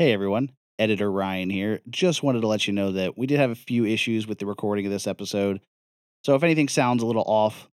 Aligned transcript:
Hey 0.00 0.14
everyone, 0.14 0.52
editor 0.78 1.12
Ryan 1.12 1.50
here. 1.50 1.82
Just 1.90 2.22
wanted 2.22 2.40
to 2.40 2.46
let 2.46 2.66
you 2.66 2.72
know 2.72 2.92
that 2.92 3.18
we 3.18 3.26
did 3.26 3.38
have 3.38 3.50
a 3.50 3.54
few 3.54 3.84
issues 3.84 4.26
with 4.26 4.38
the 4.38 4.46
recording 4.46 4.86
of 4.86 4.92
this 4.92 5.06
episode. 5.06 5.60
So 6.24 6.34
if 6.34 6.42
anything 6.42 6.68
sounds 6.68 7.02
a 7.02 7.06
little 7.06 7.24
off, 7.26 7.68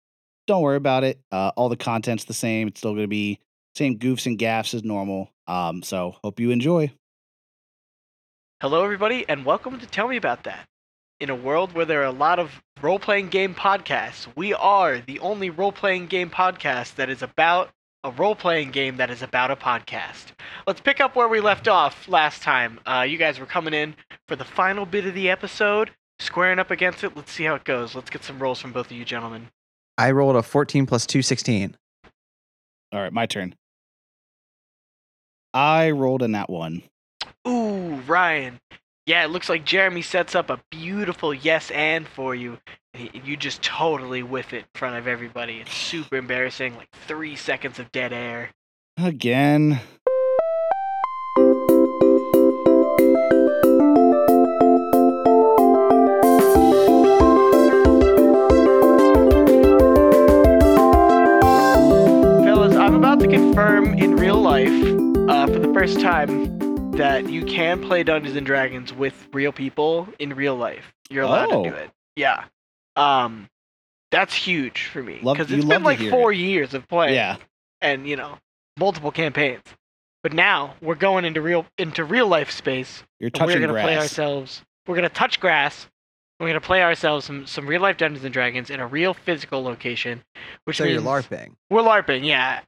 don't 0.47 0.63
worry 0.63 0.79
about 0.79 1.05
it. 1.05 1.21
Uh, 1.31 1.53
all 1.55 1.69
the 1.69 1.77
content's 1.77 2.25
the 2.25 2.33
same. 2.33 2.69
It's 2.69 2.81
still 2.81 2.93
going 2.93 3.05
to 3.05 3.09
be 3.09 3.41
same 3.75 3.99
goofs 3.99 4.25
and 4.25 4.39
gaffs 4.39 4.73
as 4.73 4.83
normal. 4.83 5.29
Um, 5.47 5.83
so 5.83 6.17
hope 6.25 6.41
you 6.41 6.51
enjoy. 6.51 6.91
Hello, 8.63 8.83
everybody, 8.83 9.27
and 9.29 9.45
welcome 9.45 9.79
to 9.79 9.87
Tell 9.87 10.09
Me 10.09 10.17
About 10.17 10.45
That. 10.45 10.67
In 11.21 11.29
a 11.29 11.35
world 11.35 11.75
where 11.75 11.85
there 11.85 12.01
are 12.01 12.07
a 12.07 12.11
lot 12.11 12.39
of 12.39 12.63
role 12.81 12.99
playing 12.99 13.29
game 13.29 13.55
podcasts, 13.55 14.29
we 14.35 14.55
are 14.55 14.99
the 14.99 15.19
only 15.19 15.51
role 15.51 15.73
playing 15.73 16.07
game 16.07 16.31
podcast 16.31 16.95
that 16.95 17.11
is 17.11 17.21
about 17.23 17.69
a 18.05 18.11
role 18.11 18.35
playing 18.35 18.71
game 18.71 18.99
that 18.99 19.11
is 19.11 19.23
about 19.23 19.51
a 19.51 19.57
podcast. 19.57 20.27
Let's 20.67 20.81
pick 20.83 21.01
up 21.01 21.17
where 21.17 21.27
we 21.27 21.41
left 21.41 21.67
off 21.67 22.07
last 22.07 22.43
time. 22.43 22.79
Uh, 22.87 23.07
you 23.09 23.17
guys 23.17 23.41
were 23.41 23.47
coming 23.47 23.73
in 23.73 23.97
for 24.29 24.37
the 24.37 24.45
final 24.45 24.85
bit 24.85 25.07
of 25.07 25.15
the 25.15 25.31
episode, 25.31 25.91
squaring 26.19 26.59
up 26.59 26.71
against 26.71 27.03
it. 27.03 27.17
Let's 27.17 27.33
see 27.33 27.45
how 27.45 27.55
it 27.55 27.65
goes. 27.65 27.95
Let's 27.95 28.11
get 28.11 28.23
some 28.23 28.39
rolls 28.39 28.61
from 28.61 28.73
both 28.73 28.87
of 28.87 28.93
you 28.93 29.07
gentlemen. 29.07 29.49
I 29.97 30.11
rolled 30.11 30.37
a 30.37 30.43
14 30.43 30.85
plus 30.85 31.07
2, 31.07 31.23
16. 31.23 31.77
All 32.93 33.01
right, 33.01 33.13
my 33.13 33.25
turn. 33.25 33.55
I 35.55 35.91
rolled 35.91 36.23
a 36.23 36.29
nat 36.29 36.51
one. 36.51 36.83
Ooh, 37.49 38.01
Ryan. 38.07 38.61
Yeah, 39.07 39.25
it 39.25 39.29
looks 39.29 39.49
like 39.49 39.65
Jeremy 39.65 40.03
sets 40.03 40.35
up 40.35 40.51
a 40.51 40.61
beautiful 40.71 41.33
yes 41.33 41.71
and 41.71 42.07
for 42.07 42.35
you. 42.35 42.59
You 42.95 43.37
just 43.37 43.63
totally 43.63 44.23
whiff 44.23 44.53
it 44.53 44.59
in 44.59 44.65
front 44.75 44.97
of 44.97 45.09
everybody. 45.09 45.59
It's 45.61 45.75
super 45.75 46.17
embarrassing. 46.17 46.77
Like 46.77 46.91
three 47.09 47.35
seconds 47.37 47.79
of 47.79 47.91
dead 47.93 48.13
air. 48.13 48.51
Again. 48.97 49.81
Fellas, 62.45 62.75
I'm 62.77 62.95
about 62.95 63.21
to 63.21 63.29
confirm 63.29 63.95
in 63.99 64.17
real 64.17 64.37
life, 64.41 64.69
uh, 65.29 65.47
for 65.47 65.59
the 65.59 65.71
first 65.75 66.01
time, 66.01 66.91
that 66.93 67.29
you 67.29 67.45
can 67.45 67.83
play 67.83 68.03
Dungeons 68.03 68.37
and 68.37 68.47
Dragons 68.47 68.93
with 68.93 69.29
real 69.33 69.53
people 69.53 70.09
in 70.19 70.35
real 70.35 70.57
life. 70.57 70.93
You're 71.11 71.25
allowed 71.25 71.53
Oh. 71.53 71.65
to 71.65 71.71
do 71.71 71.77
it. 71.77 71.91
Yeah. 72.17 72.45
Um, 72.97 73.49
that's 74.11 74.35
huge 74.35 74.87
for 74.87 75.03
me 75.03 75.19
because 75.23 75.51
it's 75.51 75.65
been 75.65 75.83
like 75.83 75.99
four 76.11 76.33
years 76.33 76.75
of 76.75 76.87
playing. 76.89 77.15
Yeah. 77.15 77.37
and 77.81 78.09
you 78.09 78.17
know 78.17 78.39
multiple 78.79 79.11
campaigns. 79.11 79.63
But 80.23 80.33
now 80.33 80.75
we're 80.81 80.95
going 80.95 81.25
into 81.25 81.43
real 81.43 81.67
into 81.79 82.05
real 82.05 82.27
life 82.27 82.51
space. 82.51 83.03
You're 83.21 83.31
and 83.35 83.47
We're 83.47 83.61
gonna 83.61 83.73
play 83.73 83.99
ourselves. 83.99 84.63
We're 84.87 84.95
gonna 84.97 85.09
touch 85.09 85.41
grass. 85.41 85.87
We're 86.41 86.47
gonna 86.49 86.61
play 86.61 86.83
ourselves 86.83 87.27
some 87.27 87.47
some 87.47 87.67
real 87.67 87.83
life 87.83 87.97
Dungeons 87.97 88.25
and 88.25 88.33
Dragons 88.33 88.71
in 88.71 88.81
a 88.81 88.87
real 88.87 89.15
physical 89.15 89.63
location, 89.63 90.23
which 90.65 90.77
So 90.79 90.85
means 90.85 90.95
you're 90.95 91.03
LARPing. 91.03 91.55
we're 91.71 91.83
LARPing. 91.83 92.25
Yeah. 92.25 92.61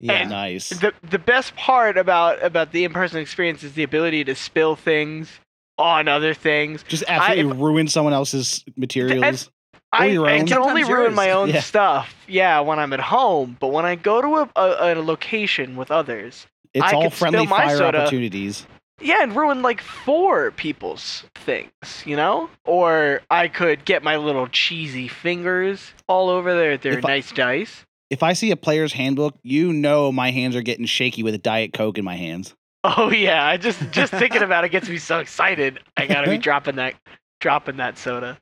Yeah. 0.00 0.12
And- 0.12 0.30
Nice. 0.30 0.68
The 0.68 0.92
the 1.08 1.18
best 1.18 1.56
part 1.56 1.96
about 1.96 2.42
about 2.42 2.72
the 2.72 2.84
in 2.84 2.92
person 2.92 3.20
experience 3.20 3.62
is 3.62 3.72
the 3.72 3.82
ability 3.84 4.24
to 4.24 4.34
spill 4.34 4.76
things 4.76 5.40
on 5.78 6.08
other 6.08 6.34
things. 6.34 6.82
Just 6.88 7.04
absolutely 7.08 7.52
if- 7.52 7.60
ruin 7.60 7.88
someone 7.88 8.12
else's 8.12 8.64
materials. 8.76 9.50
I, 9.92 10.12
I 10.16 10.38
own. 10.40 10.46
can 10.46 10.58
only 10.58 10.84
ruin 10.84 11.04
yours. 11.06 11.14
my 11.14 11.30
own 11.30 11.48
Yeah. 11.50 11.60
stuff, 11.60 12.14
yeah, 12.28 12.60
when 12.60 12.78
I'm 12.78 12.92
at 12.92 13.00
home. 13.00 13.56
But 13.58 13.68
when 13.68 13.84
I 13.86 13.94
go 13.94 14.20
to 14.20 14.28
a, 14.36 14.50
a, 14.56 14.94
a 14.94 15.02
location 15.02 15.76
with 15.76 15.90
others, 15.90 16.46
It's 16.74 16.84
I 16.84 16.92
all 16.92 17.02
could 17.04 17.12
friendly 17.14 17.46
spill 17.46 17.56
my 17.58 17.66
fire 17.68 17.76
soda. 17.78 18.00
opportunities. 18.02 18.66
Yeah, 19.00 19.22
and 19.22 19.34
ruin 19.36 19.62
like 19.62 19.80
four 19.80 20.50
people's 20.50 21.24
things, 21.36 21.70
you 22.04 22.16
know? 22.16 22.50
Or 22.64 23.20
I 23.30 23.46
could 23.48 23.84
get 23.84 24.02
my 24.02 24.16
little 24.16 24.48
cheesy 24.48 25.06
fingers 25.08 25.92
all 26.08 26.28
over 26.28 26.52
their, 26.54 26.76
their 26.76 26.98
If 26.98 27.04
I- 27.04 27.08
nice 27.08 27.30
dice. 27.32 27.84
If 28.10 28.22
I 28.22 28.32
see 28.32 28.50
a 28.50 28.56
player's 28.56 28.94
handbook, 28.94 29.36
you 29.42 29.72
know 29.72 30.10
my 30.10 30.30
hands 30.30 30.56
are 30.56 30.62
getting 30.62 30.86
shaky 30.86 31.22
with 31.22 31.34
a 31.34 31.38
diet 31.38 31.74
coke 31.74 31.98
in 31.98 32.04
my 32.04 32.16
hands. 32.16 32.54
Oh 32.82 33.10
yeah, 33.10 33.44
I 33.44 33.56
just 33.58 33.90
just 33.90 34.12
thinking 34.12 34.42
about 34.42 34.64
it 34.64 34.70
gets 34.70 34.88
me 34.88 34.96
so 34.98 35.18
excited. 35.18 35.78
I 35.96 36.06
gotta 36.06 36.30
be 36.30 36.38
dropping 36.48 36.76
that 36.76 36.94
dropping 37.40 37.76
that 37.76 37.98
soda. 37.98 38.38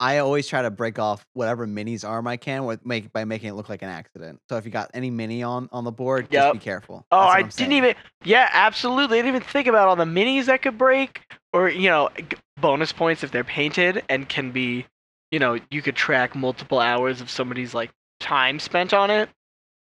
I 0.00 0.18
always 0.18 0.46
try 0.46 0.62
to 0.62 0.70
break 0.70 0.98
off 0.98 1.26
whatever 1.34 1.66
minis 1.66 2.08
arm 2.08 2.26
I 2.28 2.36
can 2.36 2.64
with 2.64 2.86
make 2.86 3.12
by 3.12 3.24
making 3.24 3.48
it 3.48 3.54
look 3.54 3.68
like 3.68 3.82
an 3.82 3.88
accident. 3.88 4.40
So 4.48 4.56
if 4.56 4.64
you 4.64 4.70
got 4.70 4.90
any 4.94 5.10
mini 5.10 5.42
on 5.42 5.68
on 5.72 5.84
the 5.84 5.90
board, 5.92 6.28
Yep. 6.30 6.42
just 6.42 6.52
be 6.52 6.58
careful. 6.64 7.04
Oh, 7.10 7.18
I 7.18 7.36
I'm 7.38 7.42
didn't 7.42 7.52
saying. 7.54 7.72
even. 7.72 7.94
Yeah, 8.24 8.48
absolutely. 8.52 9.18
I 9.18 9.22
didn't 9.22 9.36
even 9.36 9.48
think 9.48 9.66
about 9.66 9.88
all 9.88 9.96
the 9.96 10.04
minis 10.04 10.46
that 10.46 10.62
could 10.62 10.78
break, 10.78 11.22
or 11.52 11.68
you 11.68 11.88
know, 11.88 12.10
g- 12.16 12.36
bonus 12.60 12.92
points 12.92 13.24
if 13.24 13.30
they're 13.32 13.42
painted 13.44 14.04
and 14.08 14.28
can 14.28 14.52
be, 14.52 14.86
you 15.32 15.38
know, 15.38 15.58
you 15.70 15.82
could 15.82 15.96
track 15.96 16.34
multiple 16.36 16.78
hours 16.78 17.20
of 17.20 17.28
somebody's 17.30 17.74
like 17.74 17.90
time 18.20 18.58
spent 18.60 18.94
on 18.94 19.10
it, 19.10 19.28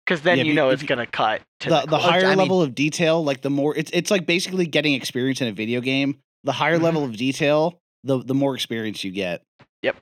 because 0.06 0.22
then 0.22 0.38
Yeah, 0.38 0.44
you 0.44 0.50
you- 0.50 0.56
know 0.56 0.70
if 0.70 0.82
it's 0.82 0.90
gonna 0.90 1.06
cut. 1.08 1.42
To 1.62 1.70
The 1.70 1.82
the, 1.82 1.88
the 1.88 1.98
higher 2.00 2.26
I 2.26 2.30
mean- 2.32 2.40
level 2.40 2.62
of 2.62 2.76
detail, 2.76 3.24
like 3.24 3.42
the 3.42 3.50
more 3.50 3.74
it's 3.78 3.90
it's 3.94 4.12
like 4.12 4.26
basically 4.26 4.66
getting 4.66 4.94
experience 4.96 5.40
in 5.40 5.48
a 5.48 5.54
video 5.54 5.80
game. 5.80 6.20
The 6.44 6.52
higher 6.52 6.78
Mhm. 6.78 6.82
level 6.84 7.04
of 7.06 7.16
detail, 7.16 7.80
the 8.04 8.20
the 8.24 8.34
more 8.34 8.56
experience 8.56 9.04
you 9.04 9.12
get. 9.12 9.44
Yep. 9.82 9.98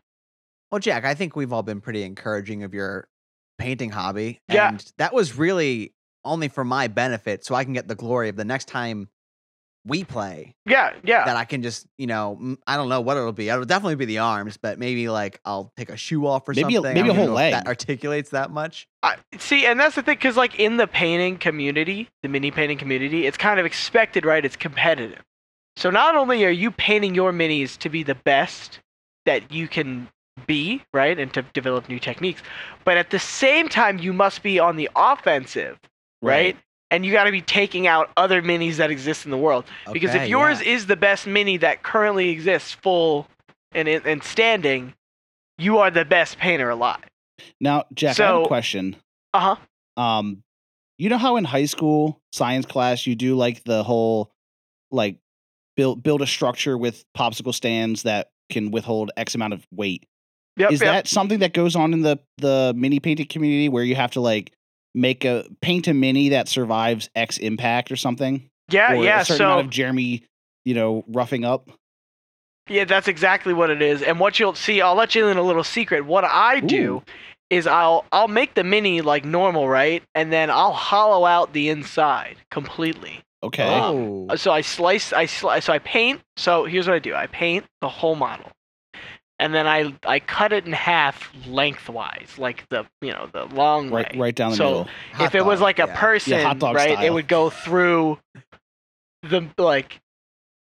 Well, 0.72 0.80
Jack, 0.80 1.06
I 1.06 1.14
think 1.14 1.36
we've 1.36 1.52
all 1.54 1.64
been 1.64 1.82
pretty 1.82 2.04
encouraging 2.04 2.64
of 2.64 2.74
your 2.74 3.08
painting 3.58 3.92
hobby. 3.92 4.42
Yeah. 4.50 4.70
And 4.70 4.94
that 4.98 5.14
was 5.14 5.38
really 5.38 5.94
only 6.24 6.48
for 6.48 6.64
my 6.64 6.88
benefit, 6.88 7.46
so 7.46 7.56
I 7.56 7.64
can 7.64 7.74
get 7.74 7.88
the 7.88 7.96
glory 7.96 8.30
of 8.30 8.36
the 8.36 8.46
next 8.46 8.68
time 8.68 9.10
we 9.84 10.04
play. 10.04 10.54
yeah, 10.68 10.94
yeah. 11.04 11.26
That 11.26 11.38
I 11.38 11.44
can 11.46 11.64
just, 11.64 11.88
you 11.98 12.06
know, 12.06 12.56
I 12.68 12.78
don't 12.78 12.88
know 12.88 13.02
what 13.02 13.18
it'll 13.18 13.32
be. 13.32 13.50
It'll 13.50 13.66
definitely 13.66 13.96
be 13.96 14.06
the 14.06 14.20
arms, 14.20 14.56
but 14.58 14.78
maybe 14.78 15.10
like 15.10 15.40
I'll 15.44 15.74
take 15.76 15.90
a 15.90 15.98
shoe 15.98 16.28
off 16.28 16.48
or 16.48 16.54
Maybe 16.54 16.76
something. 16.76 16.92
I 16.92 16.94
maybe 16.94 17.10
a 17.10 17.14
whole 17.16 17.34
leg. 17.34 17.54
That 17.54 17.66
articulates 17.66 18.30
that 18.30 18.52
much. 18.52 18.88
I, 19.02 19.16
see, 19.40 19.66
and 19.66 19.80
that's 19.80 19.96
the 19.96 20.04
thing, 20.04 20.18
because 20.18 20.38
like 20.38 20.60
in 20.60 20.78
the 20.78 20.86
painting 20.86 21.38
community, 21.38 22.10
the 22.22 22.30
mini 22.30 22.52
painting 22.52 22.78
community, 22.78 23.26
it's 23.26 23.38
kind 23.38 23.60
of 23.60 23.66
expected, 23.66 24.24
right? 24.24 24.46
It's 24.46 24.56
competitive. 24.56 25.24
So 25.82 25.90
not 25.90 26.14
only 26.14 26.46
are 26.46 26.52
you 26.52 26.70
painting 26.70 27.16
your 27.16 27.34
minis 27.34 27.76
to 27.80 27.90
be 27.90 28.04
the 28.04 28.14
best 28.14 28.82
that 29.26 29.52
you 29.52 29.68
can 29.68 30.10
be, 30.46 30.84
right, 30.94 31.18
and 31.18 31.34
to 31.34 31.42
develop 31.42 31.90
new 31.90 31.98
techniques, 31.98 32.44
but 32.86 32.98
at 32.98 33.10
the 33.10 33.18
same 33.18 33.68
time, 33.68 33.98
you 33.98 34.14
must 34.14 34.44
be 34.44 34.60
on 34.60 34.76
the 34.76 34.92
offensive, 34.96 35.80
right? 36.22 36.56
And 36.92 37.04
you 37.04 37.12
got 37.12 37.24
to 37.24 37.32
be 37.32 37.42
taking 37.42 37.88
out 37.88 38.12
other 38.16 38.44
minis 38.44 38.76
that 38.76 38.92
exist 38.92 39.26
in 39.26 39.32
the 39.32 39.40
world. 39.40 39.66
Because 39.92 40.14
if 40.14 40.28
yours 40.28 40.62
yeah. 40.62 40.72
is 40.72 40.86
the 40.86 40.96
best 40.96 41.26
mini 41.26 41.58
that 41.58 41.82
currently 41.82 42.30
exists, 42.30 42.74
full 42.74 43.28
and 43.72 43.88
and 43.88 44.22
standing, 44.22 44.94
you 45.58 45.80
are 45.80 45.90
the 45.90 46.06
best 46.06 46.38
painter 46.38 46.70
alive. 46.70 47.02
Now, 47.60 47.86
Jack, 47.96 48.20
I 48.20 48.24
have 48.24 48.36
So- 48.36 48.44
a 48.44 48.48
question. 48.48 48.98
Uh 49.34 49.56
huh. 49.98 50.02
Um, 50.04 50.44
you 51.00 51.10
know 51.10 51.18
how 51.18 51.38
in 51.38 51.44
high 51.44 51.66
school 51.66 52.22
science 52.34 52.68
class 52.68 53.08
you 53.08 53.16
do 53.16 53.36
like 53.36 53.64
the 53.64 53.82
whole 53.82 54.30
like 54.92 55.18
build 55.76 56.04
build 56.04 56.22
a 56.22 56.28
structure 56.28 56.78
with 56.78 57.04
popsicle 57.18 57.54
stands 57.54 58.04
that 58.04 58.30
can 58.50 58.72
withhold 58.72 59.12
X 59.18 59.36
amount 59.36 59.54
of 59.54 59.66
weight. 59.72 60.06
Yep. 60.58 60.72
is 60.74 60.82
yep. 60.82 60.92
that 60.92 61.08
something 61.08 61.40
that 61.40 61.54
goes 61.54 61.76
on 61.76 61.94
in 61.94 62.02
the 62.02 62.20
the 62.38 62.74
mini 62.76 63.00
painting 63.00 63.28
community 63.28 63.70
where 63.70 63.84
you 63.84 63.96
have 63.96 64.12
to 64.12 64.22
like 64.22 64.52
make 64.94 65.24
a 65.24 65.46
paint 65.62 65.88
a 65.88 65.94
mini 65.94 66.30
that 66.30 66.50
survives 66.50 67.10
X 67.16 67.38
impact 67.38 67.92
or 67.92 67.96
something? 67.96 68.50
Yeah, 68.70 68.94
or 68.94 69.04
yeah. 69.04 69.22
a 69.22 69.26
certain 69.26 69.38
So 69.38 69.46
amount 69.46 69.66
of 69.66 69.70
Jeremy, 69.72 70.24
you 70.66 70.74
know, 70.74 71.04
roughing 71.08 71.46
up. 71.46 71.70
yeah, 72.70 72.86
that's 72.86 73.08
exactly 73.08 73.54
what 73.54 73.70
it 73.70 73.82
is. 73.82 74.02
And 74.02 74.20
what 74.20 74.40
you'll 74.40 74.56
see, 74.56 74.82
I'll 74.82 74.96
let 74.96 75.16
you 75.16 75.28
in 75.28 75.38
a 75.38 75.42
little 75.42 75.64
secret. 75.64 76.06
What 76.06 76.24
I 76.26 76.60
do 76.60 77.02
is 77.50 77.68
I'll 77.68 78.06
I'll 78.12 78.28
make 78.28 78.54
the 78.54 78.64
mini 78.64 79.02
like 79.02 79.26
normal, 79.26 79.68
right? 79.68 80.04
And 80.16 80.32
then 80.32 80.50
I'll 80.50 80.74
hollow 80.74 81.26
out 81.26 81.54
the 81.54 81.70
inside 81.70 82.38
completely. 82.50 83.22
Okay. 83.44 83.68
Oh. 83.68 84.28
Uh, 84.30 84.36
So 84.38 84.52
I 84.52 84.62
slice, 84.62 85.14
I 85.14 85.26
slice, 85.26 85.66
so 85.66 85.74
I 85.74 85.80
paint. 85.80 86.22
So 86.38 86.66
here's 86.66 86.88
what 86.88 86.96
I 86.96 87.00
do: 87.00 87.16
I 87.16 87.28
paint 87.28 87.66
the 87.82 87.90
whole 87.90 88.16
model, 88.16 88.52
and 89.40 89.54
then 89.54 89.66
I 89.68 89.94
I 90.06 90.20
cut 90.20 90.54
it 90.54 90.66
in 90.66 90.74
half 90.74 91.32
lengthwise, 91.48 92.36
like 92.38 92.68
the 92.70 92.86
you 93.02 93.12
know 93.12 93.30
the 93.34 93.46
long 93.46 93.90
right 93.90 94.14
way. 94.14 94.20
right 94.20 94.36
down 94.36 94.52
the 94.52 94.58
So, 94.58 94.66
middle. 94.66 94.88
Hot 95.14 95.26
if 95.26 95.36
it 95.36 95.44
was 95.46 95.60
like 95.62 95.80
a 95.80 95.88
yeah. 95.88 96.00
person, 96.00 96.40
hot 96.44 96.60
dog 96.60 96.76
right, 96.76 97.02
it 97.04 97.12
would 97.12 97.28
go 97.28 97.50
through 97.50 98.20
the 99.24 99.48
like 99.58 100.00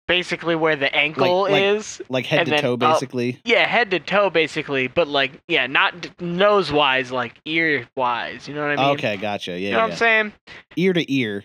basically 0.07 0.55
where 0.55 0.77
the 0.77 0.93
ankle 0.95 1.43
like- 1.43 1.63
is. 1.63 2.03
Like 2.09 2.27
head 2.27 2.41
and 2.41 2.47
to 2.47 2.51
then 2.53 2.63
toe 2.63 2.71
I'll- 2.73 2.93
basically. 2.95 3.41
Yeah, 3.45 3.67
head 3.67 3.91
to 3.93 4.01
toe 4.01 4.31
basically, 4.31 4.89
but 4.89 5.07
like 5.09 5.33
yeah, 5.49 5.67
not 5.69 6.01
d- 6.01 6.11
nose 6.21 6.73
wise, 6.73 7.13
like 7.13 7.35
ear 7.45 7.87
wise. 7.97 8.49
You 8.49 8.55
know 8.55 8.67
what 8.69 8.79
I 8.79 8.83
mean? 8.83 8.95
okay, 8.97 9.17
gotcha. 9.17 9.53
Yeah, 9.53 9.57
You 9.59 9.71
know 9.71 9.77
yeah. 9.79 9.83
what 9.85 9.93
I'm 9.93 9.97
saying? 9.97 10.33
Ear 10.77 10.93
to 10.93 11.13
ear. 11.13 11.45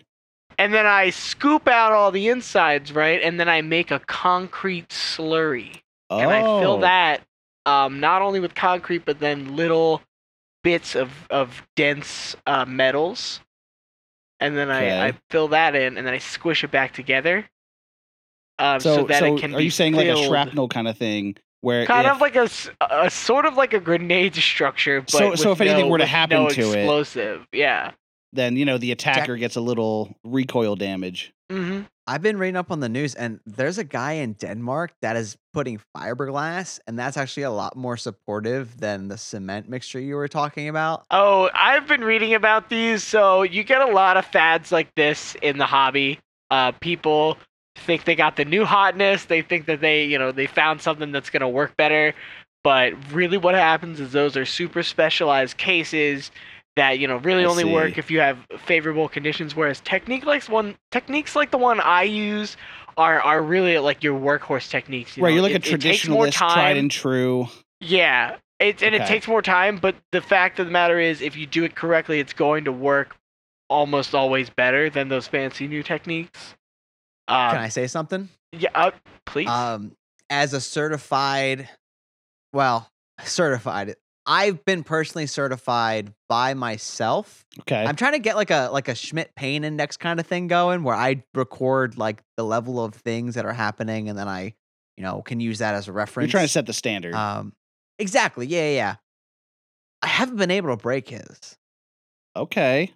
And 0.59 0.73
then 0.73 0.85
I 0.85 1.09
scoop 1.09 1.67
out 1.69 1.93
all 1.93 2.11
the 2.11 2.27
insides, 2.27 2.91
right? 2.91 3.21
And 3.23 3.39
then 3.39 3.47
I 3.47 3.61
make 3.61 3.91
a 3.91 3.99
concrete 3.99 4.89
slurry. 4.89 5.81
Oh. 6.09 6.19
And 6.19 6.29
I 6.29 6.41
fill 6.59 6.79
that 6.79 7.21
um, 7.65 7.99
not 7.99 8.21
only 8.21 8.39
with 8.41 8.55
concrete, 8.55 9.05
but 9.05 9.19
then 9.19 9.55
little 9.55 10.01
bits 10.63 10.95
of, 10.95 11.11
of 11.29 11.65
dense 11.77 12.35
uh, 12.45 12.65
metals. 12.65 13.39
and 14.41 14.57
then 14.57 14.69
I, 14.69 15.07
I 15.07 15.13
fill 15.29 15.47
that 15.49 15.75
in, 15.75 15.97
and 15.97 16.05
then 16.05 16.13
I 16.13 16.17
squish 16.17 16.63
it 16.63 16.71
back 16.71 16.93
together. 16.93 17.49
Um, 18.57 18.79
so, 18.81 18.95
So, 18.97 19.03
that 19.05 19.19
so 19.19 19.35
it 19.35 19.39
can 19.39 19.53
are 19.55 19.59
be 19.59 19.63
you 19.65 19.71
saying 19.71 19.93
like 19.93 20.07
a 20.07 20.27
shrapnel 20.27 20.67
kind 20.67 20.87
of 20.89 20.97
thing 20.97 21.37
where 21.61 21.85
Kind 21.85 22.07
if, 22.07 22.13
of 22.13 22.21
like 22.21 22.35
a 22.35 23.09
sort 23.09 23.45
of 23.45 23.55
like 23.55 23.73
a 23.73 23.79
grenade 23.79 24.35
structure, 24.35 25.01
but 25.01 25.11
So- 25.11 25.35
so 25.35 25.51
if 25.53 25.61
anything 25.61 25.89
were 25.89 25.99
to 25.99 26.05
happen 26.05 26.43
no 26.43 26.49
to 26.49 26.61
it- 26.61 26.79
explosive, 26.79 27.47
yeah. 27.53 27.91
Then 28.33 28.55
you 28.55 28.65
know 28.65 28.77
the 28.77 28.91
attacker 28.91 29.37
gets 29.37 29.55
a 29.55 29.61
little 29.61 30.15
recoil 30.23 30.75
damage. 30.75 31.33
hmm 31.49 31.81
I've 32.09 32.23
been 32.23 32.39
reading 32.39 32.55
up 32.55 32.71
on 32.71 32.79
the 32.79 32.89
news, 32.89 33.13
and 33.13 33.39
there's 33.45 33.77
a 33.77 33.83
guy 33.83 34.13
in 34.13 34.33
Denmark 34.33 34.93
that 35.03 35.15
is 35.15 35.37
putting 35.53 35.79
fiberglass, 35.95 36.79
and 36.87 36.97
that's 36.97 37.17
actually 37.17 37.43
a 37.43 37.51
lot 37.51 37.75
more 37.75 37.97
supportive 37.97 38.79
than 38.79 39.09
the 39.09 39.17
cement 39.17 39.69
mixture 39.69 39.99
you 39.99 40.15
were 40.15 40.27
talking 40.27 40.69
about. 40.69 41.05
Oh, 41.11 41.51
I've 41.53 41.87
been 41.87 42.03
reading 42.03 42.33
about 42.33 42.67
these. 42.67 43.03
So 43.03 43.43
you 43.43 43.63
get 43.63 43.87
a 43.87 43.91
lot 43.91 44.17
of 44.17 44.25
fads 44.25 44.71
like 44.71 44.89
this 44.95 45.35
in 45.43 45.59
the 45.59 45.67
hobby. 45.67 46.17
Uh, 46.49 46.71
people 46.81 47.37
think 47.75 48.05
they 48.05 48.15
got 48.15 48.37
the 48.37 48.45
new 48.45 48.65
hotness. 48.65 49.25
They 49.25 49.43
think 49.43 49.67
that 49.67 49.79
they, 49.79 50.05
you 50.05 50.17
know, 50.17 50.31
they 50.31 50.47
found 50.47 50.81
something 50.81 51.11
that's 51.11 51.29
gonna 51.29 51.47
work 51.47 51.77
better. 51.77 52.15
But 52.63 52.93
really, 53.13 53.37
what 53.37 53.53
happens 53.53 53.99
is 53.99 54.13
those 54.13 54.35
are 54.35 54.45
super 54.45 54.81
specialized 54.81 55.57
cases 55.57 56.31
that 56.79 56.97
you 56.97 57.07
know 57.07 57.17
really 57.17 57.43
I 57.43 57.47
only 57.47 57.65
work 57.65 57.97
if 57.97 58.09
you 58.09 58.21
have 58.21 58.37
favorable 58.65 59.09
conditions. 59.09 59.53
Whereas 59.55 59.81
technique 59.81 60.25
like 60.25 60.43
one 60.45 60.75
techniques 60.91 61.35
like 61.35 61.51
the 61.51 61.57
one 61.57 61.81
I 61.81 62.03
use 62.03 62.55
are 62.97 63.21
are 63.21 63.41
really 63.41 63.77
like 63.79 64.01
your 64.01 64.17
workhorse 64.17 64.69
techniques. 64.69 65.17
You 65.17 65.23
right, 65.23 65.29
know? 65.29 65.35
you're 65.35 65.43
like 65.43 65.55
It- 65.55 65.67
a 65.67 65.75
it 65.75 65.79
traditionalist, 65.81 66.33
tried 66.33 66.77
and 66.77 66.89
true. 66.89 67.47
Yeah, 67.81 68.37
it, 68.59 68.81
and 68.81 68.93
it 68.95 69.05
takes 69.07 69.27
more 69.27 69.41
time, 69.41 69.77
but 69.77 69.95
the 70.11 70.21
fact 70.21 70.59
of 70.59 70.65
the 70.65 70.71
matter 70.71 70.99
is, 70.99 71.21
if 71.21 71.35
you 71.37 71.45
do 71.45 71.63
it 71.63 71.75
correctly, 71.75 72.19
it's 72.19 72.33
going 72.33 72.65
to 72.65 72.71
work 72.73 73.15
almost 73.69 74.13
always 74.15 74.49
better 74.49 74.89
than 74.89 75.07
those 75.09 75.27
fancy 75.27 75.67
new 75.67 75.81
techniques. 75.83 76.55
Um, 77.29 77.51
Can 77.51 77.59
I 77.59 77.69
say 77.69 77.87
something? 77.87 78.27
Yeah, 78.51 78.69
uh, 78.75 78.91
please. 79.25 79.47
Um, 79.47 79.95
as 80.29 80.53
a 80.53 80.59
certified, 80.59 81.69
well, 82.51 82.89
certified. 83.23 83.95
I've 84.31 84.63
been 84.63 84.83
personally 84.83 85.25
certified 85.25 86.13
by 86.29 86.53
myself. 86.53 87.43
Okay. 87.61 87.83
I'm 87.83 87.95
trying 87.95 88.13
to 88.13 88.19
get 88.19 88.35
like 88.35 88.51
a 88.51 88.69
like 88.71 88.87
a 88.87 88.93
Schmidt 88.93 89.33
pain 89.35 89.63
index 89.63 89.97
kind 89.97 90.19
of 90.19 90.27
thing 90.27 90.47
going 90.47 90.83
where 90.83 90.95
I 90.95 91.23
record 91.33 91.97
like 91.97 92.21
the 92.37 92.43
level 92.43 92.81
of 92.83 92.93
things 92.93 93.33
that 93.35 93.45
are 93.45 93.53
happening 93.53 94.07
and 94.07 94.17
then 94.17 94.27
I, 94.27 94.53
you 94.97 95.03
know, 95.03 95.23
can 95.23 95.39
use 95.39 95.57
that 95.59 95.73
as 95.73 95.87
a 95.87 95.91
reference. 95.91 96.27
you're 96.27 96.31
trying 96.39 96.45
to 96.45 96.51
set 96.51 96.67
the 96.67 96.73
standard. 96.73 97.15
um 97.15 97.53
exactly. 97.97 98.45
Yeah, 98.45 98.69
yeah, 98.69 98.75
yeah. 98.75 98.95
I 100.03 100.07
haven't 100.07 100.37
been 100.37 100.51
able 100.51 100.69
to 100.69 100.77
break 100.77 101.09
his. 101.09 101.57
okay. 102.35 102.93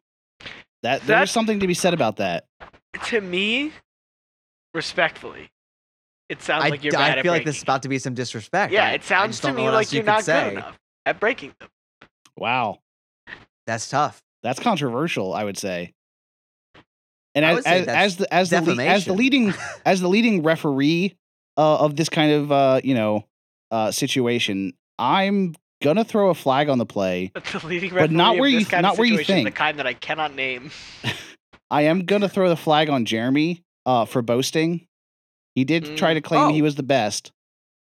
That 0.84 1.00
there's 1.00 1.08
That's- 1.08 1.32
something 1.32 1.60
to 1.62 1.68
be 1.68 1.74
said 1.74 1.96
about 1.96 2.18
that. 2.18 2.46
to 3.06 3.22
me, 3.22 3.72
respectfully, 4.76 5.50
it 6.30 6.42
sounds 6.44 6.66
I, 6.66 6.70
like 6.70 6.84
you're 6.84 6.96
I 6.96 7.10
bad 7.10 7.18
at 7.18 7.24
feel 7.24 7.32
like 7.32 7.46
this 7.46 7.58
is 7.58 7.64
about 7.64 7.82
to 7.84 7.90
be 7.90 7.98
some 7.98 8.14
disrespect. 8.14 8.72
Yeah, 8.72 8.86
I- 8.86 8.90
I 8.90 8.94
it 8.94 9.04
sounds 9.04 9.40
to 9.40 9.48
don't 9.48 9.56
know 9.56 9.66
me 9.66 9.70
like 9.72 9.92
you 9.92 9.98
you're 9.98 10.04
could 10.04 10.12
not 10.12 10.24
say. 10.26 10.44
good 10.50 10.54
enough 10.60 10.78
at 11.06 11.20
breaking 11.20 11.54
them. 11.60 11.70
Wow. 12.38 12.80
That's 13.68 13.90
tough. 13.90 14.22
That's 14.42 14.60
controversial, 14.60 15.34
I 15.34 15.44
would 15.44 15.58
say. 15.58 15.94
And 17.36 17.44
as 17.46 17.66
as, 17.66 17.88
as 17.88 18.18
the 18.18 18.34
as 18.34 18.50
the 18.50 18.76
as 18.86 19.06
the 19.06 19.14
leading 19.14 19.54
as 19.86 20.02
the 20.02 20.08
leading 20.08 20.44
referee 20.44 21.16
uh, 21.58 21.78
of 21.80 21.96
this 21.96 22.10
kind 22.10 22.32
of 22.32 22.52
uh, 22.52 22.82
you 22.84 22.94
know 22.94 23.26
uh, 23.72 23.92
situation, 23.92 24.74
I'm 25.00 25.56
gonna 25.82 26.04
throw 26.04 26.30
a 26.30 26.36
flag 26.36 26.70
on 26.70 26.78
the 26.78 26.86
play. 26.86 27.32
the 27.34 27.62
leading 27.66 27.92
But 27.94 28.12
not 28.12 28.36
referee 28.36 28.36
of 28.36 28.40
where 28.40 28.52
this 28.52 28.60
you- 28.62 28.66
kind 28.68 28.82
not 28.84 28.98
where 28.98 29.08
you 29.08 29.18
situation, 29.18 29.36
think. 29.36 29.48
The 29.48 29.52
kind 29.58 29.80
that 29.80 29.88
I 29.88 29.94
cannot 29.94 30.36
name. 30.36 30.72
I 31.72 31.84
am 31.84 32.06
gonna 32.06 32.30
throw 32.30 32.50
the 32.50 32.56
flag 32.58 32.90
on 32.90 33.06
Jeremy 33.06 33.64
uh, 33.86 34.06
for 34.06 34.22
boasting. 34.22 34.86
He 35.56 35.64
did 35.64 35.98
try 35.98 36.12
Mm. 36.12 36.16
to 36.16 36.22
claim 36.22 36.50
he 36.54 36.62
Oh. 36.62 36.66
was 36.66 36.76
the 36.76 36.84
best, 36.84 37.32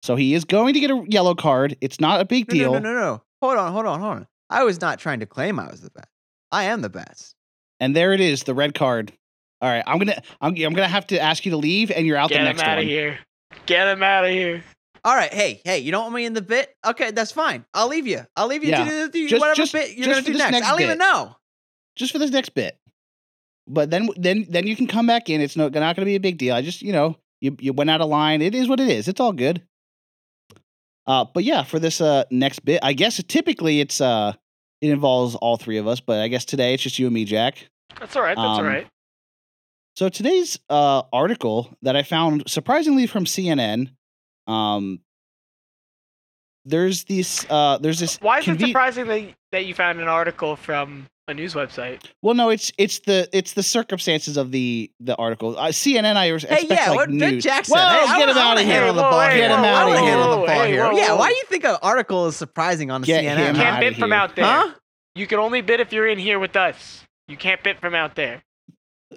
so 0.04 0.16
he 0.16 0.34
is 0.34 0.46
going 0.46 0.74
to 0.74 0.80
get 0.80 0.92
a 0.92 1.04
yellow 1.08 1.36
card. 1.36 1.78
It's 1.82 2.00
not 2.00 2.22
a 2.22 2.26
big 2.26 2.48
No, 2.50 2.54
deal. 2.54 2.74
no, 2.74 2.80
no, 2.80 2.94
no, 2.94 3.00
no. 3.00 3.22
Hold 3.42 3.58
on, 3.58 3.72
hold 3.72 3.86
on, 3.86 4.00
hold 4.00 4.16
on. 4.18 4.28
I 4.50 4.64
was 4.64 4.82
not 4.82 5.00
trying 5.00 5.20
to 5.22 5.26
claim 5.26 5.60
I 5.60 5.68
was 5.70 5.82
the 5.82 5.90
best. 5.92 6.08
I 6.52 6.66
am 6.66 6.82
the 6.82 6.90
best. 6.90 7.36
And 7.80 7.96
there 7.96 8.14
it 8.14 8.20
is, 8.20 8.44
the 8.44 8.54
red 8.54 8.76
card. 8.76 9.14
All 9.62 9.70
right, 9.70 9.84
I'm 9.86 9.98
gonna 10.00 10.22
I'm, 10.42 10.56
I'm 10.56 10.74
gonna 10.74 10.88
have 10.88 11.08
to 11.08 11.20
ask 11.20 11.46
you 11.46 11.52
to 11.52 11.58
leave, 11.58 11.92
and 11.92 12.06
you're 12.06 12.18
out 12.18 12.30
Get 12.30 12.36
the 12.36 12.40
him 12.42 12.46
next 12.46 12.62
out 12.64 12.70
one. 12.78 12.80
of 12.80 12.84
here. 12.86 13.20
Get 13.68 13.88
him 13.88 14.02
out 14.04 14.26
of 14.26 14.32
here. 14.32 14.64
All 15.04 15.16
right, 15.16 15.34
hey, 15.34 15.62
hey, 15.66 15.80
you 15.80 15.92
don't 15.92 16.04
want 16.04 16.16
me 16.16 16.26
in 16.26 16.34
the 16.34 16.42
bit? 16.42 16.76
Okay, 16.86 17.12
that's 17.12 17.32
fine. 17.32 17.66
I'll 17.74 17.88
leave 17.88 18.06
you. 18.08 18.22
I'll 18.36 18.48
leave 18.48 18.64
you 18.64 18.70
Yeah. 18.72 18.84
to 18.86 18.90
do, 18.90 19.10
do 19.12 19.28
Just- 19.30 19.40
whatever 19.40 19.56
just- 19.56 19.74
bit 19.74 19.96
you're 19.96 20.08
gonna 20.08 20.22
do 20.22 20.34
next. 20.34 20.52
next 20.52 20.68
I 20.68 20.72
don't 20.72 20.82
even 20.82 20.98
know. 20.98 21.36
just 21.96 22.12
for 22.12 22.18
this 22.20 22.32
next 22.32 22.50
bit. 22.50 22.78
But 23.68 23.90
then 23.92 24.10
then 24.18 24.46
then 24.50 24.68
you 24.68 24.76
can 24.76 24.88
come 24.88 25.06
back 25.08 25.30
in. 25.30 25.42
It's 25.42 25.56
not 25.56 25.72
not 25.74 25.96
going 25.96 26.04
to 26.04 26.06
be 26.06 26.16
a 26.16 26.20
big 26.20 26.38
deal. 26.38 26.54
I 26.56 26.62
just 26.62 26.82
you 26.82 26.92
know 26.92 27.18
you 27.40 27.56
you 27.60 27.72
went 27.74 27.90
out 27.90 28.02
of 28.02 28.10
line. 28.10 28.42
It 28.42 28.54
is 28.56 28.68
what 28.68 28.80
it 28.80 28.90
is. 28.90 29.08
It's 29.08 29.20
all 29.22 29.32
good. 29.34 29.62
Uh, 31.08 31.26
but 31.34 31.44
yeah, 31.44 31.64
for 31.64 31.80
this 31.80 32.00
uh 32.02 32.24
next 32.32 32.64
bit, 32.66 32.80
I 32.84 32.94
guess 32.94 33.22
typically 33.24 33.80
it's 33.80 34.00
uh 34.02 34.34
it 34.82 34.90
involves 34.90 35.36
all 35.36 35.58
three 35.58 35.78
of 35.78 35.88
us, 35.88 36.00
but 36.00 36.20
I 36.22 36.28
guess 36.28 36.46
today 36.46 36.74
it's 36.74 36.84
just 36.84 36.98
you 37.00 37.08
and 37.08 37.14
me, 37.14 37.26
Jack. 37.26 37.70
That's 38.00 38.16
all 38.16 38.22
right. 38.24 38.36
That's 38.36 38.40
all 38.40 38.60
Um, 38.62 38.66
right. 38.66 38.88
So 39.96 40.10
today's 40.10 40.60
uh 40.70 41.04
article 41.12 41.76
that 41.82 41.96
I 41.96 42.04
found 42.04 42.44
surprisingly 42.48 43.08
from 43.08 43.26
CNN, 43.26 43.90
um, 44.48 45.02
there's 46.66 47.04
this 47.06 47.46
uh 47.50 47.78
there's 47.80 48.00
this 48.00 48.18
Why 48.22 48.40
is 48.40 48.48
it 48.48 48.58
conven- 48.58 48.68
surprising 48.68 49.08
that 49.08 49.34
that 49.52 49.66
you 49.66 49.74
found 49.74 50.00
an 50.00 50.08
article 50.08 50.56
from 50.56 51.08
a 51.32 51.34
news 51.34 51.54
website? 51.56 52.04
Well, 52.22 52.36
no, 52.36 52.50
it's 52.50 52.72
it's 52.78 53.00
the 53.00 53.28
it's 53.34 53.54
the 53.54 53.64
circumstances 53.64 54.38
of 54.38 54.52
the 54.52 54.92
the 55.00 55.16
article. 55.16 55.58
Uh, 55.58 55.70
CNN, 55.70 56.16
I 56.16 56.30
res- 56.30 56.44
Hey, 56.44 56.60
expect 56.62 56.72
yeah, 56.82 56.90
like 56.90 56.98
what 56.98 57.10
news. 57.10 57.44
Jack 57.44 57.66
said. 57.66 57.76
Whoa, 57.76 58.06
hey, 58.06 58.06
get 58.20 58.28
wanna- 58.28 58.32
him 58.32 58.38
I 58.38 58.42
out 58.42 58.48
wanna 58.48 58.62
of 58.62 58.66
handle 58.68 58.84
here! 58.86 58.94
the 58.94 59.02
ball. 59.02 59.20
Get 59.22 59.52
him 59.52 59.60
I 59.60 59.70
outta 59.72 59.88
wanna 59.90 60.00
here. 60.02 60.10
handle 60.12 60.30
the 60.42 60.46
ball 60.48 60.64
here. 60.66 60.92
Yeah, 60.94 61.14
why 61.16 61.30
do 61.30 61.36
you 61.36 61.44
think 61.46 61.64
an 61.64 61.78
article 61.82 62.28
is 62.28 62.36
surprising 62.36 62.92
on 62.92 63.02
Get 63.02 63.24
CNN? 63.24 63.38
him 63.38 63.56
You 63.56 63.62
can't 63.62 63.80
bid 63.80 63.96
from 63.98 64.14
out 64.14 64.36
there. 64.36 64.46
Huh? 64.46 64.74
You 65.16 65.26
can 65.28 65.40
only 65.40 65.62
bid 65.62 65.80
if 65.80 65.92
you're 65.92 66.08
in 66.08 66.20
here 66.20 66.38
with 66.40 66.56
us. 66.56 67.04
You 67.28 67.38
can't 67.38 67.62
bid 67.64 67.80
from 67.80 67.96
out 67.96 68.16
there. 68.16 68.44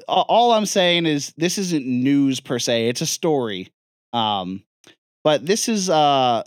All 0.08 0.52
I'm 0.52 0.66
saying 0.66 1.06
is 1.06 1.32
this 1.36 1.56
isn't 1.58 1.86
news 1.86 2.40
per 2.40 2.58
se. 2.58 2.88
It's 2.88 3.00
a 3.00 3.06
story. 3.06 3.68
Um, 4.12 4.64
but 5.22 5.46
this 5.46 5.68
is 5.68 5.88
uh 5.88 6.42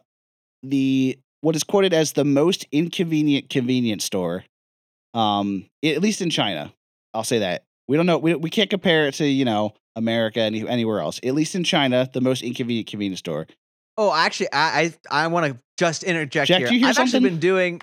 the 0.63 1.17
what 1.41 1.55
is 1.55 1.63
quoted 1.63 1.93
as 1.93 2.13
the 2.13 2.25
most 2.25 2.65
inconvenient 2.71 3.49
convenience 3.49 4.03
store. 4.03 4.43
Um, 5.17 5.69
at 5.83 6.01
least 6.01 6.21
in 6.21 6.29
China, 6.29 6.73
I'll 7.13 7.23
say 7.23 7.39
that. 7.39 7.63
We 7.87 7.97
don't 7.97 8.05
know. 8.05 8.17
We 8.17 8.35
we 8.35 8.49
can't 8.49 8.69
compare 8.69 9.07
it 9.07 9.13
to 9.15 9.25
you 9.25 9.45
know 9.45 9.73
America 9.95 10.39
any 10.41 10.67
anywhere 10.67 10.99
else. 10.99 11.19
At 11.23 11.33
least 11.33 11.55
in 11.55 11.63
China, 11.63 12.09
the 12.13 12.21
most 12.21 12.43
inconvenient 12.43 12.87
convenience 12.87 13.19
store. 13.19 13.47
Oh, 13.97 14.13
actually, 14.13 14.49
I 14.53 14.93
I, 15.09 15.23
I 15.23 15.27
want 15.27 15.51
to 15.51 15.59
just 15.77 16.03
interject 16.03 16.47
Jack, 16.49 16.59
here. 16.59 16.71
you 16.71 16.79
hear 16.79 16.89
I've 16.89 16.97
actually 16.99 17.21
been 17.21 17.39
doing. 17.39 17.81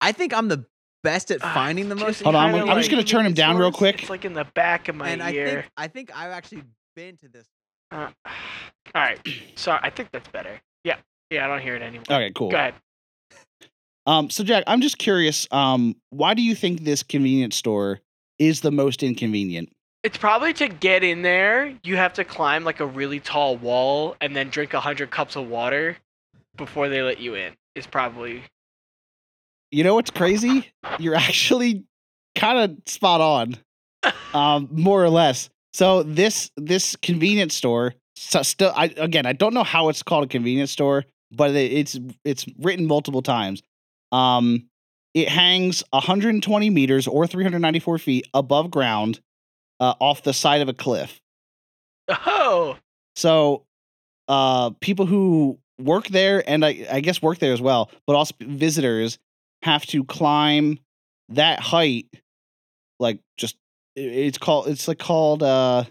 I 0.00 0.12
think 0.12 0.34
I'm 0.34 0.48
the 0.48 0.66
best 1.02 1.30
at 1.30 1.42
Ah, 1.42 1.54
finding 1.54 1.88
the 1.88 1.94
most. 1.94 2.22
Hold 2.22 2.34
on, 2.34 2.46
I'm- 2.46 2.54
kinda 2.54 2.72
I'm 2.72 2.78
just 2.78 2.90
gonna 2.90 3.04
turn 3.04 3.24
him 3.24 3.32
down 3.34 3.56
real 3.56 3.72
quick. 3.72 4.00
It's 4.02 4.10
like 4.10 4.24
in 4.24 4.34
the 4.34 4.44
back 4.54 4.88
of 4.88 4.96
my 4.96 5.08
and 5.08 5.22
I 5.22 5.32
ear. 5.32 5.46
think 5.46 5.66
I 5.76 5.88
think 5.88 6.16
I've 6.16 6.32
actually 6.32 6.64
been 6.96 7.16
to 7.18 7.28
this. 7.28 7.46
Uh, 7.90 8.10
all 8.26 8.32
right. 8.94 9.18
Sorry, 9.54 9.80
I 9.82 9.90
think 9.90 10.10
that's 10.10 10.28
better. 10.28 10.60
Yeah. 10.82 10.96
Yeah, 11.30 11.46
I 11.46 11.48
don't 11.48 11.62
hear 11.62 11.76
it 11.76 11.82
anymore. 11.82 12.04
Okay, 12.10 12.32
cool. 12.34 12.50
Go 12.50 12.56
ahead. 12.58 12.74
Um, 14.06 14.30
so 14.30 14.44
Jack, 14.44 14.64
I'm 14.66 14.80
just 14.80 14.98
curious. 14.98 15.48
Um, 15.50 15.96
why 16.10 16.34
do 16.34 16.42
you 16.42 16.54
think 16.54 16.84
this 16.84 17.02
convenience 17.02 17.56
store 17.56 18.00
is 18.38 18.60
the 18.60 18.70
most 18.70 19.02
inconvenient? 19.02 19.70
It's 20.02 20.18
probably 20.18 20.52
to 20.54 20.68
get 20.68 21.02
in 21.02 21.22
there, 21.22 21.74
you 21.82 21.96
have 21.96 22.12
to 22.14 22.24
climb 22.24 22.64
like 22.64 22.80
a 22.80 22.86
really 22.86 23.20
tall 23.20 23.56
wall 23.56 24.16
and 24.20 24.36
then 24.36 24.50
drink 24.50 24.74
a 24.74 24.80
hundred 24.80 25.10
cups 25.10 25.34
of 25.34 25.48
water 25.48 25.96
before 26.56 26.90
they 26.90 27.00
let 27.00 27.20
you 27.20 27.34
in. 27.34 27.54
Is 27.74 27.86
probably 27.86 28.42
You 29.70 29.82
know 29.82 29.94
what's 29.94 30.10
crazy? 30.10 30.70
You're 30.98 31.14
actually 31.14 31.84
kind 32.34 32.58
of 32.58 32.76
spot 32.86 33.20
on, 33.20 33.56
um, 34.34 34.68
more 34.70 35.02
or 35.02 35.08
less. 35.08 35.48
So 35.72 36.02
this 36.02 36.50
this 36.56 36.96
convenience 36.96 37.54
store, 37.54 37.94
so 38.14 38.42
still, 38.42 38.72
I 38.76 38.92
again, 38.98 39.24
I 39.24 39.32
don't 39.32 39.54
know 39.54 39.64
how 39.64 39.88
it's 39.88 40.02
called 40.02 40.24
a 40.24 40.28
convenience 40.28 40.70
store, 40.70 41.04
but 41.32 41.52
it, 41.52 41.72
it's 41.72 41.98
it's 42.24 42.44
written 42.58 42.86
multiple 42.86 43.22
times. 43.22 43.62
Um, 44.14 44.68
it 45.12 45.28
hangs 45.28 45.82
120 45.90 46.70
meters 46.70 47.06
or 47.06 47.26
394 47.26 47.98
feet 47.98 48.26
above 48.32 48.70
ground, 48.70 49.20
uh, 49.80 49.94
off 49.98 50.22
the 50.22 50.32
side 50.32 50.60
of 50.60 50.68
a 50.68 50.72
cliff. 50.72 51.20
oh 52.08 52.76
So, 53.16 53.64
uh, 54.28 54.70
people 54.80 55.06
who 55.06 55.58
work 55.80 56.06
there 56.08 56.48
and 56.48 56.64
I, 56.64 56.86
I 56.90 57.00
guess 57.00 57.20
work 57.20 57.38
there 57.38 57.52
as 57.52 57.60
well, 57.60 57.90
but 58.06 58.14
also 58.14 58.34
visitors 58.40 59.18
have 59.62 59.84
to 59.86 60.04
climb 60.04 60.78
that 61.30 61.58
height. 61.58 62.06
Like, 63.00 63.18
just 63.36 63.56
it's 63.96 64.38
called 64.38 64.68
it's 64.68 64.86
like 64.86 64.98
called 64.98 65.42
uh, 65.42 65.84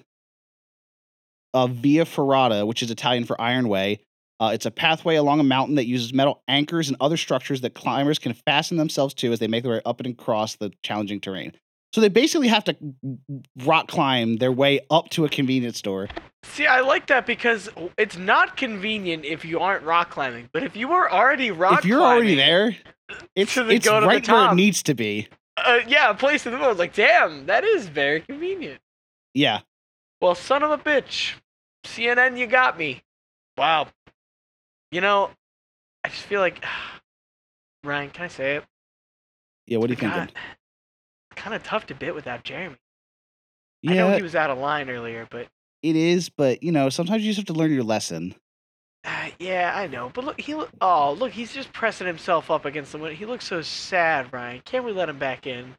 uh, 1.53 1.67
Via 1.67 2.05
Ferrata, 2.05 2.65
which 2.65 2.81
is 2.81 2.89
Italian 2.89 3.25
for 3.25 3.39
Iron 3.39 3.67
Way. 3.67 3.99
Uh, 4.39 4.51
it's 4.53 4.65
a 4.65 4.71
pathway 4.71 5.15
along 5.15 5.39
a 5.39 5.43
mountain 5.43 5.75
that 5.75 5.85
uses 5.85 6.13
metal 6.13 6.41
anchors 6.47 6.87
and 6.89 6.97
other 6.99 7.17
structures 7.17 7.61
that 7.61 7.73
climbers 7.73 8.19
can 8.19 8.33
fasten 8.33 8.77
themselves 8.77 9.13
to 9.13 9.31
as 9.31 9.39
they 9.39 9.47
make 9.47 9.63
their 9.63 9.73
way 9.73 9.81
up 9.85 9.99
and 9.99 10.07
across 10.07 10.55
the 10.55 10.71
challenging 10.81 11.19
terrain. 11.21 11.53
So 11.93 12.01
they 12.01 12.09
basically 12.09 12.47
have 12.47 12.63
to 12.65 12.75
rock 13.63 13.87
climb 13.87 14.37
their 14.37 14.51
way 14.51 14.79
up 14.89 15.09
to 15.11 15.25
a 15.25 15.29
convenience 15.29 15.77
store. 15.77 16.09
See, 16.43 16.65
I 16.65 16.81
like 16.81 17.07
that 17.07 17.25
because 17.27 17.69
it's 17.97 18.17
not 18.17 18.57
convenient 18.57 19.23
if 19.25 19.45
you 19.45 19.59
aren't 19.59 19.83
rock 19.83 20.09
climbing. 20.09 20.49
But 20.51 20.63
if 20.63 20.75
you 20.75 20.87
were 20.87 21.09
already 21.11 21.51
rock 21.51 21.81
climbing. 21.81 21.83
if 21.83 21.85
you're 21.85 21.99
climbing, 21.99 22.17
already 22.17 22.35
there, 22.35 22.75
it's, 23.35 23.53
to 23.53 23.63
the- 23.63 23.75
it's 23.75 23.85
go 23.85 23.99
to 23.99 24.01
the 24.01 24.07
right 24.07 24.27
where 24.27 24.51
it 24.51 24.55
needs 24.55 24.81
to 24.83 24.95
be. 24.95 25.27
uh, 25.57 25.79
yeah, 25.87 26.09
a 26.09 26.15
place 26.15 26.45
in 26.47 26.51
the 26.51 26.57
middle. 26.57 26.71
It's 26.71 26.79
like, 26.79 26.95
damn, 26.95 27.45
that 27.45 27.63
is 27.63 27.87
very 27.87 28.21
convenient. 28.21 28.81
Yeah. 29.35 29.59
Well, 30.19 30.33
son 30.35 30.63
of 30.63 30.71
a 30.71 30.77
bitch, 30.79 31.33
CNN, 31.85 32.37
you 32.37 32.47
got 32.47 32.77
me. 32.77 33.03
Wow. 33.57 33.87
You 34.93 35.01
know, 35.01 35.31
I 36.03 36.09
just 36.09 36.21
feel 36.23 36.39
like 36.39 36.63
Ryan. 37.83 38.09
Can 38.11 38.25
I 38.25 38.27
say 38.27 38.55
it? 38.57 38.63
Yeah. 39.65 39.79
What 39.79 39.87
do 39.87 39.93
you 39.93 39.97
think? 39.99 40.13
God, 40.13 40.31
kind 41.35 41.55
of 41.55 41.63
tough 41.63 41.87
to 41.87 41.95
bit 41.95 42.13
without 42.13 42.43
Jeremy. 42.43 42.75
Yeah, 43.81 43.91
I 43.91 43.95
know 43.95 44.15
he 44.15 44.21
was 44.21 44.35
out 44.35 44.49
of 44.49 44.57
line 44.59 44.89
earlier, 44.89 45.27
but 45.29 45.47
it 45.81 45.95
is, 45.95 46.29
but 46.29 46.63
you 46.63 46.71
know, 46.71 46.89
sometimes 46.89 47.23
you 47.23 47.29
just 47.33 47.39
have 47.47 47.53
to 47.55 47.59
learn 47.59 47.73
your 47.73 47.83
lesson. 47.83 48.35
uh, 49.03 49.29
yeah, 49.39 49.73
I 49.75 49.87
know. 49.87 50.11
But 50.13 50.25
look, 50.25 50.39
he 50.39 50.53
look. 50.55 50.69
Oh, 50.79 51.13
look, 51.13 51.31
he's 51.31 51.51
just 51.53 51.73
pressing 51.73 52.07
himself 52.07 52.51
up 52.51 52.63
against 52.65 52.91
the 52.91 52.99
window. 52.99 53.15
He 53.15 53.25
looks 53.25 53.45
so 53.45 53.61
sad, 53.61 54.31
Ryan. 54.31 54.61
Can't 54.63 54.85
we 54.85 54.91
let 54.93 55.09
him 55.09 55.17
back 55.17 55.47
in? 55.47 55.75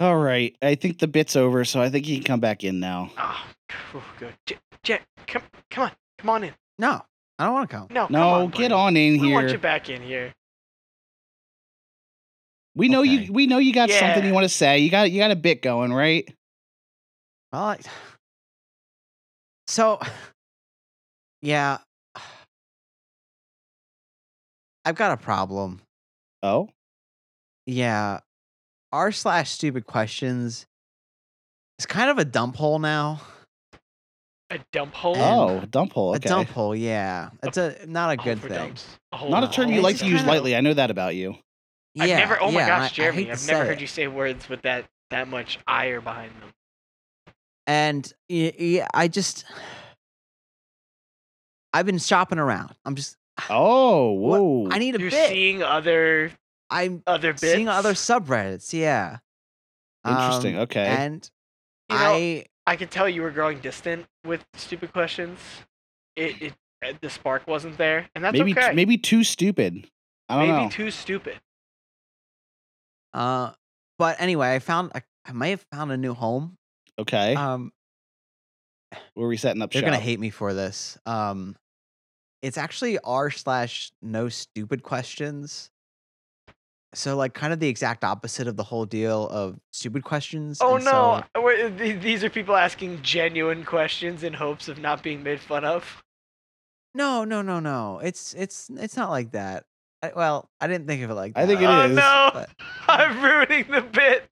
All 0.00 0.16
right. 0.16 0.56
I 0.62 0.74
think 0.74 0.98
the 0.98 1.06
bit's 1.06 1.36
over, 1.36 1.64
so 1.64 1.80
I 1.80 1.90
think 1.90 2.06
he 2.06 2.16
can 2.16 2.24
come 2.24 2.40
back 2.40 2.64
in 2.64 2.80
now. 2.80 3.10
Oh, 3.18 3.44
phew, 3.68 4.02
good. 4.18 4.34
J- 4.46 4.58
Jet, 4.82 5.02
come, 5.28 5.42
come 5.70 5.84
on, 5.84 5.90
come 6.18 6.30
on 6.30 6.42
in. 6.44 6.54
No, 6.80 7.02
I 7.42 7.46
don't 7.46 7.54
want 7.54 7.70
to 7.70 7.76
come. 7.76 7.88
No, 7.90 8.02
come 8.06 8.12
No, 8.12 8.28
on, 8.28 8.50
get 8.50 8.70
buddy. 8.70 8.74
on 8.74 8.96
in 8.96 9.20
We 9.20 9.32
want 9.32 9.50
you 9.50 9.58
back 9.58 9.90
in 9.90 10.00
here. 10.00 10.32
We 12.76 12.88
know 12.88 13.00
Okay. 13.00 13.10
you. 13.10 13.32
We 13.32 13.48
know 13.48 13.58
you 13.58 13.72
got 13.72 13.90
something 13.90 14.24
you 14.24 14.32
want 14.32 14.44
to 14.44 14.48
say. 14.48 14.78
You 14.78 14.90
got 14.90 15.10
you 15.10 15.18
got 15.18 15.32
a 15.32 15.36
bit 15.36 15.60
going, 15.60 15.92
right? 15.92 16.32
Well, 17.52 17.62
I, 17.62 17.78
so 19.66 19.98
yeah, 21.42 21.78
I've 24.84 24.94
got 24.94 25.10
a 25.10 25.16
problem. 25.16 25.80
Oh, 26.44 26.68
Yeah, 27.66 28.20
r 28.92 29.10
slash 29.10 29.50
stupid 29.50 29.86
questions 29.86 30.66
is 31.80 31.86
kind 31.86 32.08
of 32.08 32.18
a 32.18 32.24
dump 32.24 32.54
hole 32.54 32.78
now. 32.78 33.20
A 34.54 34.58
dump 34.72 34.92
hole. 34.94 35.14
And- 35.16 35.62
oh, 35.62 35.66
dump 35.66 35.92
hole. 35.92 36.10
Okay. 36.16 36.26
A 36.26 36.28
dump 36.28 36.48
hole, 36.50 36.74
yeah. 36.76 37.30
It's 37.42 37.56
a 37.56 37.74
not 37.86 38.10
a 38.10 38.16
good 38.16 38.40
thing. 38.42 38.74
A 39.12 39.28
Not 39.28 39.44
a 39.44 39.48
term 39.48 39.66
hole. 39.66 39.74
you 39.74 39.80
like 39.80 39.94
just 39.94 40.04
to 40.04 40.10
use 40.10 40.18
kinda- 40.20 40.30
lightly. 40.32 40.54
I 40.56 40.60
know 40.60 40.74
that 40.74 40.90
about 40.90 41.14
you. 41.14 41.36
Yeah, 41.94 42.04
I've 42.04 42.08
never. 42.10 42.40
Oh 42.42 42.50
my 42.50 42.60
yeah, 42.60 42.74
and 42.76 42.82
gosh, 42.84 42.92
Jeremy! 42.92 43.18
hate 43.24 43.26
to 43.26 43.32
I've 43.32 43.46
never 43.46 43.64
heard 43.64 43.78
it. 43.78 43.80
you 43.80 43.86
say 43.86 44.06
words 44.08 44.48
with 44.48 44.62
that 44.62 44.86
that 45.10 45.28
much 45.28 45.58
ire 45.66 46.00
behind 46.00 46.32
them. 46.40 47.34
And 47.66 48.12
yeah, 48.28 48.86
I 48.94 49.08
just 49.08 49.44
I've 51.72 51.86
been 51.86 51.98
shopping 51.98 52.38
around. 52.38 52.74
I'm 52.84 52.94
just 52.94 53.16
Oh, 53.48 54.12
What- 54.12 54.40
whoa. 54.40 54.68
I 54.70 54.78
need 54.78 54.94
a 54.94 54.98
bit. 54.98 55.00
You're 55.02 55.10
bit. 55.10 55.28
seeing 55.30 55.62
other 55.62 56.32
I'm 56.70 57.02
other 57.06 57.32
bits. 57.32 57.40
seeing 57.42 57.68
other 57.68 57.92
subreddits. 57.94 58.72
Yeah. 58.72 59.18
Interesting. 60.06 60.56
Um, 60.56 60.62
okay. 60.62 60.86
And 60.86 61.30
You 61.90 61.96
know, 61.98 62.04
I 62.04 62.46
I 62.66 62.76
could 62.76 62.90
tell 62.90 63.08
you 63.08 63.22
were 63.22 63.30
growing 63.30 63.58
distant 63.60 64.06
with 64.24 64.44
stupid 64.54 64.92
questions. 64.92 65.38
It, 66.16 66.42
it 66.42 66.52
uh, 66.84 66.92
the 67.00 67.10
spark 67.10 67.46
wasn't 67.46 67.76
there, 67.78 68.08
and 68.14 68.24
that's 68.24 68.36
maybe 68.38 68.52
okay. 68.52 68.72
maybe 68.74 68.98
too 68.98 69.24
stupid. 69.24 69.88
I 70.28 70.38
don't 70.38 70.48
Maybe 70.48 70.64
know. 70.64 70.70
too 70.70 70.90
stupid. 70.90 71.40
uh 73.12 73.52
but 73.98 74.20
anyway, 74.20 74.54
I 74.54 74.58
found 74.58 74.92
I, 74.94 75.02
I 75.26 75.32
may 75.32 75.50
have 75.50 75.64
found 75.72 75.92
a 75.92 75.96
new 75.96 76.14
home. 76.14 76.56
okay. 76.98 77.34
Um 77.34 77.72
Where 79.14 79.26
are 79.26 79.28
we 79.28 79.36
setting 79.36 79.62
up 79.62 79.72
they're 79.72 79.80
shop? 79.82 79.86
gonna 79.90 79.98
hate 80.00 80.20
me 80.20 80.30
for 80.30 80.54
this. 80.54 80.98
Um 81.06 81.56
it's 82.40 82.58
actually 82.58 82.98
r 83.00 83.30
slash 83.30 83.92
no 84.00 84.28
stupid 84.28 84.82
questions. 84.82 85.70
So 86.94 87.16
like 87.16 87.32
kind 87.34 87.52
of 87.52 87.60
the 87.60 87.68
exact 87.68 88.04
opposite 88.04 88.46
of 88.46 88.56
the 88.56 88.62
whole 88.62 88.84
deal 88.84 89.26
of 89.28 89.58
stupid 89.72 90.04
questions. 90.04 90.58
Oh 90.60 90.76
and 90.76 90.84
no! 90.84 91.22
so- 91.34 91.42
We're- 91.42 91.70
th- 91.76 92.02
These 92.02 92.22
are 92.24 92.30
people 92.30 92.54
asking 92.56 93.00
genuine 93.02 93.64
questions 93.64 94.22
in 94.22 94.34
hopes 94.34 94.68
of 94.68 94.78
not 94.78 95.02
being 95.02 95.22
made 95.22 95.40
fun 95.40 95.64
of. 95.64 96.02
no, 96.94 97.24
no, 97.24 97.40
no, 97.42 97.60
no. 97.60 98.00
It's 98.00 98.34
it's 98.34 98.70
it's 98.76 98.96
not 98.96 99.10
like 99.10 99.32
that. 99.32 99.64
I, 100.02 100.12
well, 100.16 100.50
I 100.60 100.66
didn't 100.66 100.86
think 100.88 101.02
of 101.04 101.10
it 101.10 101.14
like 101.14 101.34
that. 101.34 101.40
I 101.44 101.46
think 101.46 101.60
it 101.62 101.66
oh 101.66 101.82
is, 101.86 101.96
no! 101.96 102.30
but- 102.34 102.50
I'm 102.88 103.22
ruining 103.22 103.70
the 103.70 103.80
bit. 103.80 104.28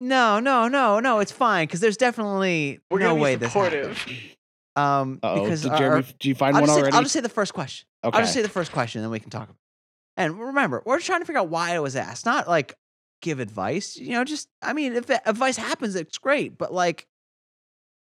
No, 0.00 0.38
no, 0.38 0.68
no, 0.68 1.00
no. 1.00 1.18
It's 1.18 1.32
fine 1.32 1.66
because 1.66 1.80
there's 1.80 1.96
definitely 1.96 2.78
We're 2.90 3.00
no 3.00 3.08
gonna 3.10 3.20
way 3.20 3.34
be 3.34 3.40
this 3.40 3.52
supportive. 3.52 3.98
happened. 3.98 4.18
Um, 4.76 5.18
Uh-oh. 5.24 5.42
because 5.42 5.62
Did, 5.62 5.72
our- 5.72 5.78
Jeremy, 5.78 5.96
our- 5.96 6.02
did 6.02 6.24
you 6.24 6.34
find 6.36 6.54
I'll, 6.54 6.62
one 6.62 6.68
just 6.68 6.76
say, 6.76 6.80
already? 6.82 6.96
I'll 6.96 7.02
just 7.02 7.12
say 7.12 7.18
the 7.20 7.28
first 7.28 7.52
question. 7.52 7.84
okay. 8.04 8.16
I'll 8.16 8.22
just 8.22 8.32
say 8.32 8.42
the 8.42 8.48
first 8.48 8.70
question, 8.70 9.00
and 9.00 9.06
then 9.06 9.10
we 9.10 9.18
can 9.18 9.28
talk 9.28 9.42
about. 9.42 9.56
It. 10.18 10.22
And 10.22 10.38
remember, 10.40 10.82
we're 10.84 11.00
trying 11.00 11.20
to 11.20 11.26
figure 11.26 11.40
out 11.40 11.48
why 11.48 11.74
it 11.74 11.78
was 11.82 11.96
asked, 11.96 12.26
not 12.26 12.48
like 12.48 12.74
give 13.22 13.40
advice. 13.40 13.96
You 13.96 14.12
know, 14.12 14.24
just 14.24 14.48
I 14.62 14.72
mean, 14.72 14.94
if 14.94 15.08
advice 15.10 15.56
happens, 15.56 15.94
it's 15.94 16.18
great. 16.18 16.58
But 16.58 16.72
like, 16.72 17.06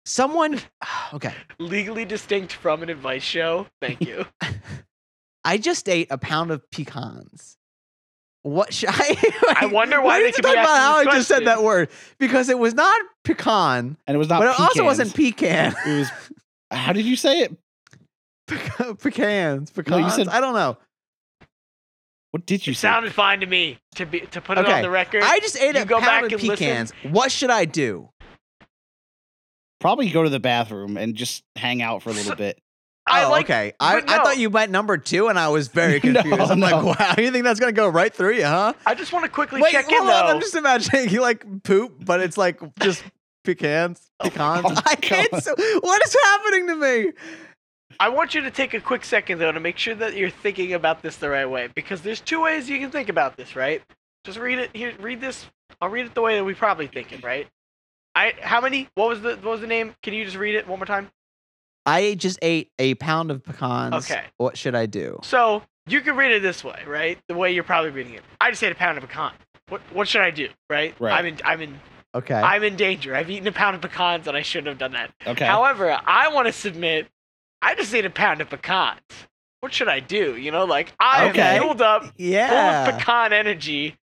someone, 0.04 0.60
okay, 1.14 1.34
Legally 1.58 2.04
distinct 2.04 2.52
from 2.52 2.82
an 2.82 2.88
advice 2.88 3.22
show. 3.22 3.66
Thank 3.80 4.00
you. 4.00 4.26
I 5.44 5.56
just 5.58 5.88
ate 5.88 6.08
a 6.10 6.18
pound 6.18 6.50
of 6.50 6.68
pecans. 6.70 7.56
What 8.42 8.72
should 8.72 8.88
I? 8.92 9.56
I 9.60 9.66
wonder 9.66 10.00
why 10.00 10.18
we 10.18 10.22
they 10.22 10.26
need 10.28 10.34
to 10.34 10.42
could 10.42 10.48
be 10.48 10.54
talk 10.54 10.64
about 10.64 10.78
how 10.78 10.96
I 10.98 11.04
this 11.04 11.14
just 11.14 11.28
said 11.28 11.46
that 11.46 11.62
word 11.62 11.88
because 12.18 12.48
it 12.48 12.58
was 12.58 12.74
not 12.74 13.00
pecan, 13.24 13.96
and 14.06 14.14
it 14.14 14.18
was 14.18 14.28
not 14.28 14.40
but 14.40 14.48
it 14.48 14.60
also 14.60 14.84
wasn't 14.84 15.14
pecan. 15.14 15.74
It 15.86 15.98
was. 15.98 16.10
How 16.70 16.92
did 16.92 17.04
you 17.06 17.16
say 17.16 17.40
it? 17.40 17.56
Peca- 18.46 19.00
pecans, 19.02 19.70
pecans. 19.70 19.90
No, 19.90 19.98
you 19.98 20.10
said- 20.10 20.28
I 20.28 20.40
don't 20.40 20.54
know. 20.54 20.76
What 22.30 22.44
did 22.46 22.66
you 22.66 22.72
It 22.72 22.76
say? 22.76 22.80
sounded 22.88 23.12
fine 23.14 23.40
to 23.40 23.46
me. 23.46 23.78
To 23.96 24.04
be 24.06 24.20
to 24.20 24.40
put 24.40 24.58
it 24.58 24.66
on 24.66 24.82
the 24.82 24.90
record. 24.90 25.22
I 25.24 25.38
just 25.40 25.58
ate 25.58 25.74
You 25.76 25.82
a 25.82 25.84
go 25.86 25.98
back 26.00 26.08
pound 26.22 26.32
of 26.32 26.40
and 26.40 26.48
listen. 26.48 26.66
pecans. 26.66 26.92
What 27.04 27.32
should 27.32 27.50
I 27.50 27.64
do? 27.64 28.10
Probably 29.80 30.10
go 30.10 30.24
to 30.24 30.28
the 30.30 30.40
bathroom 30.40 30.96
and 30.96 31.14
just 31.14 31.44
hang 31.56 31.82
out 31.82 32.02
for 32.02 32.10
a 32.10 32.12
little 32.12 32.32
So- 32.32 32.36
bit. 32.36 32.60
I 33.10 33.24
oh, 33.24 33.30
like- 33.30 33.46
okay. 33.46 33.72
I, 33.80 34.00
but 34.00 34.10
I 34.10 34.22
thought 34.22 34.36
you 34.36 34.50
meant 34.50 34.70
number 34.70 34.98
two, 34.98 35.28
and 35.28 35.38
I 35.38 35.48
was 35.48 35.68
very 35.68 35.94
No, 36.04 36.20
confused. 36.20 36.50
I'm 36.50 36.60
no. 36.60 36.66
like, 36.66 36.98
wow, 37.00 37.14
you 37.16 37.30
think 37.30 37.44
that's 37.44 37.58
gonna 37.58 37.72
go 37.72 37.88
right 37.88 38.12
through 38.12 38.34
you, 38.34 38.44
huh? 38.44 38.74
I 38.84 38.94
just 38.94 39.14
want 39.14 39.24
to 39.24 39.30
quickly 39.30 39.62
Wait, 39.62 39.72
check 39.72 39.88
in 39.88 39.96
hold 39.96 40.10
on. 40.10 40.26
though. 40.26 40.32
I'm 40.34 40.40
just 40.40 40.54
imagining 40.54 41.08
you 41.08 41.22
like 41.22 41.62
poop, 41.62 42.04
but 42.04 42.20
it's 42.20 42.36
like 42.36 42.60
just 42.80 43.02
pecans, 43.44 44.10
oh 44.20 44.24
pecans. 44.28 44.66
oh 44.66 44.82
I 44.84 44.94
can't. 44.96 45.42
So, 45.42 45.54
what 45.80 46.04
is 46.04 46.16
happening 46.22 46.66
to 46.66 46.76
me? 46.76 47.12
I 48.00 48.08
want 48.08 48.34
you 48.34 48.42
to 48.42 48.50
take 48.50 48.74
a 48.74 48.80
quick 48.80 49.04
second 49.04 49.38
though 49.38 49.52
to 49.52 49.60
make 49.60 49.78
sure 49.78 49.94
that 49.94 50.14
you're 50.14 50.30
thinking 50.30 50.74
about 50.74 51.02
this 51.02 51.16
the 51.16 51.28
right 51.28 51.46
way 51.46 51.68
because 51.74 52.02
there's 52.02 52.20
two 52.20 52.42
ways 52.42 52.68
you 52.68 52.78
can 52.78 52.90
think 52.90 53.08
about 53.08 53.36
this, 53.36 53.56
right? 53.56 53.82
Just 54.24 54.38
read 54.38 54.58
it 54.58 54.70
here. 54.74 54.92
Read 55.00 55.20
this. 55.20 55.46
I'll 55.80 55.88
read 55.88 56.06
it 56.06 56.14
the 56.14 56.22
way 56.22 56.36
that 56.36 56.44
we 56.44 56.54
probably 56.54 56.86
think 56.86 57.12
it, 57.12 57.24
right? 57.24 57.48
I 58.14 58.34
how 58.40 58.60
many? 58.60 58.88
What 58.94 59.08
was 59.08 59.20
the 59.22 59.30
what 59.36 59.44
was 59.44 59.60
the 59.60 59.66
name? 59.66 59.94
Can 60.02 60.14
you 60.14 60.24
just 60.24 60.36
read 60.36 60.54
it 60.54 60.68
one 60.68 60.78
more 60.78 60.86
time? 60.86 61.10
I 61.86 62.14
just 62.14 62.38
ate 62.42 62.70
a 62.78 62.94
pound 62.96 63.30
of 63.30 63.42
pecans. 63.42 63.94
Okay. 63.94 64.24
What 64.36 64.58
should 64.58 64.74
I 64.74 64.86
do? 64.86 65.18
So 65.22 65.62
you 65.86 66.02
can 66.02 66.16
read 66.16 66.32
it 66.32 66.42
this 66.42 66.62
way, 66.62 66.82
right? 66.86 67.18
The 67.28 67.34
way 67.34 67.52
you're 67.52 67.64
probably 67.64 67.90
reading 67.90 68.14
it. 68.14 68.22
I 68.40 68.50
just 68.50 68.62
ate 68.62 68.72
a 68.72 68.74
pound 68.74 68.98
of 68.98 69.04
pecan. 69.04 69.32
What 69.68 69.80
what 69.92 70.08
should 70.08 70.20
I 70.22 70.30
do, 70.30 70.48
right? 70.68 70.94
Right. 71.00 71.18
I'm 71.18 71.26
in 71.26 71.38
I'm 71.44 71.60
in 71.62 71.80
Okay. 72.14 72.34
I'm 72.34 72.62
in 72.62 72.76
danger. 72.76 73.14
I've 73.14 73.30
eaten 73.30 73.46
a 73.46 73.52
pound 73.52 73.76
of 73.76 73.82
pecans 73.82 74.26
and 74.26 74.36
I 74.36 74.42
shouldn't 74.42 74.68
have 74.68 74.78
done 74.78 74.92
that. 74.92 75.12
Okay. 75.26 75.44
However, 75.44 75.98
I 76.06 76.28
want 76.28 76.46
to 76.46 76.52
submit. 76.52 77.08
I 77.62 77.74
just 77.74 77.94
ate 77.94 78.04
a 78.04 78.10
pound 78.10 78.40
of 78.40 78.50
pecans. 78.50 79.00
What 79.60 79.72
should 79.74 79.88
I 79.88 80.00
do? 80.00 80.36
You 80.36 80.50
know, 80.52 80.64
like 80.64 80.92
I'm 81.00 81.30
Okay. 81.30 81.58
fueled 81.58 81.82
up, 81.82 82.02
full 82.04 82.12
yeah. 82.16 82.88
of 82.88 82.98
pecan 82.98 83.32
energy. 83.32 83.96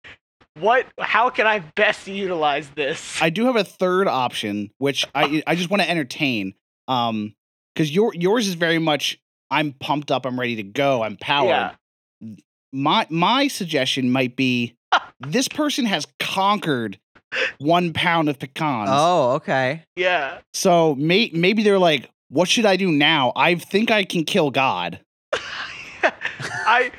What? 0.59 0.85
How 0.99 1.29
can 1.29 1.47
I 1.47 1.59
best 1.59 2.07
utilize 2.07 2.69
this? 2.71 3.21
I 3.21 3.29
do 3.29 3.45
have 3.45 3.55
a 3.55 3.63
third 3.63 4.07
option, 4.07 4.71
which 4.77 5.05
I 5.15 5.43
I 5.47 5.55
just 5.55 5.69
want 5.69 5.81
to 5.81 5.89
entertain. 5.89 6.53
Um, 6.87 7.33
because 7.73 7.93
your 7.93 8.13
yours 8.13 8.47
is 8.47 8.53
very 8.55 8.79
much 8.79 9.19
I'm 9.51 9.73
pumped 9.73 10.11
up, 10.11 10.25
I'm 10.25 10.39
ready 10.39 10.55
to 10.57 10.63
go, 10.63 11.03
I'm 11.03 11.17
powered. 11.17 11.49
Yeah. 12.21 12.35
My 12.73 13.07
my 13.09 13.47
suggestion 13.47 14.11
might 14.11 14.35
be 14.35 14.75
this 15.19 15.47
person 15.47 15.85
has 15.85 16.05
conquered 16.19 16.99
one 17.59 17.93
pound 17.93 18.29
of 18.29 18.39
pecans. 18.39 18.89
Oh, 18.91 19.31
okay. 19.33 19.83
Yeah. 19.95 20.39
So 20.53 20.95
may, 20.95 21.29
maybe 21.33 21.63
they're 21.63 21.79
like, 21.79 22.09
what 22.29 22.47
should 22.47 22.65
I 22.65 22.75
do 22.75 22.91
now? 22.91 23.31
I 23.35 23.55
think 23.55 23.91
I 23.91 24.03
can 24.03 24.23
kill 24.23 24.51
God. 24.51 24.99
I. 26.03 26.91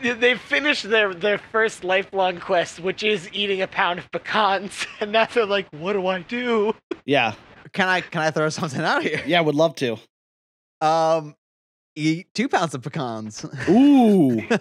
They 0.00 0.36
finished 0.36 0.88
their 0.88 1.12
their 1.12 1.38
first 1.38 1.82
lifelong 1.82 2.38
quest, 2.38 2.78
which 2.78 3.02
is 3.02 3.28
eating 3.32 3.62
a 3.62 3.66
pound 3.66 3.98
of 3.98 4.08
pecans, 4.12 4.86
and 5.00 5.10
now 5.10 5.26
they're 5.26 5.44
like, 5.44 5.66
"What 5.72 5.94
do 5.94 6.06
I 6.06 6.22
do?" 6.22 6.72
Yeah. 7.04 7.34
Can 7.72 7.88
I 7.88 8.00
can 8.00 8.22
I 8.22 8.30
throw 8.30 8.48
something 8.48 8.80
out 8.80 9.02
here? 9.02 9.22
Yeah, 9.26 9.40
would 9.40 9.54
love 9.54 9.74
to. 9.76 9.98
Um, 10.80 11.34
eat 11.96 12.28
two 12.34 12.48
pounds 12.48 12.74
of 12.74 12.82
pecans. 12.82 13.44
Ooh. 13.68 14.42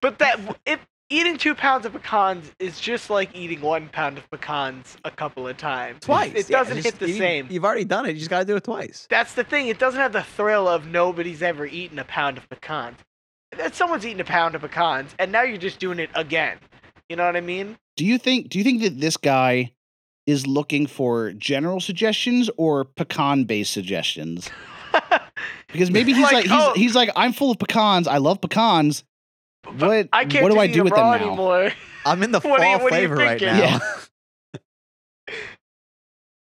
But 0.00 0.20
that 0.20 0.38
if 0.64 0.78
eating 1.10 1.36
two 1.38 1.54
pounds 1.54 1.86
of 1.86 1.92
pecans 1.92 2.50
is 2.58 2.80
just 2.80 3.10
like 3.10 3.34
eating 3.34 3.60
one 3.60 3.88
pound 3.88 4.18
of 4.18 4.30
pecans 4.30 4.96
a 5.04 5.10
couple 5.10 5.46
of 5.46 5.56
times. 5.56 6.00
Twice. 6.00 6.32
It 6.34 6.50
yeah, 6.50 6.58
doesn't 6.58 6.76
just- 6.76 6.86
hit 6.86 6.98
the 6.98 7.08
you- 7.08 7.18
same. 7.18 7.46
You've 7.50 7.64
already 7.64 7.84
done 7.84 8.06
it. 8.06 8.12
You 8.12 8.18
just 8.18 8.30
got 8.30 8.40
to 8.40 8.44
do 8.44 8.56
it 8.56 8.64
twice. 8.64 9.06
That's 9.10 9.34
the 9.34 9.44
thing. 9.44 9.68
It 9.68 9.78
doesn't 9.78 10.00
have 10.00 10.12
the 10.12 10.22
thrill 10.22 10.66
of 10.68 10.86
nobody's 10.86 11.42
ever 11.42 11.66
eaten 11.66 11.98
a 11.98 12.04
pound 12.04 12.38
of 12.38 12.48
pecans. 12.48 12.98
That 13.56 13.74
someone's 13.74 14.04
eaten 14.04 14.20
a 14.20 14.24
pound 14.24 14.54
of 14.54 14.62
pecans, 14.62 15.14
and 15.18 15.30
now 15.32 15.42
you're 15.42 15.56
just 15.56 15.78
doing 15.78 15.98
it 15.98 16.10
again. 16.14 16.58
You 17.08 17.16
know 17.16 17.24
what 17.26 17.36
I 17.36 17.40
mean? 17.40 17.76
Do 17.96 18.04
you 18.04 18.18
think 18.18 18.48
do 18.48 18.58
you 18.58 18.64
think 18.64 18.82
that 18.82 19.00
this 19.00 19.16
guy 19.16 19.72
is 20.26 20.46
looking 20.46 20.86
for 20.88 21.32
general 21.32 21.80
suggestions 21.80 22.50
or 22.56 22.84
pecan 22.84 23.44
based 23.44 23.72
suggestions? 23.72 24.50
Because 25.72 25.90
maybe 25.90 26.12
he's 26.14 26.22
Like, 26.22 26.32
like, 26.32 26.42
he's, 26.44 26.52
oh- 26.54 26.72
he's 26.74 26.94
like 26.94 27.10
I'm 27.16 27.32
full 27.32 27.50
of 27.50 27.58
pecans. 27.58 28.08
I 28.08 28.16
love 28.18 28.40
pecans. 28.40 29.04
What 29.78 30.08
I 30.12 30.24
can't 30.24 30.42
what 30.42 30.52
do 30.52 30.58
I 30.58 30.66
do 30.66 30.84
with 30.84 30.94
them 30.94 31.04
now? 31.06 31.12
anymore. 31.14 31.72
I'm 32.06 32.22
in 32.22 32.30
the 32.32 32.40
What 32.44 32.60
fall 32.60 32.62
are 32.62 32.76
you- 32.76 32.82
what 32.82 32.88
flavor 32.90 33.16
right 33.16 33.40
now. 33.40 33.58
Yeah. 33.58 33.78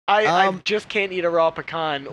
I, 0.09 0.25
I 0.27 0.47
Um, 0.47 0.63
just 0.65 0.89
can't 0.89 1.13
eat 1.13 1.25
a 1.25 1.31
raw 1.31 1.51
pecan. 1.51 2.09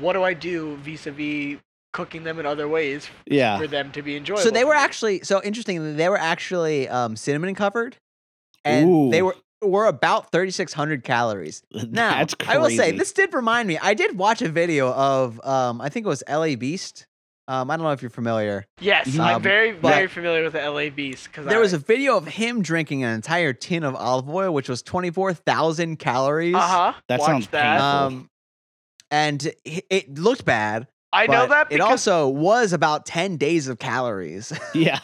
What 0.00 0.12
do 0.12 0.22
I 0.22 0.34
do 0.34 0.76
vis-a-vis 0.76 1.58
cooking 1.92 2.22
them 2.24 2.38
in 2.38 2.46
other 2.46 2.68
ways 2.68 3.08
Yeah. 3.26 3.58
for 3.58 3.66
them 3.66 3.90
to 3.92 4.02
be 4.02 4.16
enjoyable? 4.16 4.42
So 4.42 4.50
they 4.50 4.64
were 4.64 4.74
actually 4.74 5.20
so 5.22 5.42
interesting. 5.42 5.96
They 5.96 6.08
were 6.08 6.18
actually 6.18 6.88
um, 6.88 7.16
cinnamon 7.16 7.54
covered, 7.54 7.96
and 8.64 9.12
they 9.12 9.22
were 9.22 9.34
were 9.60 9.86
about 9.86 10.30
3,600 10.30 11.02
calories. 11.02 11.64
Now, 11.72 12.10
That's 12.18 12.34
crazy. 12.34 12.52
I 12.52 12.58
will 12.58 12.70
say 12.70 12.92
this 12.92 13.12
did 13.12 13.34
remind 13.34 13.66
me. 13.66 13.76
I 13.76 13.92
did 13.94 14.16
watch 14.16 14.40
a 14.40 14.48
video 14.48 14.92
of 14.92 15.44
um, 15.44 15.80
I 15.80 15.88
think 15.88 16.06
it 16.06 16.08
was 16.08 16.22
L.A. 16.28 16.54
Beast. 16.54 17.06
Um, 17.48 17.70
I 17.70 17.76
don't 17.76 17.84
know 17.84 17.92
if 17.92 18.02
you're 18.02 18.10
familiar. 18.10 18.66
Yes, 18.78 19.08
Mhm. 19.08 19.20
I'm 19.20 19.36
Um, 19.36 19.42
very 19.42 19.72
very 19.72 20.06
familiar 20.06 20.44
with 20.44 20.52
the 20.52 20.60
LA 20.60 20.90
Beast 20.90 21.24
because 21.24 21.46
There 21.46 21.58
was 21.60 21.72
a 21.72 21.78
video 21.78 22.16
of 22.18 22.26
him 22.28 22.60
drinking 22.62 23.04
an 23.04 23.14
entire 23.14 23.54
tin 23.54 23.84
of 23.84 23.96
olive 23.96 24.28
oil, 24.28 24.52
which 24.52 24.68
was 24.68 24.82
24,000 24.82 25.96
calories. 25.98 26.54
uh 26.54 26.60
huh. 26.60 26.92
That 27.08 27.22
sounds 27.22 27.48
that. 27.48 27.62
painful. 27.62 27.84
Um, 28.18 28.30
and 29.10 29.46
it, 29.64 29.86
it 29.88 30.18
looked 30.18 30.44
bad. 30.44 30.88
I 31.10 31.26
know 31.26 31.46
but 31.46 31.48
that 31.48 31.72
it 31.72 31.80
also 31.80 32.28
was 32.28 32.74
about 32.74 33.06
10 33.06 33.38
days 33.38 33.66
of 33.66 33.78
calories. 33.78 34.52
Yeah. 34.74 35.00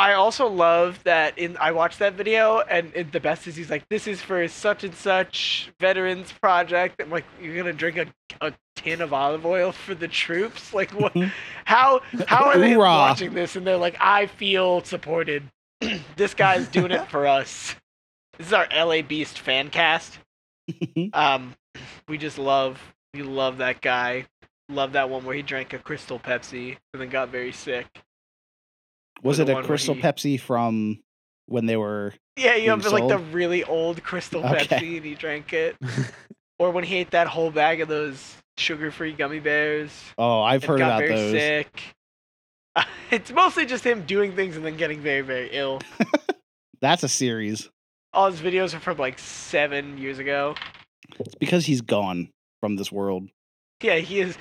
I 0.00 0.14
also 0.14 0.48
love 0.48 0.98
that 1.04 1.36
in 1.36 1.58
I 1.58 1.72
watched 1.72 1.98
that 1.98 2.14
video 2.14 2.60
and 2.60 2.90
it, 2.94 3.12
the 3.12 3.20
best 3.20 3.46
is 3.46 3.54
he's 3.54 3.68
like 3.68 3.86
this 3.90 4.06
is 4.06 4.22
for 4.22 4.48
such 4.48 4.82
and 4.82 4.94
such 4.94 5.70
veterans 5.78 6.32
project. 6.32 7.02
I'm 7.02 7.10
like 7.10 7.26
you're 7.38 7.54
gonna 7.54 7.74
drink 7.74 7.98
a, 7.98 8.06
a 8.40 8.54
tin 8.76 9.02
of 9.02 9.12
olive 9.12 9.44
oil 9.44 9.72
for 9.72 9.94
the 9.94 10.08
troops? 10.08 10.72
Like 10.80 10.92
what? 10.92 11.12
how 11.66 12.00
how 12.26 12.46
are 12.46 12.56
they 12.56 12.72
Hoorah. 12.72 12.80
watching 12.88 13.34
this 13.34 13.56
and 13.56 13.66
they're 13.66 13.76
like 13.76 13.98
I 14.00 14.24
feel 14.24 14.82
supported. 14.84 15.42
this 16.16 16.32
guy's 16.32 16.66
doing 16.68 16.92
it 16.92 17.10
for 17.10 17.26
us. 17.26 17.76
This 18.38 18.46
is 18.46 18.52
our 18.54 18.68
LA 18.74 19.02
Beast 19.02 19.38
fan 19.38 19.68
cast. 19.68 20.18
Um, 21.12 21.54
we 22.08 22.16
just 22.16 22.38
love 22.38 22.80
we 23.12 23.22
love 23.22 23.58
that 23.58 23.82
guy. 23.82 24.24
Love 24.70 24.92
that 24.92 25.10
one 25.10 25.26
where 25.26 25.36
he 25.36 25.42
drank 25.42 25.74
a 25.74 25.78
Crystal 25.78 26.18
Pepsi 26.18 26.78
and 26.94 27.02
then 27.02 27.10
got 27.10 27.28
very 27.28 27.52
sick. 27.52 28.02
Was 29.22 29.38
it 29.38 29.48
a 29.48 29.62
Crystal 29.62 29.94
he- 29.94 30.00
Pepsi 30.02 30.40
from 30.40 31.02
when 31.46 31.66
they 31.66 31.76
were 31.76 32.14
Yeah, 32.36 32.54
you 32.56 32.70
have 32.70 32.84
like 32.86 33.08
the 33.08 33.18
really 33.18 33.64
old 33.64 34.02
Crystal 34.02 34.44
Okay. 34.44 34.64
Pepsi 34.66 34.96
and 34.96 35.04
he 35.04 35.14
drank 35.14 35.52
it. 35.52 35.76
Or 36.58 36.70
when 36.72 36.84
he 36.84 36.96
ate 36.96 37.12
that 37.12 37.26
whole 37.26 37.50
bag 37.50 37.80
of 37.80 37.88
those 37.88 38.36
sugar-free 38.58 39.14
gummy 39.14 39.40
bears 39.40 39.90
Oh, 40.18 40.42
I've 40.42 40.62
heard 40.62 40.78
got 40.78 40.88
about 40.88 40.98
very 41.08 41.14
those. 41.14 41.32
sick. 41.32 41.82
it's 43.10 43.32
mostly 43.32 43.64
just 43.64 43.82
him 43.82 44.04
doing 44.04 44.36
things 44.36 44.56
and 44.58 44.64
then 44.66 44.76
getting 44.76 45.00
very, 45.00 45.22
very 45.22 45.48
ill. 45.52 45.80
That's 46.82 47.02
a 47.02 47.08
series. 47.08 47.70
All 48.12 48.30
his 48.30 48.40
videos 48.40 48.74
are 48.74 48.78
from 48.80 48.98
like 48.98 49.18
seven 49.18 49.96
years 49.96 50.18
ago. 50.18 50.54
It's 51.18 51.34
because 51.36 51.64
he's 51.64 51.80
gone 51.80 52.28
from 52.60 52.76
this 52.76 52.92
world. 52.92 53.30
Yeah, 53.82 53.96
he 53.96 54.20
is 54.20 54.36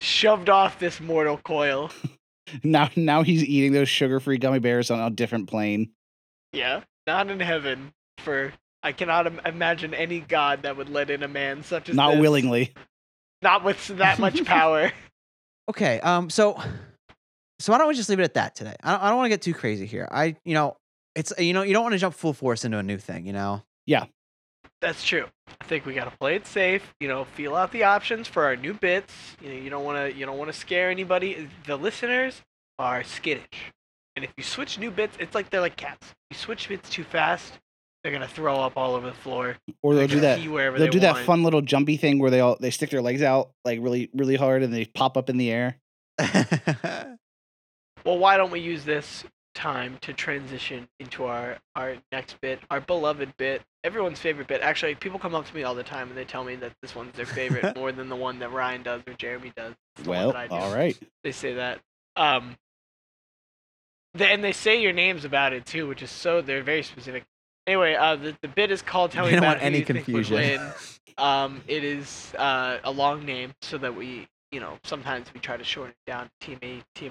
shoved 0.00 0.48
off 0.48 0.78
this 0.78 1.00
mortal 1.00 1.36
coil. 1.36 1.90
Now 2.64 2.90
now 2.96 3.22
he's 3.22 3.44
eating 3.44 3.72
those 3.72 3.88
sugar-free 3.88 4.38
gummy 4.38 4.58
bears 4.58 4.90
on 4.90 5.00
a 5.00 5.10
different 5.10 5.48
plane. 5.48 5.90
Yeah, 6.52 6.82
not 7.06 7.30
in 7.30 7.40
heaven. 7.40 7.92
For 8.18 8.52
I 8.82 8.92
cannot 8.92 9.26
Im- 9.26 9.40
imagine 9.44 9.94
any 9.94 10.20
god 10.20 10.62
that 10.62 10.76
would 10.76 10.88
let 10.88 11.10
in 11.10 11.22
a 11.22 11.28
man 11.28 11.62
such 11.62 11.88
as 11.88 11.96
Not 11.96 12.12
this. 12.12 12.20
willingly. 12.20 12.72
not 13.42 13.64
with 13.64 13.86
that 13.98 14.18
much 14.18 14.44
power. 14.46 14.90
Okay, 15.68 16.00
um, 16.00 16.30
so 16.30 16.60
so 17.60 17.72
why 17.72 17.78
don't 17.78 17.88
we 17.88 17.94
just 17.94 18.08
leave 18.08 18.20
it 18.20 18.24
at 18.24 18.34
that 18.34 18.54
today? 18.54 18.74
I 18.82 18.92
don't, 18.92 19.02
I 19.02 19.08
don't 19.08 19.18
want 19.18 19.26
to 19.26 19.30
get 19.30 19.42
too 19.42 19.54
crazy 19.54 19.84
here. 19.86 20.08
I, 20.10 20.36
you 20.44 20.54
know, 20.54 20.76
it's 21.14 21.32
you 21.38 21.52
know, 21.52 21.62
you 21.62 21.72
don't 21.74 21.82
want 21.82 21.92
to 21.92 21.98
jump 21.98 22.14
full 22.14 22.32
force 22.32 22.64
into 22.64 22.78
a 22.78 22.82
new 22.82 22.98
thing, 22.98 23.26
you 23.26 23.32
know. 23.32 23.62
That's 24.80 25.04
true. 25.04 25.26
I 25.60 25.64
think 25.64 25.86
we 25.86 25.94
gotta 25.94 26.16
play 26.18 26.36
it 26.36 26.46
safe. 26.46 26.94
You 27.00 27.08
know, 27.08 27.24
feel 27.24 27.56
out 27.56 27.72
the 27.72 27.84
options 27.84 28.28
for 28.28 28.44
our 28.44 28.56
new 28.56 28.74
bits. 28.74 29.12
You 29.40 29.48
know, 29.48 29.56
you 29.56 29.70
don't 29.70 29.84
wanna 29.84 30.08
you 30.08 30.24
don't 30.24 30.38
wanna 30.38 30.52
scare 30.52 30.90
anybody. 30.90 31.48
The 31.66 31.76
listeners 31.76 32.42
are 32.78 33.02
skittish, 33.02 33.72
and 34.14 34.24
if 34.24 34.32
you 34.36 34.44
switch 34.44 34.78
new 34.78 34.90
bits, 34.90 35.16
it's 35.18 35.34
like 35.34 35.50
they're 35.50 35.60
like 35.60 35.76
cats. 35.76 36.14
You 36.30 36.36
switch 36.36 36.68
bits 36.68 36.88
too 36.88 37.02
fast, 37.02 37.58
they're 38.02 38.12
gonna 38.12 38.28
throw 38.28 38.60
up 38.60 38.76
all 38.76 38.94
over 38.94 39.08
the 39.08 39.16
floor. 39.16 39.56
Or 39.82 39.94
they'll 39.94 40.06
do 40.06 40.20
that. 40.20 40.38
pee 40.38 40.48
wherever 40.48 40.78
They'll 40.78 40.86
they 40.86 40.92
do 40.92 41.00
that 41.00 41.18
fun 41.26 41.42
little 41.42 41.60
jumpy 41.60 41.96
thing 41.96 42.18
where 42.20 42.30
they 42.30 42.40
all 42.40 42.56
they 42.60 42.70
stick 42.70 42.90
their 42.90 43.02
legs 43.02 43.22
out 43.22 43.50
like 43.64 43.80
really 43.82 44.10
really 44.14 44.36
hard 44.36 44.62
and 44.62 44.72
they 44.72 44.84
pop 44.84 45.16
up 45.16 45.28
in 45.28 45.36
the 45.36 45.50
air. 45.50 45.76
Well, 48.04 48.18
why 48.18 48.36
don't 48.36 48.50
we 48.50 48.60
use 48.60 48.84
this 48.84 49.24
time 49.58 49.98
to 50.02 50.12
transition 50.12 50.88
into 51.00 51.24
our 51.24 51.58
our 51.74 51.96
next 52.12 52.40
bit, 52.40 52.60
our 52.70 52.80
beloved 52.80 53.36
bit, 53.36 53.62
everyone's 53.82 54.20
favorite 54.20 54.46
bit. 54.46 54.60
Actually, 54.60 54.94
people 54.94 55.18
come 55.18 55.34
up 55.34 55.46
to 55.46 55.54
me 55.54 55.64
all 55.64 55.74
the 55.74 55.82
time 55.82 56.08
and 56.08 56.16
they 56.16 56.24
tell 56.24 56.44
me 56.44 56.54
that 56.56 56.72
this 56.80 56.94
one's 56.94 57.14
their 57.16 57.26
favorite 57.26 57.74
more 57.76 57.90
than 57.90 58.08
the 58.08 58.16
one 58.16 58.38
that 58.38 58.52
Ryan 58.52 58.82
does 58.84 59.02
or 59.06 59.14
Jeremy 59.14 59.52
does. 59.56 59.74
It's 59.96 60.04
the 60.04 60.10
one 60.10 60.18
Well, 60.32 60.46
do. 60.48 60.54
all 60.54 60.72
right. 60.74 60.96
They 61.24 61.32
say 61.32 61.54
that. 61.54 61.80
Um. 62.16 62.56
They, 64.14 64.32
and 64.32 64.42
they 64.42 64.52
say 64.52 64.80
your 64.80 64.92
names 64.92 65.24
about 65.24 65.52
it 65.52 65.66
too, 65.66 65.86
which 65.86 66.02
is 66.02 66.10
so 66.10 66.40
they're 66.40 66.62
very 66.62 66.82
specific. 66.82 67.24
Anyway, 67.66 67.94
uh, 67.94 68.16
the 68.16 68.36
the 68.40 68.48
bit 68.48 68.70
is 68.70 68.80
called 68.80 69.10
"Tell 69.10 69.24
Me 69.26 69.32
don't 69.32 69.38
About 69.40 69.56
want 69.56 69.62
any 69.62 69.82
confusion. 69.82 70.36
Win." 70.36 70.60
Um, 71.18 71.62
it 71.66 71.82
is 71.82 72.32
uh, 72.38 72.78
a 72.84 72.92
long 72.92 73.24
name, 73.24 73.52
so 73.60 73.76
that 73.78 73.96
we, 73.96 74.28
you 74.52 74.60
know, 74.60 74.78
sometimes 74.84 75.34
we 75.34 75.40
try 75.40 75.56
to 75.56 75.64
shorten 75.64 75.90
it 76.06 76.08
down. 76.08 76.30
Team 76.40 76.60
A, 76.62 76.80
team 76.94 77.10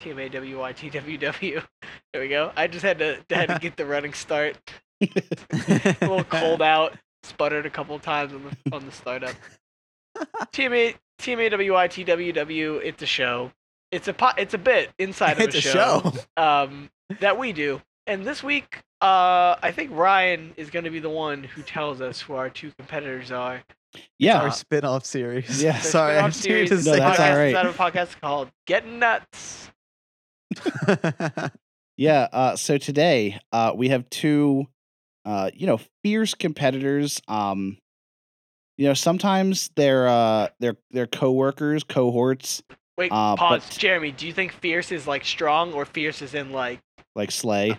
A, 0.00 0.04
Team 0.04 0.18
A 0.18 0.28
W 0.28 0.58
Y 0.60 0.72
T 0.72 0.90
W 0.90 1.18
W. 1.18 1.60
There 2.12 2.22
we 2.22 2.28
go. 2.28 2.50
I 2.56 2.66
just 2.66 2.84
had 2.84 2.98
to 2.98 3.18
had 3.30 3.48
to 3.50 3.58
get 3.60 3.76
the 3.76 3.86
running 3.86 4.12
start. 4.14 4.56
A 5.00 5.96
little 6.00 6.24
cold 6.24 6.60
out. 6.60 6.94
Sputtered 7.22 7.66
a 7.66 7.70
couple 7.70 7.98
times 8.00 8.32
on 8.32 8.42
the 8.44 8.74
on 8.76 8.84
the 8.84 8.90
startup. 8.92 9.34
Team 10.52 10.72
A 10.74 10.94
Team 11.18 11.38
A 11.38 11.48
W 11.50 11.72
Y 11.74 11.88
T 11.88 12.02
W 12.04 12.32
W. 12.32 12.76
It's 12.76 13.02
a 13.02 13.06
show. 13.06 13.52
It's 13.92 14.08
a 14.08 14.12
po- 14.12 14.32
it's 14.36 14.54
a 14.54 14.58
bit 14.58 14.90
inside 14.98 15.32
of 15.32 15.40
it's 15.40 15.54
a 15.54 15.58
a 15.58 15.60
show, 15.60 16.12
show. 16.36 16.42
um 16.42 16.90
that 17.20 17.38
we 17.38 17.52
do. 17.52 17.80
And 18.08 18.24
this 18.24 18.42
week, 18.42 18.78
uh, 19.00 19.54
I 19.62 19.70
think 19.72 19.90
Ryan 19.92 20.52
is 20.56 20.68
going 20.70 20.84
to 20.84 20.90
be 20.90 20.98
the 20.98 21.10
one 21.10 21.44
who 21.44 21.62
tells 21.62 22.00
us 22.00 22.20
who 22.20 22.34
our 22.34 22.50
two 22.50 22.72
competitors 22.76 23.30
are. 23.30 23.62
Yeah. 24.18 24.40
Our 24.40 24.50
spin-off 24.50 25.04
series. 25.04 25.62
Yeah. 25.62 25.78
Sorry, 25.78 26.14
spin-off 26.14 26.24
I'm 26.24 26.32
serious 26.32 26.70
series 26.70 26.84
to 26.86 26.90
No, 26.90 26.96
that's 26.96 27.20
podcast 27.20 27.30
all 27.30 27.36
right. 27.38 27.46
inside 27.48 27.66
of 27.66 27.74
a 27.74 27.78
podcast 27.78 28.20
called 28.20 28.50
Getting 28.66 28.98
Nuts. 28.98 29.70
Yeah. 31.96 32.28
Uh, 32.32 32.56
so 32.56 32.78
today, 32.78 33.38
uh, 33.52 33.72
we 33.76 33.90
have 33.90 34.08
two, 34.08 34.66
uh, 35.26 35.50
you 35.52 35.66
know, 35.66 35.78
fierce 36.02 36.32
competitors. 36.32 37.20
Um, 37.28 37.76
you 38.78 38.86
know, 38.86 38.94
sometimes 38.94 39.70
they're 39.76 40.08
uh, 40.08 40.48
they're 40.60 40.78
they're 40.92 41.06
coworkers, 41.06 41.84
cohorts, 41.84 42.62
Wait, 42.96 43.12
Uh, 43.12 43.36
pause. 43.36 43.62
but- 43.68 43.78
Jeremy, 43.78 44.12
do 44.12 44.26
you 44.26 44.32
think 44.32 44.52
fierce 44.52 44.92
is 44.92 45.06
like 45.06 45.26
strong 45.26 45.74
or 45.74 45.84
fierce 45.84 46.22
is 46.22 46.32
in 46.32 46.52
like 46.52 46.80
like 47.14 47.30
Slay. 47.30 47.76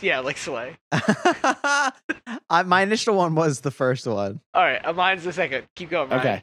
yeah, 0.00 0.20
like 0.20 0.36
slay? 0.38 0.76
I, 0.92 2.62
my 2.64 2.82
initial 2.82 3.16
one 3.16 3.34
was 3.34 3.60
the 3.62 3.70
first 3.72 4.06
one. 4.06 4.40
All 4.54 4.62
right, 4.62 4.84
uh, 4.84 4.92
mine's 4.92 5.24
the 5.24 5.32
second. 5.32 5.66
Keep 5.74 5.90
going. 5.90 6.10
Ryan. 6.10 6.20
Okay. 6.20 6.42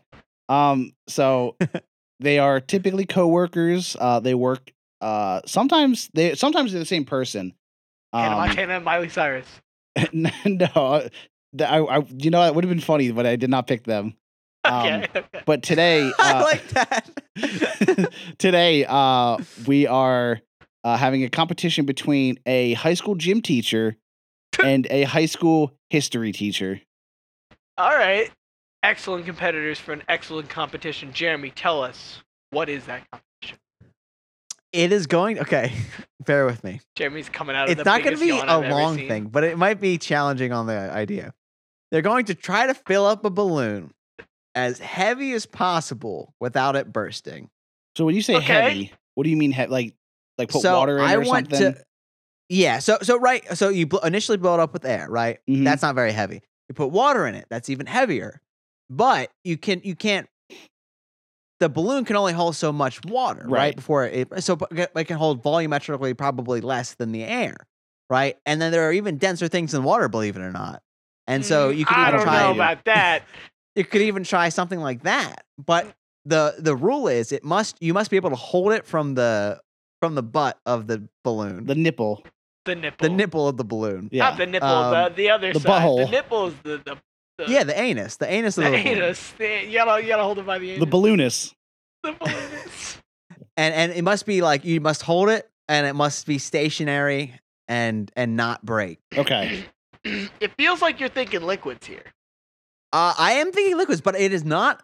Um. 0.49 0.91
So 1.07 1.55
they 2.19 2.37
are 2.39 2.59
typically 2.59 3.05
coworkers. 3.05 3.95
Uh, 3.97 4.19
they 4.19 4.33
work. 4.33 4.71
Uh, 5.03 5.41
sometimes 5.45 6.09
they 6.13 6.33
sometimes 6.33 6.71
they're 6.71 6.79
the 6.79 6.85
same 6.85 7.03
person. 7.03 7.53
Hannah 8.13 8.35
Um, 8.35 8.47
Montana 8.47 8.73
and 8.75 8.85
Miley 8.85 9.09
Cyrus. 9.09 9.47
no, 10.13 10.65
uh, 10.75 11.09
I, 11.59 11.79
I, 11.79 12.05
you 12.17 12.29
know, 12.29 12.41
it 12.43 12.55
would 12.55 12.63
have 12.63 12.69
been 12.69 12.79
funny, 12.79 13.11
but 13.11 13.25
I 13.25 13.35
did 13.35 13.49
not 13.49 13.67
pick 13.67 13.83
them. 13.83 14.15
Um, 14.65 14.85
Okay. 14.85 15.07
okay. 15.13 15.41
But 15.45 15.61
today, 15.61 16.13
I 16.19 16.39
uh, 16.39 16.41
like 16.43 16.67
that. 16.69 18.09
today, 18.37 18.85
uh, 18.87 19.37
we 19.67 19.87
are 19.87 20.39
uh, 20.85 20.95
having 20.95 21.25
a 21.25 21.29
competition 21.29 21.85
between 21.85 22.39
a 22.45 22.71
high 22.75 22.93
school 22.93 23.15
gym 23.15 23.41
teacher 23.41 23.97
and 24.63 24.87
a 24.89 25.03
high 25.03 25.25
school 25.25 25.73
history 25.89 26.31
teacher. 26.31 26.79
All 27.77 27.93
right. 27.93 28.31
Excellent 28.83 29.25
competitors 29.25 29.79
for 29.79 29.91
an 29.91 30.03
excellent 30.07 30.47
competition. 30.47 31.11
Jeremy, 31.11 31.49
tell 31.49 31.83
us 31.83 32.21
what 32.51 32.69
is 32.69 32.85
that 32.85 33.03
competition? 33.11 33.57
It 34.73 34.91
is 34.91 35.07
going 35.07 35.39
okay. 35.39 35.71
Bear 36.25 36.45
with 36.45 36.63
me. 36.63 36.81
Jeremy's 36.95 37.29
coming 37.29 37.55
out 37.55 37.65
of 37.65 37.71
It's 37.71 37.79
the 37.79 37.83
not 37.89 38.03
going 38.03 38.15
to 38.15 38.19
be 38.19 38.27
yawn 38.27 38.49
a 38.49 38.59
I've 38.59 38.71
long 38.71 38.97
thing, 38.97 39.25
but 39.25 39.43
it 39.43 39.57
might 39.57 39.79
be 39.79 39.97
challenging 39.97 40.51
on 40.51 40.65
the 40.67 40.73
idea. 40.73 41.33
They're 41.91 42.01
going 42.01 42.25
to 42.25 42.35
try 42.35 42.67
to 42.67 42.73
fill 42.73 43.05
up 43.05 43.23
a 43.23 43.29
balloon 43.29 43.91
as 44.55 44.79
heavy 44.79 45.33
as 45.33 45.45
possible 45.45 46.33
without 46.39 46.75
it 46.75 46.91
bursting. 46.91 47.49
So 47.95 48.05
when 48.05 48.15
you 48.15 48.21
say 48.21 48.35
Okay. 48.37 48.45
heavy, 48.45 48.93
what 49.15 49.25
do 49.25 49.29
you 49.29 49.37
mean? 49.37 49.51
He- 49.51 49.67
like 49.67 49.93
like 50.37 50.49
put 50.49 50.61
so 50.63 50.77
water 50.77 50.97
in 50.97 51.03
I 51.03 51.13
or 51.15 51.21
want 51.21 51.51
something? 51.51 51.73
to. 51.75 51.83
Yeah. 52.49 52.79
So 52.79 52.97
so 53.03 53.19
right. 53.19 53.45
So 53.57 53.69
you 53.69 53.85
bl- 53.85 53.97
initially 53.99 54.37
blow 54.37 54.55
it 54.55 54.59
up 54.59 54.73
with 54.73 54.85
air, 54.85 55.07
right? 55.09 55.39
Mhm. 55.47 55.63
That's 55.63 55.81
not 55.83 55.93
very 55.93 56.11
heavy. 56.11 56.41
You 56.69 56.75
put 56.75 56.87
water 56.89 57.27
in 57.27 57.35
it. 57.35 57.45
That's 57.49 57.69
even 57.69 57.85
heavier. 57.85 58.41
But 58.89 59.29
you 59.43 59.57
can 59.57 59.81
you 59.83 59.95
can't. 59.95 60.27
The 61.63 61.69
balloon 61.69 62.03
can 62.03 62.17
only 62.17 62.33
hold 62.33 62.57
so 62.57 62.73
much 62.73 62.99
water, 63.05 63.39
right? 63.45 63.49
Right. 63.51 63.75
Before 63.77 64.05
it, 64.05 64.43
so 64.43 64.57
it 64.71 64.91
it 64.93 65.03
can 65.05 65.15
hold 65.15 65.41
volumetrically 65.41 66.17
probably 66.17 66.59
less 66.59 66.95
than 66.95 67.13
the 67.13 67.23
air, 67.23 67.55
right? 68.09 68.35
And 68.45 68.61
then 68.61 68.73
there 68.73 68.85
are 68.89 68.91
even 68.91 69.17
denser 69.17 69.47
things 69.47 69.71
than 69.71 69.85
water, 69.85 70.09
believe 70.09 70.35
it 70.35 70.41
or 70.41 70.51
not. 70.51 70.83
And 71.25 71.45
so 71.45 71.71
Mm, 71.71 71.77
you 71.77 71.85
could 71.85 71.95
I 71.95 72.01
even 72.09 72.13
don't 72.15 72.23
try. 72.25 72.41
know 72.41 72.51
about 72.51 72.83
that. 72.83 73.23
you 73.77 73.85
could 73.85 74.01
even 74.01 74.25
try 74.25 74.49
something 74.49 74.81
like 74.81 75.03
that. 75.03 75.45
But 75.57 75.95
the 76.25 76.55
the 76.59 76.75
rule 76.75 77.07
is 77.07 77.31
it 77.31 77.45
must 77.45 77.81
you 77.81 77.93
must 77.93 78.11
be 78.11 78.17
able 78.17 78.31
to 78.31 78.35
hold 78.35 78.73
it 78.73 78.85
from 78.85 79.15
the 79.15 79.61
from 80.01 80.15
the 80.15 80.23
butt 80.23 80.59
of 80.65 80.87
the 80.87 81.07
balloon, 81.23 81.65
the 81.65 81.75
nipple. 81.75 82.25
The 82.65 82.75
nipple. 82.75 83.07
the 83.07 83.15
nipple 83.15 83.47
of 83.47 83.55
the 83.55 83.63
balloon. 83.63 84.09
Yeah. 84.11 84.31
Not 84.31 84.37
the 84.37 84.47
nipple. 84.47 84.67
Um, 84.67 84.91
the 84.91 85.13
the 85.15 85.29
other 85.29 85.53
the 85.53 85.61
side. 85.61 85.97
The 85.97 86.07
butthole. 86.07 86.11
nipple 86.11 86.47
is 86.47 86.55
the 86.63 86.81
the. 86.83 86.97
The 87.37 87.45
Yeah, 87.47 87.63
the 87.63 87.79
anus, 87.79 88.17
the 88.17 88.31
anus 88.31 88.57
of 88.59 88.65
the 88.65 88.71
the, 88.71 88.77
anus. 88.77 89.31
The- 89.37 89.65
You 89.65 89.73
gotta 89.73 90.01
you 90.01 90.07
gotta 90.07 90.23
hold 90.23 90.39
it 90.39 90.45
by 90.45 90.59
the 90.59 90.71
anus. 90.71 90.79
The 90.79 90.91
balloonist. 90.91 91.53
The 92.03 92.13
balloonus. 92.13 92.97
and 93.57 93.73
and 93.73 93.91
it 93.91 94.03
must 94.03 94.25
be 94.25 94.41
like 94.41 94.65
you 94.65 94.81
must 94.81 95.01
hold 95.01 95.29
it, 95.29 95.49
and 95.67 95.85
it 95.87 95.93
must 95.93 96.25
be 96.27 96.37
stationary 96.37 97.39
and 97.67 98.11
and 98.15 98.35
not 98.35 98.65
break. 98.65 98.99
Okay. 99.15 99.65
it 100.03 100.51
feels 100.57 100.81
like 100.81 100.99
you're 100.99 101.09
thinking 101.09 101.41
liquids 101.43 101.85
here. 101.87 102.03
Uh, 102.91 103.13
I 103.17 103.33
am 103.33 103.51
thinking 103.51 103.77
liquids, 103.77 104.01
but 104.01 104.15
it 104.15 104.33
is 104.33 104.43
not 104.43 104.83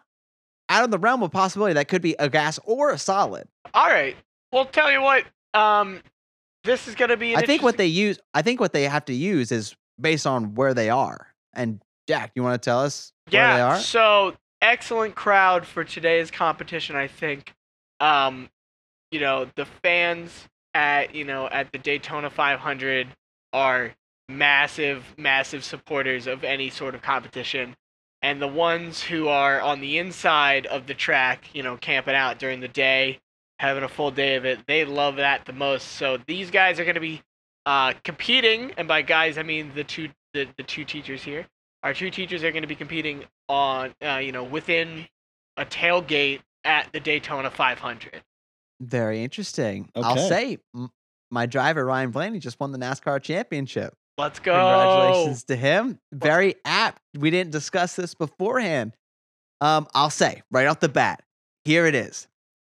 out 0.68 0.84
of 0.84 0.90
the 0.90 0.98
realm 0.98 1.22
of 1.22 1.30
possibility 1.30 1.74
that 1.74 1.88
could 1.88 2.02
be 2.02 2.16
a 2.18 2.28
gas 2.28 2.58
or 2.64 2.90
a 2.90 2.98
solid. 2.98 3.46
All 3.74 3.86
right. 3.86 4.16
Well, 4.52 4.64
tell 4.64 4.90
you 4.90 5.00
what. 5.02 5.24
Um, 5.54 6.00
this 6.64 6.88
is 6.88 6.94
gonna 6.94 7.16
be. 7.16 7.34
An 7.34 7.40
I 7.40 7.46
think 7.46 7.62
what 7.62 7.76
they 7.76 7.86
use, 7.86 8.18
I 8.34 8.42
think 8.42 8.60
what 8.60 8.72
they 8.72 8.84
have 8.84 9.04
to 9.06 9.14
use 9.14 9.52
is 9.52 9.76
based 10.00 10.26
on 10.26 10.54
where 10.54 10.74
they 10.74 10.90
are. 10.90 11.28
And 11.54 11.80
Jack, 12.08 12.32
you 12.34 12.42
want 12.42 12.60
to 12.60 12.64
tell 12.64 12.80
us 12.80 13.12
where 13.30 13.46
they 13.46 13.58
Yeah. 13.58 13.66
are? 13.66 13.78
So 13.78 14.36
excellent 14.60 15.14
crowd 15.14 15.66
for 15.66 15.84
today's 15.84 16.30
competition. 16.30 16.96
I 16.96 17.06
think. 17.06 17.52
Um, 18.00 18.48
you 19.10 19.20
know 19.20 19.50
the 19.56 19.66
fans 19.66 20.48
at 20.74 21.14
you 21.14 21.24
know 21.24 21.48
at 21.48 21.72
the 21.72 21.78
Daytona 21.78 22.30
500 22.30 23.08
are 23.52 23.92
massive, 24.28 25.04
massive 25.18 25.64
supporters 25.64 26.26
of 26.26 26.44
any 26.44 26.70
sort 26.70 26.94
of 26.94 27.02
competition. 27.02 27.76
And 28.22 28.40
the 28.40 28.48
ones 28.48 29.02
who 29.02 29.28
are 29.28 29.60
on 29.60 29.80
the 29.80 29.98
inside 29.98 30.66
of 30.66 30.86
the 30.86 30.94
track, 30.94 31.44
you 31.54 31.62
know, 31.62 31.76
camping 31.78 32.14
out 32.14 32.38
during 32.38 32.60
the 32.60 32.68
day, 32.68 33.18
having 33.58 33.82
a 33.82 33.88
full 33.88 34.10
day 34.10 34.36
of 34.36 34.44
it, 34.44 34.60
they 34.66 34.84
love 34.84 35.16
that 35.16 35.46
the 35.46 35.54
most. 35.54 35.88
So 35.92 36.18
these 36.26 36.50
guys 36.50 36.78
are 36.78 36.84
going 36.84 36.94
to 36.96 37.00
be 37.00 37.22
uh, 37.66 37.94
competing, 38.04 38.72
and 38.76 38.86
by 38.86 39.02
guys 39.02 39.36
I 39.38 39.42
mean 39.42 39.72
the 39.74 39.84
two 39.84 40.10
the, 40.32 40.46
the 40.56 40.62
two 40.62 40.84
teachers 40.84 41.22
here. 41.22 41.46
Our 41.82 41.94
two 41.94 42.10
teachers 42.10 42.44
are 42.44 42.50
going 42.50 42.62
to 42.62 42.68
be 42.68 42.74
competing 42.76 43.24
on, 43.48 43.94
uh, 44.04 44.16
you 44.16 44.32
know, 44.32 44.44
within 44.44 45.06
a 45.56 45.64
tailgate 45.64 46.40
at 46.64 46.92
the 46.92 47.00
Daytona 47.00 47.50
500. 47.50 48.22
Very 48.80 49.22
interesting. 49.22 49.90
I'll 49.94 50.16
say 50.16 50.58
m- 50.74 50.90
my 51.30 51.46
driver 51.46 51.84
Ryan 51.84 52.10
Blaney 52.10 52.38
just 52.38 52.58
won 52.60 52.72
the 52.72 52.78
NASCAR 52.78 53.22
championship. 53.22 53.94
Let's 54.18 54.38
go! 54.38 54.52
Congratulations 54.52 55.44
to 55.44 55.56
him. 55.56 55.98
Very 56.12 56.56
apt. 56.64 57.00
We 57.18 57.30
didn't 57.30 57.52
discuss 57.52 57.96
this 57.96 58.14
beforehand. 58.14 58.94
Um, 59.62 59.86
I'll 59.94 60.10
say 60.10 60.42
right 60.50 60.66
off 60.66 60.80
the 60.80 60.88
bat, 60.88 61.22
here 61.64 61.86
it 61.86 61.94
is. 61.94 62.26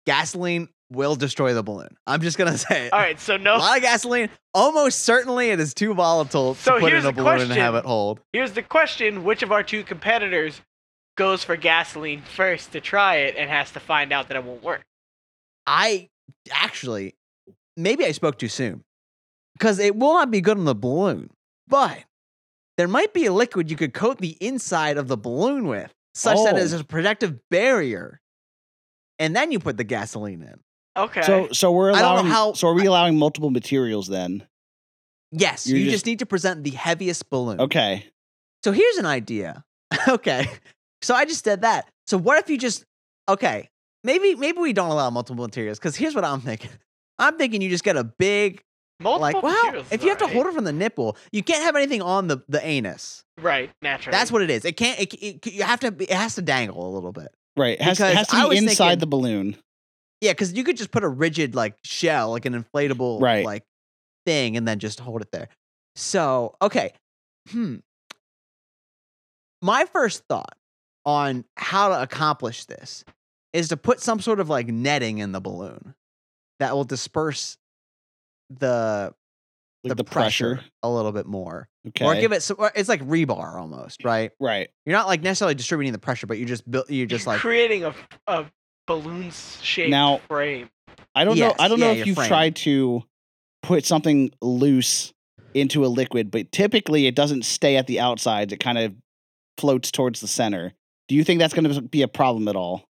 Gasoline 0.06 0.70
will 0.94 1.16
destroy 1.16 1.54
the 1.54 1.64
balloon. 1.64 1.90
I'm 2.08 2.22
just 2.22 2.38
gonna 2.38 2.58
say 2.70 2.88
it. 2.88 2.94
All 2.94 3.00
right, 3.00 3.20
so 3.20 3.38
no. 3.38 3.56
A 3.56 3.58
lot 3.58 3.78
of 3.78 3.84
gasoline. 3.84 4.30
Almost 4.54 5.00
certainly, 5.00 5.50
it 5.50 5.60
is 5.60 5.74
too 5.74 5.94
volatile 5.94 6.56
So 6.56 6.76
to 6.76 6.80
put 6.80 6.94
in 6.94 7.06
a 7.06 7.12
balloon 7.12 7.42
and 7.42 7.52
have 7.54 7.76
it 7.76 7.86
hold. 7.86 8.20
Here's 8.34 8.52
the 8.54 8.62
question: 8.64 9.24
Which 9.24 9.44
of 9.44 9.52
our 9.52 9.64
two 9.64 9.84
competitors 9.84 10.62
goes 11.18 11.44
for 11.44 11.56
gasoline 11.56 12.22
first 12.22 12.72
to 12.72 12.82
try 12.82 13.18
it 13.18 13.36
and 13.38 13.50
has 13.50 13.72
to 13.72 13.80
find 13.80 14.12
out 14.12 14.28
that 14.30 14.38
it 14.38 14.44
won't 14.44 14.64
work? 14.64 14.84
I 15.68 16.10
actually, 16.52 17.16
maybe 17.78 18.06
I 18.06 18.12
spoke 18.12 18.38
too 18.38 18.48
soon 18.48 18.84
because 19.58 19.80
it 19.80 19.96
will 19.96 20.14
not 20.14 20.32
be 20.32 20.42
good 20.42 20.58
on 20.58 20.66
the 20.66 20.76
balloon, 20.76 21.30
but 21.68 22.00
there 22.78 22.88
might 22.88 23.14
be 23.14 23.26
a 23.28 23.32
liquid 23.34 23.70
you 23.70 23.78
could 23.78 23.94
coat 23.94 24.18
the 24.18 24.36
inside 24.42 24.98
of 24.98 25.08
the 25.08 25.16
balloon 25.18 25.68
with, 25.68 25.94
such 26.16 26.38
that 26.44 26.56
Oh. 26.56 26.58
it's 26.58 26.74
a 26.74 26.84
protective 26.84 27.40
barrier, 27.50 28.20
and 29.20 29.36
then 29.36 29.52
you 29.52 29.60
put 29.60 29.78
the 29.78 29.84
gasoline 29.84 30.42
in. 30.42 30.60
Okay. 30.98 31.22
So 31.24 31.50
so 31.52 31.72
we're 31.72 31.92
I 31.92 32.02
don't 32.02 32.02
know 32.02 32.12
allowing. 32.22 32.26
how- 32.28 32.54
so 32.54 32.68
are 32.68 32.74
we 32.74 32.86
allowing 32.86 33.18
multiple 33.18 33.50
materials 33.50 34.08
then? 34.08 34.46
Yes, 35.32 35.66
You're 35.68 35.78
you 35.80 35.86
just, 35.86 35.94
just- 35.96 36.06
need 36.06 36.20
to 36.20 36.26
present 36.26 36.64
the 36.64 36.70
heaviest 36.72 37.30
balloon. 37.30 37.60
Okay. 37.60 38.06
So 38.64 38.72
here's 38.72 38.98
an 38.98 39.06
idea. 39.06 39.64
okay. 40.08 40.48
So 41.02 41.16
I 41.16 41.26
just 41.26 41.44
did 41.44 41.62
that. 41.62 41.90
So 42.08 42.18
what 42.18 42.38
if 42.40 42.50
you 42.50 42.58
just 42.58 42.86
okay, 43.28 43.70
maybe 44.04 44.36
maybe 44.36 44.60
we 44.60 44.74
don't 44.74 44.90
allow 44.92 45.10
multiple 45.10 45.44
materials 45.44 45.80
because 45.80 45.96
here's 45.96 46.16
what 46.16 46.24
I'm 46.26 46.42
thinking. 46.42 46.70
I'm 47.20 47.38
thinking 47.38 47.62
you 47.62 47.70
just 47.70 47.84
get 47.84 47.98
a 47.98 48.04
big 48.04 48.62
multiple 49.00 49.22
like 49.22 49.44
well, 49.44 49.64
materials 49.66 49.88
if 49.92 50.04
you 50.04 50.10
have 50.10 50.18
to 50.20 50.24
alright. 50.26 50.36
hold 50.36 50.48
it 50.48 50.54
from 50.54 50.64
the 50.64 50.72
nipple, 50.74 51.18
you 51.32 51.44
can't 51.44 51.64
have 51.64 51.76
anything 51.76 52.02
on 52.02 52.28
the 52.28 52.44
the 52.48 52.64
anus. 52.66 53.24
right, 53.42 53.72
naturally. 53.82 54.16
That's 54.18 54.32
what 54.32 54.42
it 54.44 54.50
is. 54.50 54.64
It 54.66 54.78
can't. 54.78 55.00
It, 55.00 55.14
it, 55.16 55.46
you 55.54 55.64
have 55.64 55.80
to. 55.82 55.88
It 56.00 56.12
has 56.12 56.36
to 56.36 56.42
dangle 56.42 56.88
a 56.88 56.92
little 56.94 57.12
bit. 57.12 57.28
Right. 57.58 57.80
It 57.80 57.82
has, 57.82 58.00
it 58.00 58.04
Because 58.04 58.16
has 58.18 58.28
to 58.30 58.36
I 58.36 58.44
be 58.44 58.50
was 58.50 58.60
inside 58.60 58.78
thinking- 58.78 59.00
the 59.00 59.08
balloon. 59.08 59.58
Yeah, 60.24 60.32
because 60.32 60.54
you 60.54 60.64
could 60.64 60.78
just 60.78 60.90
put 60.92 61.04
a 61.04 61.10
rigid 61.10 61.54
like 61.54 61.76
shell, 61.84 62.32
like 62.32 62.46
an 62.46 62.54
inflatable 62.54 63.20
Right. 63.22 63.44
like 63.44 63.64
thing, 64.26 64.56
and 64.56 64.66
then 64.66 64.80
just 64.80 65.02
hold 65.02 65.22
it 65.22 65.30
there. 65.34 65.50
So 65.98 66.56
okay, 66.62 66.94
hmm. 67.50 67.76
My 69.62 69.86
first 69.86 70.24
thought 70.30 70.56
on 71.06 71.44
how 71.58 71.90
to 71.90 72.02
accomplish 72.02 72.64
this 72.66 73.04
is 73.52 73.68
to 73.68 73.78
put 73.78 74.00
some 74.00 74.22
sort 74.22 74.40
of 74.40 74.48
like 74.50 74.68
netting 74.68 75.18
in 75.18 75.34
the 75.34 75.42
balloon 75.42 75.94
that 76.60 76.74
will 76.74 76.86
disperse 76.86 77.58
the 78.50 79.14
Like 79.84 79.90
the, 79.90 79.96
the 79.96 80.04
pressure. 80.06 80.62
a 80.84 80.90
little 80.90 81.12
bit 81.12 81.26
more, 81.26 81.68
Okay. 81.90 82.06
or 82.06 82.16
give 82.16 82.32
it. 82.32 82.42
Some, 82.44 82.58
it's 82.76 82.88
like 82.88 83.02
rebar 83.02 83.56
almost, 83.60 84.06
right? 84.06 84.32
right. 84.40 84.70
You're 84.86 84.96
not 84.96 85.08
like 85.08 85.22
necessarily 85.22 85.56
distributing 85.56 85.92
the 85.92 86.00
pressure, 86.00 86.28
but 86.28 86.38
you 86.38 86.46
just 86.46 86.70
build. 86.70 86.90
You 86.90 87.06
just 87.06 87.28
like 87.28 87.42
creating 87.42 87.84
a 87.84 87.94
a 88.28 88.46
balloon 88.88 89.32
shaped 89.62 89.90
Now- 89.90 90.18
frame. 90.28 90.70
I 91.16 91.26
don't 91.26 91.38
know. 91.38 91.54
I 91.60 91.68
don't 91.68 91.80
know 91.80 91.92
if 91.92 92.08
you've 92.08 92.16
frame. 92.16 92.28
tried 92.28 92.56
to 92.58 93.04
put 93.62 93.86
something 93.86 94.32
loose 94.42 95.14
into 95.54 95.86
a 95.86 95.88
liquid, 95.88 96.32
but 96.32 96.52
typically 96.52 97.06
it 97.06 97.14
doesn't 97.16 97.44
stay 97.46 97.76
at 97.78 97.86
the 97.86 98.00
outsides. 98.00 98.52
It 98.52 98.60
kind 98.60 98.78
of 98.80 98.96
floats 99.60 99.92
towards 99.92 100.22
the 100.22 100.28
center. 100.28 100.74
Do 101.08 101.14
you 101.16 101.24
think 101.24 101.40
that's 101.40 101.54
going 101.54 101.72
to 101.72 101.82
be 101.82 102.02
a 102.02 102.08
problem 102.08 102.48
at 102.48 102.56
all? 102.56 102.84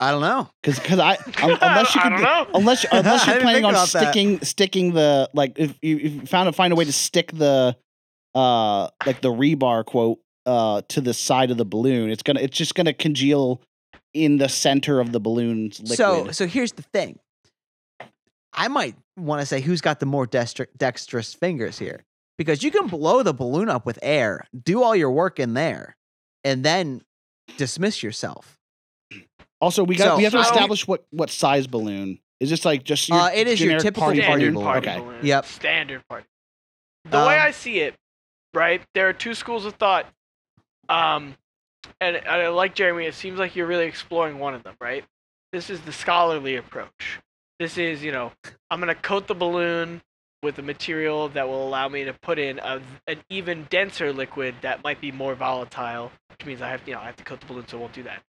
I 0.00 0.10
don't 0.10 0.20
know. 0.20 0.48
Because 0.62 0.78
because 0.80 0.98
I 0.98 1.12
un- 1.42 1.58
unless 1.60 1.94
you 1.94 2.00
I 2.00 2.04
could 2.04 2.10
don't 2.10 2.22
know. 2.22 2.46
unless 2.54 2.86
unless 2.92 3.26
you're 3.26 3.40
planning 3.40 3.64
on 3.64 3.70
about 3.74 3.88
that. 3.90 4.02
sticking 4.12 4.40
sticking 4.44 4.92
the 4.94 5.30
like 5.34 5.58
if 5.58 5.76
you, 5.82 5.96
if 5.96 6.12
you 6.12 6.26
found 6.26 6.46
to 6.48 6.52
find 6.52 6.72
a 6.72 6.76
way 6.76 6.84
to 6.84 6.92
stick 6.92 7.30
the 7.32 7.76
uh 8.34 8.88
like 9.06 9.20
the 9.20 9.30
rebar 9.30 9.84
quote 9.84 10.18
uh 10.46 10.82
to 10.88 11.00
the 11.00 11.12
side 11.14 11.50
of 11.50 11.56
the 11.58 11.64
balloon, 11.64 12.10
it's 12.10 12.22
gonna 12.22 12.40
it's 12.40 12.56
just 12.56 12.74
gonna 12.74 12.92
congeal 12.94 13.60
in 14.14 14.38
the 14.38 14.48
center 14.48 15.00
of 15.00 15.12
the 15.12 15.20
balloon's 15.20 15.80
liquid. 15.80 15.96
So 15.98 16.30
so 16.30 16.46
here's 16.46 16.72
the 16.72 16.82
thing. 16.82 17.18
I 18.52 18.68
might 18.68 18.94
want 19.18 19.40
to 19.40 19.46
say 19.46 19.60
who's 19.60 19.80
got 19.80 20.00
the 20.00 20.06
more 20.06 20.26
dexter- 20.26 20.68
dexterous 20.76 21.34
fingers 21.34 21.78
here 21.78 22.04
because 22.38 22.62
you 22.62 22.70
can 22.70 22.86
blow 22.86 23.22
the 23.22 23.34
balloon 23.34 23.68
up 23.68 23.84
with 23.84 23.98
air, 24.02 24.46
do 24.62 24.82
all 24.82 24.96
your 24.96 25.10
work 25.10 25.38
in 25.38 25.54
there, 25.54 25.96
and 26.44 26.64
then 26.64 27.02
dismiss 27.58 28.02
yourself. 28.02 28.58
also 29.60 29.84
we 29.84 29.96
got 29.96 30.04
so- 30.04 30.16
we 30.16 30.24
have 30.24 30.32
to 30.32 30.40
establish 30.40 30.86
what 30.86 31.04
what 31.10 31.28
size 31.30 31.66
balloon 31.66 32.18
is 32.40 32.50
this 32.50 32.64
like 32.64 32.84
just 32.84 33.08
your 33.08 33.18
Uh, 33.18 33.30
it 33.32 33.46
is 33.48 33.60
your 33.60 33.78
typical 33.80 34.02
party 34.04 34.20
party 34.20 34.42
Standard 34.44 34.54
balloon? 34.54 34.54
balloon. 34.54 34.64
party 34.66 34.88
Okay. 34.88 34.98
balloon. 35.00 35.26
Yep. 35.26 35.44
Standard 35.46 36.08
party. 36.08 36.26
The 37.06 37.16
way 37.18 37.38
Um, 37.38 37.46
I 37.46 37.50
see 37.50 37.80
it, 37.80 37.94
right? 38.54 38.82
There 38.94 39.08
are 39.08 39.12
two 39.14 39.32
schools 39.34 39.64
of 39.64 39.74
thought. 39.74 40.06
Um, 40.88 41.36
and, 42.00 42.16
and 42.16 42.26
I 42.28 42.48
like 42.48 42.74
Jeremy. 42.74 43.06
It 43.06 43.14
seems 43.14 43.38
like 43.38 43.56
you're 43.56 43.66
really 43.66 43.86
exploring 43.86 44.38
one 44.38 44.54
of 44.54 44.62
them, 44.62 44.74
right? 44.80 45.04
This 45.52 45.70
is 45.70 45.80
the 45.82 45.92
scholarly 45.92 46.56
approach. 46.56 47.20
This 47.58 47.78
is, 47.78 48.02
you 48.02 48.12
know, 48.12 48.32
I'm 48.70 48.80
gonna 48.80 48.94
coat 48.94 49.26
the 49.26 49.34
balloon 49.34 50.02
with 50.42 50.58
a 50.58 50.62
material 50.62 51.28
that 51.30 51.48
will 51.48 51.66
allow 51.66 51.88
me 51.88 52.04
to 52.04 52.12
put 52.12 52.38
in 52.38 52.58
a, 52.58 52.80
an 53.06 53.18
even 53.30 53.66
denser 53.70 54.12
liquid 54.12 54.54
that 54.60 54.84
might 54.84 55.00
be 55.00 55.10
more 55.10 55.34
volatile, 55.34 56.12
which 56.30 56.46
means 56.46 56.60
I 56.60 56.68
have, 56.70 56.82
you 56.86 56.94
know, 56.94 57.00
I 57.00 57.06
have 57.06 57.16
to 57.16 57.24
coat 57.24 57.40
the 57.40 57.46
balloon 57.46 57.66
so 57.66 57.78
it 57.78 57.80
won't 57.80 57.92
do 57.94 58.02
that. 58.02 58.22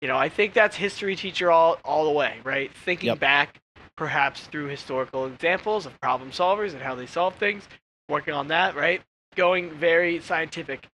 You 0.00 0.08
know, 0.08 0.16
I 0.18 0.28
think 0.28 0.52
that's 0.54 0.74
history 0.76 1.14
teacher 1.14 1.50
all 1.50 1.78
all 1.84 2.04
the 2.04 2.10
way, 2.10 2.38
right? 2.44 2.74
Thinking 2.74 3.08
Yep. 3.08 3.20
back, 3.20 3.60
perhaps 3.96 4.40
through 4.48 4.66
historical 4.66 5.26
examples 5.26 5.86
of 5.86 5.98
problem 6.00 6.30
solvers 6.32 6.72
and 6.72 6.82
how 6.82 6.96
they 6.96 7.06
solve 7.06 7.36
things, 7.36 7.68
working 8.08 8.34
on 8.34 8.48
that, 8.48 8.74
right? 8.74 9.00
Going 9.36 9.70
very 9.70 10.18
scientific. 10.20 10.88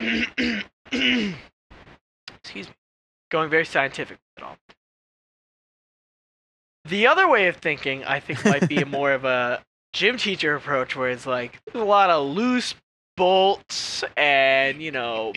Excuse 2.42 2.68
me. 2.68 2.74
Going 3.30 3.50
very 3.50 3.64
scientific 3.64 4.18
at 4.36 4.44
all. 4.44 4.56
The 6.86 7.06
other 7.06 7.26
way 7.28 7.48
of 7.48 7.56
thinking, 7.56 8.04
I 8.04 8.20
think, 8.20 8.44
might 8.44 8.68
be 8.68 8.84
more 8.86 9.12
of 9.12 9.24
a 9.24 9.62
gym 9.92 10.18
teacher 10.18 10.54
approach, 10.54 10.94
where 10.94 11.08
it's 11.08 11.26
like 11.26 11.58
a 11.72 11.78
lot 11.78 12.10
of 12.10 12.26
loose 12.28 12.74
bolts 13.16 14.04
and 14.16 14.82
you 14.82 14.90
know 14.90 15.32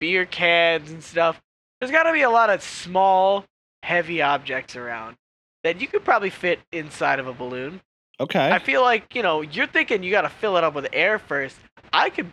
beer 0.00 0.24
cans 0.26 0.90
and 0.90 1.02
stuff. 1.02 1.40
There's 1.80 1.90
got 1.90 2.04
to 2.04 2.12
be 2.12 2.22
a 2.22 2.30
lot 2.30 2.50
of 2.50 2.62
small, 2.62 3.44
heavy 3.82 4.22
objects 4.22 4.76
around 4.76 5.16
that 5.64 5.80
you 5.80 5.88
could 5.88 6.04
probably 6.04 6.30
fit 6.30 6.60
inside 6.72 7.18
of 7.18 7.26
a 7.26 7.32
balloon. 7.32 7.80
Okay. 8.20 8.50
I 8.50 8.58
feel 8.60 8.82
like 8.82 9.14
you 9.14 9.22
know 9.22 9.42
you're 9.42 9.66
thinking 9.66 10.02
you 10.02 10.10
got 10.10 10.22
to 10.22 10.28
fill 10.28 10.56
it 10.56 10.64
up 10.64 10.74
with 10.74 10.86
air 10.92 11.18
first. 11.18 11.56
I 11.92 12.10
could, 12.10 12.32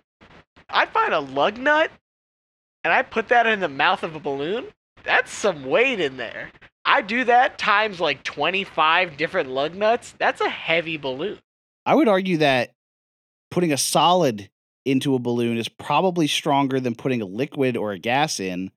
I 0.69 0.85
find 0.85 1.13
a 1.13 1.19
lug 1.19 1.57
nut, 1.57 1.91
and 2.83 2.93
I 2.93 3.01
put 3.01 3.29
that 3.29 3.47
in 3.47 3.59
the 3.59 3.69
mouth 3.69 4.03
of 4.03 4.15
a 4.15 4.19
balloon. 4.19 4.67
That's 5.03 5.31
some 5.31 5.65
weight 5.65 5.99
in 5.99 6.17
there. 6.17 6.51
I 6.85 7.01
do 7.01 7.23
that 7.25 7.57
times 7.57 7.99
like 7.99 8.23
25 8.23 9.17
different 9.17 9.49
lug 9.49 9.75
nuts. 9.75 10.13
That's 10.17 10.41
a 10.41 10.49
heavy 10.49 10.97
balloon. 10.97 11.39
I 11.85 11.95
would 11.95 12.07
argue 12.07 12.37
that 12.37 12.71
putting 13.51 13.71
a 13.71 13.77
solid 13.77 14.49
into 14.85 15.15
a 15.15 15.19
balloon 15.19 15.57
is 15.57 15.69
probably 15.69 16.27
stronger 16.27 16.79
than 16.79 16.95
putting 16.95 17.21
a 17.21 17.25
liquid 17.25 17.77
or 17.77 17.93
a 17.93 17.99
gas 17.99 18.39
in 18.39 18.71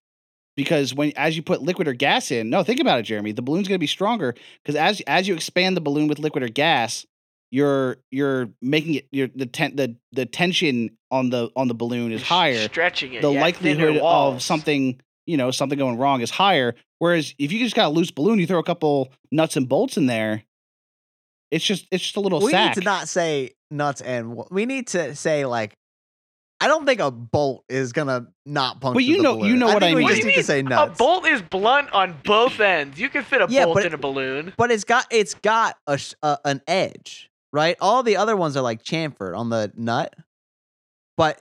because 0.56 0.94
when 0.94 1.12
as 1.16 1.36
you 1.36 1.42
put 1.42 1.62
liquid 1.62 1.88
or 1.88 1.94
gas 1.94 2.30
in, 2.30 2.48
no, 2.48 2.62
think 2.62 2.80
about 2.80 2.98
it, 2.98 3.02
Jeremy. 3.02 3.32
The 3.32 3.42
balloon's 3.42 3.68
going 3.68 3.76
to 3.76 3.80
be 3.80 3.86
stronger 3.86 4.34
because 4.62 4.76
as 4.76 5.00
as 5.02 5.28
you 5.28 5.34
expand 5.34 5.76
the 5.76 5.80
balloon 5.80 6.08
with 6.08 6.18
liquid 6.18 6.42
or 6.42 6.48
gas, 6.48 7.06
you're 7.50 7.96
you're 8.10 8.48
making 8.60 8.94
it 8.94 9.08
your 9.12 9.28
the 9.34 9.46
ten, 9.46 9.76
the 9.76 9.96
the 10.12 10.26
tension 10.26 10.96
on 11.10 11.30
the 11.30 11.50
on 11.56 11.68
the 11.68 11.74
balloon 11.74 12.12
is 12.12 12.22
higher. 12.22 12.58
Stretching 12.68 13.14
it. 13.14 13.22
The 13.22 13.32
yeah, 13.32 13.40
likelihood 13.40 13.98
of 13.98 14.42
something 14.42 15.00
you 15.26 15.36
know 15.36 15.50
something 15.50 15.78
going 15.78 15.96
wrong 15.98 16.20
is 16.20 16.30
higher. 16.30 16.74
Whereas 16.98 17.34
if 17.38 17.52
you 17.52 17.58
just 17.60 17.76
got 17.76 17.86
a 17.86 17.90
loose 17.90 18.10
balloon, 18.10 18.38
you 18.38 18.46
throw 18.46 18.58
a 18.58 18.64
couple 18.64 19.12
nuts 19.30 19.56
and 19.56 19.68
bolts 19.68 19.96
in 19.96 20.06
there. 20.06 20.42
It's 21.50 21.64
just 21.64 21.86
it's 21.92 22.02
just 22.02 22.16
a 22.16 22.20
little 22.20 22.40
we 22.40 22.50
sack. 22.50 22.76
need 22.76 22.80
to 22.82 22.84
not 22.84 23.08
say 23.08 23.50
nuts 23.70 24.00
and 24.00 24.36
we 24.50 24.66
need 24.66 24.88
to 24.88 25.14
say 25.14 25.44
like 25.46 25.74
I 26.58 26.68
don't 26.68 26.86
think 26.86 27.00
a 27.00 27.10
bolt 27.10 27.64
is 27.68 27.92
gonna 27.92 28.28
not 28.46 28.80
puncture. 28.80 29.00
you 29.02 29.18
the 29.18 29.22
know- 29.22 29.34
you 29.34 29.40
balloon. 29.40 29.58
know 29.60 29.66
what 29.66 29.82
I 29.82 29.86
think 29.88 29.96
we 29.96 30.02
mean. 30.04 30.08
Just 30.08 30.20
you 30.22 30.26
need 30.28 30.34
to 30.36 30.42
say 30.42 30.62
say 30.64 30.74
A 30.74 30.86
bolt 30.86 31.26
is 31.26 31.42
blunt 31.42 31.92
on 31.92 32.16
both 32.24 32.58
ends. 32.60 32.98
You 32.98 33.08
can 33.10 33.22
fit 33.24 33.42
a 33.42 33.46
Yeah, 33.48 33.66
bolt 33.66 33.80
in 33.80 33.86
it- 33.86 33.94
a 33.94 33.98
balloon. 33.98 34.54
but 34.56 34.70
it's 34.70 34.84
got 34.84 35.06
it's 35.10 35.34
got 35.34 35.76
a, 35.86 35.98
sh- 35.98 36.14
uh, 36.22 36.38
an 36.44 36.62
edge, 36.66 37.30
right? 37.56 37.76
All 37.80 38.02
the 38.02 38.18
other 38.18 38.36
ones 38.36 38.56
are 38.56 38.62
like 38.62 38.84
chamfered 38.84 39.36
on 39.36 39.48
the 39.50 39.72
nut, 39.76 40.14
but 41.16 41.40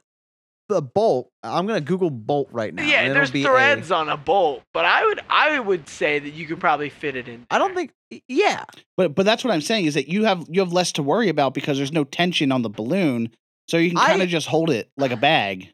the 0.69 0.81
bolt. 0.81 1.29
I'm 1.43 1.67
gonna 1.67 1.81
Google 1.81 2.09
bolt 2.09 2.47
right 2.51 2.73
now. 2.73 2.83
yeah, 2.83 3.01
it'll 3.03 3.13
there's 3.13 3.29
be 3.31 3.43
a- 3.43 3.45
threads 3.47 3.91
on 3.91 4.09
a 4.09 4.17
bolt, 4.17 4.63
but 4.73 4.85
I 4.85 5.05
would 5.05 5.19
I 5.29 5.59
would 5.59 5.87
say 5.89 6.17
that 6.17 6.29
you 6.31 6.47
could 6.47 6.59
probably 6.59 6.89
fit 6.89 7.15
it 7.15 7.27
in. 7.27 7.45
I 7.51 7.59
don't 7.59 7.75
think. 7.75 7.91
Yeah, 8.27 8.63
But 8.97 9.13
but 9.13 9.25
that's 9.25 9.43
what 9.43 9.53
I'm 9.53 9.61
saying 9.61 9.85
is 9.85 9.93
that 9.95 10.07
you 10.07 10.23
have 10.23 10.45
you 10.49 10.61
have 10.61 10.71
less 10.73 10.91
to 10.93 11.03
worry 11.03 11.27
about 11.29 11.53
because 11.53 11.77
there's 11.77 11.91
no 11.91 12.03
tension 12.05 12.51
on 12.51 12.61
the 12.61 12.69
balloon, 12.69 13.29
so 13.67 13.77
you 13.77 13.89
can 13.89 13.99
kind 13.99 14.21
of 14.23 14.29
just 14.29 14.47
hold 14.47 14.69
it 14.69 14.89
like 14.97 15.11
a 15.11 15.17
bag. 15.17 15.71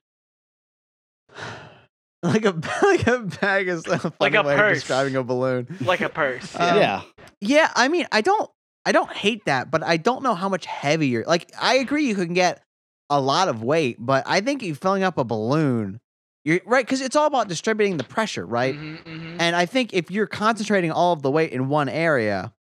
like 2.23 2.45
a 2.45 2.51
like 2.83 3.07
a 3.07 3.19
bag 3.19 3.67
is 3.67 3.85
a 3.87 3.97
funny 3.99 4.13
Like 4.19 4.35
a 4.35 4.43
way 4.43 4.53
of 4.53 4.59
purse. 4.59 4.77
describing 4.79 5.15
a 5.15 5.23
balloon. 5.23 5.67
like 5.81 6.01
a 6.01 6.09
purse. 6.09 6.55
Um, 6.59 6.77
yeah, 6.77 7.01
Yeah, 7.39 7.71
I 7.75 7.87
mean, 7.87 8.07
I 8.11 8.21
don't 8.21 8.49
I 8.85 8.91
don't 8.91 9.11
hate 9.11 9.45
that, 9.45 9.69
but 9.69 9.83
I 9.83 9.97
don't 9.97 10.23
know 10.23 10.33
how 10.35 10.49
much 10.49 10.65
heavier. 10.65 11.23
Like 11.27 11.51
I 11.59 11.75
agree 11.75 12.05
you 12.07 12.15
can 12.15 12.33
get 12.33 12.63
a 13.09 13.19
lot 13.21 13.47
of 13.47 13.61
weight, 13.63 13.97
but 13.99 14.23
I 14.25 14.41
think 14.41 14.63
you 14.63 14.73
filling 14.75 15.03
up 15.03 15.17
a 15.17 15.23
balloon, 15.23 15.99
you're 16.45 16.61
right 16.65 16.87
cuz 16.87 17.01
it's 17.01 17.15
all 17.15 17.27
about 17.27 17.47
distributing 17.47 17.97
the 17.97 18.03
pressure, 18.03 18.45
right? 18.45 18.75
Mhm, 18.75 19.03
mhm. 19.03 19.35
And 19.39 19.55
I 19.55 19.65
think 19.65 19.93
if 19.93 20.09
you're 20.09 20.27
concentrating 20.27 20.91
all 20.91 21.13
of 21.13 21.21
the 21.21 21.29
weight 21.29 21.51
in 21.51 21.67
one 21.69 21.89
area, 21.89 22.53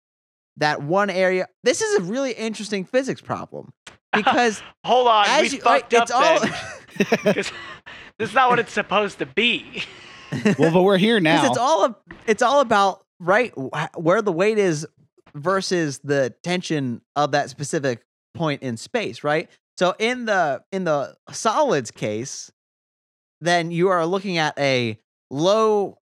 that 0.58 0.82
one 0.82 1.10
area 1.10 1.48
This 1.64 1.82
is 1.82 2.00
a 2.00 2.02
really 2.04 2.32
interesting 2.34 2.84
physics 2.84 3.22
problem 3.22 3.72
because 4.14 4.62
Hold 4.86 5.08
on, 5.08 5.28
as 5.28 5.42
we 5.52 5.58
you 5.58 5.64
right, 5.64 5.82
fucked 5.82 5.94
up 5.94 6.04
it's 6.04 6.12
all 6.12 6.40
this 7.34 7.52
is 8.20 8.34
not 8.34 8.50
what 8.50 8.60
it's 8.60 8.74
supposed 8.74 9.20
to 9.20 9.26
be. 9.26 9.84
well, 10.58 10.72
but 10.74 10.84
we're 10.84 10.98
here 10.98 11.20
now. 11.20 11.48
It's 11.48 11.58
all 11.58 11.86
a- 11.86 11.96
it's 12.28 12.42
all 12.42 12.60
about 12.60 13.06
right 13.20 13.54
wh- 13.56 13.98
where 13.98 14.22
the 14.22 14.32
weight 14.32 14.58
is 14.58 14.86
versus 15.40 16.00
the 16.04 16.34
tension 16.44 17.02
of 17.16 17.32
that 17.32 17.50
specific 17.50 18.04
point 18.36 18.62
in 18.62 18.78
space, 18.78 19.24
right? 19.24 19.50
So 19.78 19.96
in 19.98 20.26
the 20.26 20.64
in 20.72 20.84
the 20.84 21.16
solids 21.32 21.92
case, 21.92 22.52
then 23.42 23.72
you 23.72 23.90
are 23.90 24.06
looking 24.06 24.38
at 24.38 24.58
a 24.60 25.00
low 25.32 25.98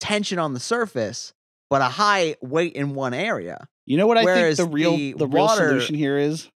tension 0.00 0.38
on 0.38 0.52
the 0.54 0.60
surface, 0.60 1.32
but 1.70 1.80
a 1.80 1.84
high 1.86 2.36
weight 2.42 2.72
in 2.74 2.94
one 2.94 3.14
area. 3.14 3.68
you 3.86 3.96
know 3.96 4.06
what 4.06 4.18
I 4.18 4.24
think 4.24 4.56
the 4.56 4.64
real 4.66 4.96
the 4.96 5.12
the, 5.14 5.26
real 5.26 5.44
water- 5.44 5.68
solution 5.68 5.94
here 5.94 6.18
is 6.18 6.48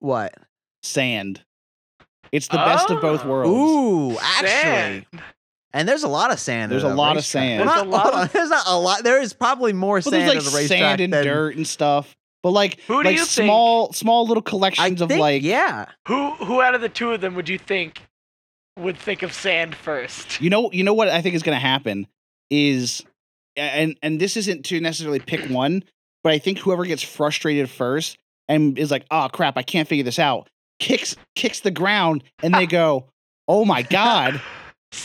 What? 0.00 0.34
sand. 0.82 1.42
It's 2.32 2.48
the 2.48 2.56
best 2.56 2.90
of 2.90 3.00
both 3.00 3.24
Oh. 3.24 3.28
worlds. 3.28 3.50
Ooh, 4.14 4.18
actually. 4.20 4.48
Sand. 4.48 5.06
And 5.74 5.86
there's 5.88 6.04
a 6.04 6.08
lot 6.08 6.32
of 6.32 6.38
sand. 6.40 6.70
There's 6.72 6.84
at 6.84 6.92
a 6.92 6.94
lot 6.94 7.16
of 7.18 7.24
sand. 7.24 7.66
Well, 7.66 7.74
There's 7.74 7.84
not, 7.84 7.86
a 7.86 7.90
lot 7.90 8.12
hold 8.14 8.24
of- 8.26 8.32
there's 8.32 8.48
not 8.48 8.64
a 8.66 8.78
lot. 8.78 9.04
There 9.04 9.20
is 9.20 9.32
probably 9.34 9.72
more 9.74 9.96
Well, 9.96 10.02
sand 10.02 10.14
there's 10.14 10.28
like 10.28 10.38
at 10.38 10.44
the 10.44 10.56
racetrack 10.56 10.78
sand 10.78 11.00
and 11.02 11.12
than 11.12 11.24
dirt 11.24 11.56
and 11.56 11.66
stuff, 11.66 12.16
but 12.42 12.50
like 12.52 12.80
Who 12.86 13.02
do 13.02 13.08
like 13.08 13.16
you 13.16 13.24
think- 13.24 13.46
small 13.46 13.92
small 13.92 14.26
little 14.26 14.42
I 14.46 14.48
collections 14.50 15.00
of 15.02 15.08
think, 15.08 15.20
like 15.20 15.42
yeah. 15.42 15.86
Who 16.08 16.30
who 16.36 16.62
out 16.62 16.74
of 16.74 16.80
the 16.80 16.88
two 16.88 17.12
of 17.12 17.20
them 17.20 17.34
would 17.34 17.48
you 17.48 17.58
think 17.58 18.00
would 18.78 18.96
think 18.96 19.22
of 19.22 19.32
sand 19.32 19.74
first? 19.74 20.40
You 20.40 20.48
know, 20.48 20.70
you 20.72 20.84
know 20.84 20.94
what 20.94 21.08
I 21.08 21.20
think 21.22 21.34
is 21.34 21.42
going 21.42 21.56
to 21.56 21.60
happen 21.60 22.06
is, 22.50 23.02
and 23.56 23.96
and 24.02 24.20
this 24.20 24.36
isn't 24.36 24.64
to 24.66 24.80
necessarily 24.80 25.18
pick 25.20 25.50
one, 25.50 25.82
but 26.22 26.32
I 26.32 26.38
think 26.38 26.58
whoever 26.58 26.84
gets 26.84 27.02
frustrated 27.02 27.68
first 27.68 28.16
and 28.48 28.78
is 28.78 28.90
like, 28.92 29.06
"Oh 29.10 29.28
crap, 29.32 29.56
I 29.56 29.62
can't 29.62 29.88
figure 29.88 30.04
this 30.04 30.18
out," 30.20 30.48
kicks 30.78 31.16
kicks 31.34 31.60
the 31.60 31.70
ground, 31.72 32.22
and 32.44 32.54
they 32.54 32.66
go, 32.80 33.06
"Oh 33.48 33.64
my 33.64 33.82
god, 33.98 34.40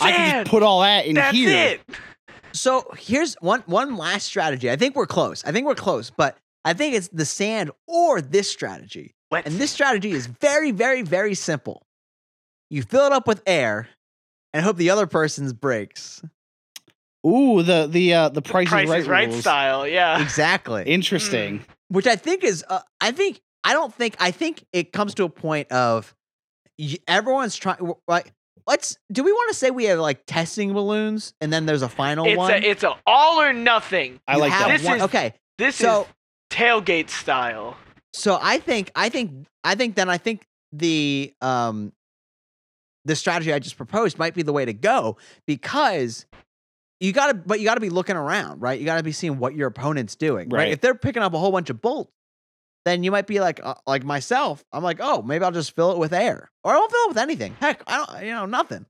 I 0.02 0.12
can 0.12 0.40
just 0.44 0.52
put 0.52 0.64
all 0.64 0.82
that 0.82 1.06
in 1.06 1.16
That's 1.16 1.36
here." 1.36 1.50
it. 1.68 1.82
So 2.54 2.92
here's 2.98 3.36
one 3.36 3.62
one 3.68 3.96
last 3.98 4.26
strategy. 4.26 4.70
I 4.72 4.76
think 4.76 4.96
we're 4.96 5.06
close. 5.08 5.44
I 5.46 5.52
think 5.52 5.66
we're 5.68 5.76
close, 5.76 6.10
but 6.10 6.38
I 6.66 6.74
think 6.74 6.96
it's 6.96 7.08
the 7.10 7.26
sand 7.26 7.72
or 7.88 8.22
this 8.22 8.50
strategy. 8.50 9.14
Wet 9.32 9.46
And 9.46 9.56
this 9.56 9.72
strategy 9.72 10.12
is 10.12 10.26
very, 10.28 10.72
very, 10.72 11.04
very 11.04 11.36
simple. 11.36 11.86
You 12.72 12.82
fill 12.82 13.06
it 13.06 13.12
up 13.12 13.28
with 13.28 13.42
air 13.46 13.88
and 14.54 14.64
hope 14.66 14.78
the 14.78 14.90
other 14.90 15.06
person's 15.08 15.54
breaks. 15.54 16.22
Ooh, 17.26 17.62
the 17.64 17.88
the 17.88 18.14
uh, 18.14 18.30
the 18.30 18.36
The 18.36 18.42
price, 18.42 18.70
Price 18.70 18.86
is 18.86 18.90
right, 18.90 19.00
is 19.02 19.08
right 19.08 19.28
rules. 19.30 19.42
style, 19.42 19.88
yeah. 19.88 20.22
Exactly. 20.22 20.84
Interesting. 20.84 21.64
Which 21.90 22.08
I 22.08 22.16
think 22.16 22.44
is, 22.44 22.64
uh, 22.70 22.80
I 23.02 23.12
think, 23.12 23.42
I 23.64 23.74
don't 23.74 23.94
think, 23.94 24.16
I 24.20 24.32
think 24.32 24.64
it 24.74 24.94
comes 24.94 25.16
to 25.16 25.24
a 25.26 25.30
point 25.30 25.72
of 25.72 26.16
y- 26.78 26.98
everyone's 27.08 27.56
trying, 27.56 27.94
like, 28.08 28.32
let's, 28.70 28.98
do 29.12 29.24
we 29.24 29.32
want 29.34 29.50
to 29.52 29.56
say 29.58 29.72
we 29.72 29.86
have 29.86 30.00
like 30.00 30.22
testing 30.26 30.72
balloons 30.74 31.34
and 31.42 31.52
then 31.52 31.66
there's 31.66 31.82
a 31.82 31.90
final 31.90 32.26
It's 32.26 32.38
one? 32.38 32.54
a 32.54 32.58
it's 32.58 32.84
a 32.84 32.94
all 33.06 33.42
or 33.42 33.52
nothing. 33.52 34.20
I 34.28 34.36
You 34.36 34.40
like 34.40 34.52
that. 34.52 34.68
This 34.70 34.84
one- 34.86 34.98
is- 34.98 35.04
okay. 35.04 35.34
This 35.58 35.76
So- 35.76 36.02
is 36.04 36.08
tailgate 36.52 37.10
style. 37.10 37.76
So 38.14 38.40
I 38.42 38.60
think 38.60 38.92
I 38.96 39.10
think 39.10 39.46
I 39.64 39.76
think 39.76 39.96
then 39.96 40.10
I 40.10 40.18
think 40.18 40.46
the 40.72 41.34
um 41.42 41.92
the 43.06 43.16
strategy 43.16 43.52
I 43.54 43.60
just 43.60 43.78
proposed 43.78 44.18
might 44.18 44.34
be 44.34 44.42
the 44.44 44.54
way 44.54 44.66
to 44.66 44.74
go 44.74 45.18
because 45.48 46.26
you 47.00 47.12
got 47.14 47.28
to 47.28 47.34
but 47.34 47.60
you 47.60 47.66
got 47.66 47.76
to 47.76 47.82
be 47.82 47.90
looking 47.90 48.16
around, 48.16 48.62
right? 48.62 48.80
You 48.80 48.86
got 48.86 48.98
to 48.98 49.04
be 49.04 49.12
seeing 49.12 49.38
what 49.40 49.56
your 49.56 49.68
opponent's 49.68 50.16
doing, 50.16 50.50
right. 50.50 50.60
Right. 50.60 50.72
If 50.72 50.82
they're 50.82 50.96
picking 50.96 51.22
up 51.24 51.34
a 51.34 51.38
whole 51.38 51.52
bunch 51.52 51.70
of 51.70 51.82
bolts, 51.82 52.12
then 52.86 53.04
you 53.04 53.12
might 53.12 53.28
be 53.28 53.40
like 53.40 53.60
uh, 53.64 53.76
like 53.86 54.04
myself, 54.04 54.64
I'm 54.72 54.84
like, 54.84 55.00
"Oh, 55.02 55.22
maybe 55.22 55.44
I'll 55.44 55.52
just 55.52 55.76
fill 55.76 55.92
it 55.92 55.98
with 55.98 56.14
air." 56.14 56.52
Or 56.64 56.74
I 56.74 56.78
won't 56.78 56.92
fill 56.92 57.06
it 57.06 57.10
with 57.10 57.18
anything. 57.18 57.56
Heck, 57.60 57.84
I 57.88 57.98
don't 57.98 58.26
you 58.26 58.34
know, 58.34 58.46
nothing. 58.46 58.86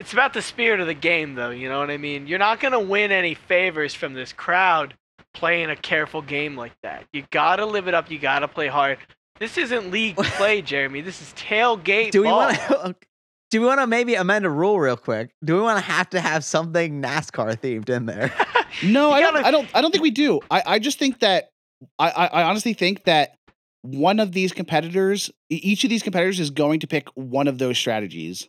It's 0.00 0.12
about 0.12 0.32
the 0.32 0.42
spirit 0.42 0.80
of 0.80 0.86
the 0.86 0.94
game, 0.94 1.34
though. 1.34 1.50
You 1.50 1.68
know 1.68 1.78
what 1.78 1.90
I 1.90 1.96
mean? 1.96 2.26
You're 2.26 2.38
not 2.38 2.60
gonna 2.60 2.80
win 2.80 3.12
any 3.12 3.34
favors 3.34 3.94
from 3.94 4.14
this 4.14 4.32
crowd 4.32 4.94
playing 5.34 5.70
a 5.70 5.76
careful 5.76 6.22
game 6.22 6.56
like 6.56 6.72
that. 6.82 7.04
You 7.12 7.24
gotta 7.30 7.66
live 7.66 7.88
it 7.88 7.94
up. 7.94 8.10
You 8.10 8.18
gotta 8.18 8.48
play 8.48 8.68
hard. 8.68 8.98
This 9.38 9.58
isn't 9.58 9.90
league 9.90 10.16
play, 10.16 10.62
Jeremy. 10.62 11.00
This 11.00 11.20
is 11.20 11.32
tailgate 11.34 12.10
Do 12.10 12.22
we 12.22 12.28
want 12.28 12.56
to 12.56 12.96
Do 13.50 13.60
we 13.60 13.66
want 13.66 13.80
to 13.80 13.86
maybe 13.86 14.14
amend 14.14 14.46
a 14.46 14.50
rule 14.50 14.80
real 14.80 14.96
quick? 14.96 15.34
Do 15.44 15.54
we 15.56 15.60
want 15.60 15.78
to 15.78 15.84
have 15.84 16.08
to 16.10 16.20
have 16.20 16.42
something 16.42 17.02
NASCAR 17.02 17.54
themed 17.58 17.90
in 17.90 18.06
there? 18.06 18.32
No, 18.82 19.10
I 19.10 19.20
don't. 19.20 19.36
I 19.36 19.50
don't. 19.50 19.68
I 19.74 19.82
don't 19.82 19.90
think 19.90 20.02
we 20.02 20.10
do. 20.10 20.40
I, 20.50 20.62
I 20.64 20.78
just 20.78 20.98
think 20.98 21.20
that 21.20 21.50
I, 21.98 22.10
I, 22.10 22.26
I 22.26 22.42
honestly 22.44 22.74
think 22.74 23.04
that 23.04 23.36
one 23.82 24.20
of 24.20 24.32
these 24.32 24.52
competitors, 24.52 25.30
each 25.50 25.84
of 25.84 25.90
these 25.90 26.02
competitors, 26.02 26.38
is 26.40 26.50
going 26.50 26.80
to 26.80 26.86
pick 26.86 27.08
one 27.14 27.48
of 27.48 27.58
those 27.58 27.78
strategies. 27.78 28.48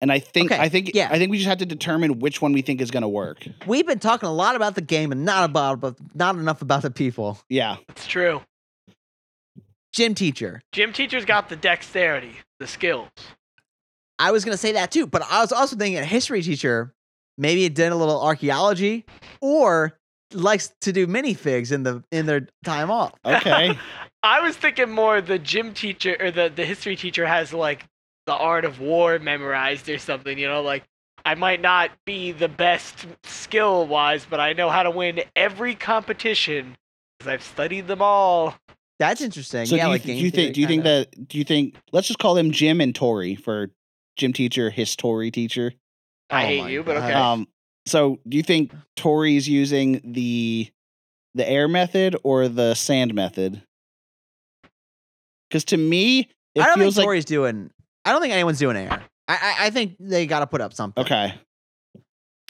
And 0.00 0.12
I 0.12 0.18
think 0.18 0.52
Okay, 0.52 0.60
I 0.60 0.68
think 0.68 0.90
yeah. 0.94 1.08
I 1.10 1.18
think 1.18 1.30
we 1.30 1.38
just 1.38 1.48
have 1.48 1.58
to 1.58 1.66
determine 1.66 2.18
which 2.18 2.42
one 2.42 2.52
we 2.52 2.60
think 2.60 2.80
is 2.82 2.90
going 2.90 3.02
to 3.02 3.08
work. 3.08 3.46
We've 3.66 3.86
been 3.86 3.98
talking 3.98 4.28
a 4.28 4.32
lot 4.32 4.54
about 4.54 4.74
the 4.74 4.82
game 4.82 5.10
and 5.10 5.24
not 5.24 5.48
about, 5.48 5.80
but 5.80 5.96
not 6.14 6.36
enough 6.36 6.60
about 6.60 6.82
the 6.82 6.90
people. 6.90 7.38
Yeah. 7.48 7.76
It's 7.88 8.06
true. 8.06 8.42
Gym 9.92 10.14
teacher. 10.14 10.60
Gym 10.72 10.92
teacher's 10.92 11.24
got 11.24 11.48
the 11.48 11.56
dexterity, 11.56 12.36
the 12.60 12.66
skills. 12.66 13.08
I 14.18 14.32
was 14.32 14.44
gonna 14.44 14.58
say 14.58 14.72
that 14.72 14.90
too, 14.90 15.06
but 15.06 15.22
I 15.30 15.40
was 15.40 15.52
also 15.52 15.76
thinking 15.76 15.98
a 15.98 16.04
history 16.04 16.42
teacher. 16.42 16.92
Maybe 17.38 17.64
it 17.64 17.74
did 17.74 17.92
a 17.92 17.96
little 17.96 18.22
archaeology, 18.22 19.04
or 19.40 19.98
likes 20.32 20.72
to 20.82 20.92
do 20.92 21.06
minifigs 21.06 21.72
in 21.72 21.82
the 21.82 22.02
in 22.10 22.26
their 22.26 22.48
time 22.64 22.90
off. 22.90 23.14
Okay. 23.24 23.76
I 24.22 24.40
was 24.40 24.56
thinking 24.56 24.90
more 24.90 25.20
the 25.20 25.38
gym 25.38 25.72
teacher 25.72 26.16
or 26.18 26.30
the, 26.30 26.50
the 26.54 26.64
history 26.64 26.96
teacher 26.96 27.26
has 27.26 27.52
like 27.52 27.84
the 28.26 28.34
art 28.34 28.64
of 28.64 28.80
war 28.80 29.18
memorized 29.18 29.88
or 29.88 29.98
something, 29.98 30.36
you 30.38 30.48
know, 30.48 30.62
like 30.62 30.82
I 31.24 31.34
might 31.34 31.60
not 31.60 31.90
be 32.04 32.32
the 32.32 32.48
best 32.48 33.06
skill 33.24 33.86
wise, 33.86 34.26
but 34.28 34.40
I 34.40 34.52
know 34.52 34.68
how 34.68 34.82
to 34.82 34.90
win 34.90 35.20
every 35.34 35.74
competition 35.74 36.76
because 37.18 37.32
I've 37.32 37.42
studied 37.42 37.86
them 37.86 38.02
all. 38.02 38.56
That's 38.98 39.20
interesting. 39.20 39.66
so 39.66 39.76
yeah, 39.76 39.84
do 39.84 39.88
you, 39.88 39.92
like 39.92 40.02
th- 40.02 40.16
game 40.16 40.18
do 40.18 40.24
you 40.24 40.30
think 40.30 40.54
do 40.54 40.60
you 40.60 40.66
think 40.66 40.84
kinda. 40.84 41.06
that 41.10 41.28
do 41.28 41.38
you 41.38 41.44
think 41.44 41.76
let's 41.92 42.08
just 42.08 42.18
call 42.18 42.34
them 42.34 42.50
Jim 42.50 42.80
and 42.80 42.94
Tori 42.94 43.34
for 43.34 43.70
gym 44.16 44.32
teacher, 44.32 44.70
history 44.70 45.30
teacher. 45.30 45.72
I 46.30 46.44
Oh 46.44 46.46
hate 46.46 46.62
my 46.62 46.70
you, 46.70 46.82
but 46.82 46.96
okay. 46.96 47.12
Um 47.12 47.46
so 47.86 48.18
do 48.28 48.36
you 48.36 48.42
think 48.42 48.72
Tori's 48.96 49.48
using 49.48 50.00
the 50.04 50.68
the 51.34 51.48
air 51.48 51.68
method 51.68 52.16
or 52.24 52.48
the 52.48 52.74
sand 52.74 53.14
method? 53.14 53.62
Cuz 55.50 55.64
to 55.66 55.76
me 55.76 56.28
it 56.54 56.60
I 56.62 56.66
don't 56.66 56.74
think 56.74 56.78
feels 56.84 56.96
like 56.98 57.04
Tori's 57.06 57.24
doing. 57.24 57.70
I 58.04 58.12
don't 58.12 58.20
think 58.20 58.32
anyone's 58.32 58.58
doing 58.58 58.76
air. 58.76 59.02
I 59.28 59.34
I, 59.34 59.66
I 59.66 59.70
think 59.70 59.96
they 60.00 60.26
got 60.26 60.40
to 60.40 60.46
put 60.46 60.60
up 60.60 60.72
something. 60.72 61.04
Okay. 61.04 61.34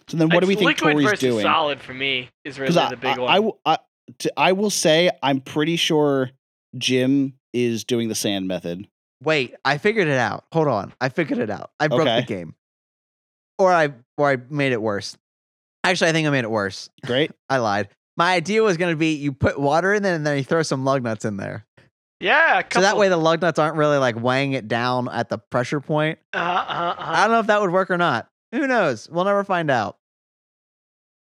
So 0.08 0.16
then 0.16 0.28
what 0.28 0.40
do 0.40 0.46
we 0.46 0.54
think 0.54 0.66
liquid 0.66 0.92
Tori's 0.94 1.04
versus 1.10 1.20
doing? 1.20 1.42
solid 1.42 1.80
for 1.80 1.92
me 1.92 2.28
is 2.44 2.58
really 2.58 2.76
I, 2.78 2.90
the 2.90 2.96
big 2.96 3.18
I, 3.18 3.20
one. 3.20 3.30
I, 3.30 3.38
will- 3.40 3.58
I, 3.66 3.78
t- 4.18 4.30
I 4.36 4.52
will 4.52 4.70
say 4.70 5.10
I'm 5.22 5.40
pretty 5.40 5.74
sure 5.76 6.30
Jim 6.78 7.34
is 7.52 7.82
doing 7.84 8.08
the 8.08 8.14
sand 8.14 8.46
method. 8.46 8.86
Wait, 9.22 9.54
I 9.64 9.78
figured 9.78 10.06
it 10.06 10.18
out. 10.18 10.44
Hold 10.52 10.68
on, 10.68 10.92
I 11.00 11.08
figured 11.08 11.40
it 11.40 11.50
out. 11.50 11.70
I 11.80 11.88
broke 11.88 12.02
Okay. 12.02 12.20
the 12.20 12.26
game, 12.26 12.54
or 13.58 13.72
I 13.72 13.94
or 14.16 14.30
I 14.30 14.36
made 14.48 14.72
it 14.72 14.80
worse. 14.80 15.16
Actually, 15.90 16.10
I 16.10 16.12
think 16.12 16.26
I 16.26 16.30
made 16.30 16.44
it 16.44 16.50
worse. 16.50 16.90
Great. 17.04 17.30
I 17.48 17.58
lied. 17.58 17.88
My 18.16 18.34
idea 18.34 18.62
was 18.62 18.76
gonna 18.76 18.96
be 18.96 19.14
you 19.14 19.32
put 19.32 19.58
water 19.60 19.92
in 19.94 20.02
there 20.02 20.14
and 20.14 20.26
then 20.26 20.38
you 20.38 20.44
throw 20.44 20.62
some 20.62 20.84
lug 20.84 21.02
nuts 21.02 21.24
in 21.24 21.36
there. 21.36 21.66
yeah, 22.20 22.62
So 22.72 22.80
that 22.80 22.96
way 22.96 23.08
the 23.08 23.16
lug 23.16 23.42
nuts 23.42 23.58
aren't 23.58 23.76
really 23.76 23.98
like 23.98 24.16
weighing 24.20 24.52
it 24.52 24.68
down 24.68 25.08
at 25.08 25.28
the 25.28 25.38
pressure 25.38 25.80
point. 25.80 26.18
uh, 26.34 26.38
uh, 26.38 26.40
uh, 26.40 26.94
I 26.98 27.22
don't 27.24 27.32
know 27.32 27.40
if 27.40 27.46
that 27.48 27.60
would 27.60 27.70
work 27.72 27.90
or 27.90 27.98
not. 27.98 28.28
Who 28.52 28.66
knows? 28.66 29.08
We'll 29.10 29.24
never 29.24 29.44
find 29.44 29.70
out. 29.70 29.98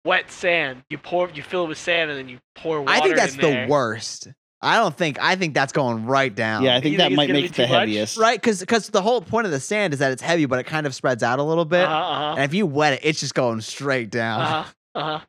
wet 0.04 0.30
sand. 0.32 0.84
You 0.90 0.98
pour, 1.00 1.30
you 1.32 1.42
fill 1.42 1.66
it 1.66 1.70
with 1.70 1.78
sand, 1.80 2.12
and 2.12 2.20
then 2.20 2.30
you 2.30 2.38
pour 2.56 2.82
water. 2.82 2.92
I 2.92 3.00
think 3.02 3.16
that's 3.16 3.34
in 3.36 3.42
the 3.42 3.68
worst. 3.68 4.28
I 4.66 4.78
don't 4.78 4.96
think 4.98 5.18
I 5.22 5.36
think 5.36 5.54
that's 5.54 5.72
going 5.72 6.06
right 6.06 6.34
down. 6.34 6.64
yeah, 6.64 6.76
I 6.76 6.82
think 6.82 6.94
You 6.94 6.98
that 6.98 7.04
think 7.04 7.12
it's 7.14 7.18
might 7.18 7.28
gonna 7.28 7.40
make 7.40 7.44
be 7.44 7.46
it 7.48 7.56
the 7.56 7.66
too 7.68 7.72
much? 7.72 7.80
heaviest. 7.80 8.18
Right, 8.18 8.42
because 8.42 8.60
because 8.60 8.90
the 8.90 9.02
whole 9.02 9.22
point 9.22 9.46
of 9.46 9.52
the 9.52 9.60
sand 9.60 9.94
is 9.94 10.00
that 10.00 10.12
it's 10.12 10.22
heavy, 10.22 10.46
but 10.46 10.60
it 10.60 10.64
kind 10.66 10.86
of 10.88 10.94
spreads 10.96 11.24
out 11.24 11.40
a 11.40 11.44
little 11.44 11.66
bit. 11.66 11.86
Uh 11.86 11.88
huh. 11.88 11.94
Uh 12.32 12.36
And 12.36 12.44
if 12.44 12.54
you 12.54 12.66
wet 12.66 12.94
it, 12.94 13.00
it's 13.04 13.20
just 13.20 13.36
going 13.36 13.62
straight 13.62 14.10
down. 14.10 14.42
Uh 14.42 14.46
huh. 14.64 14.72
Uh 14.96 15.04
huh. 15.20 15.26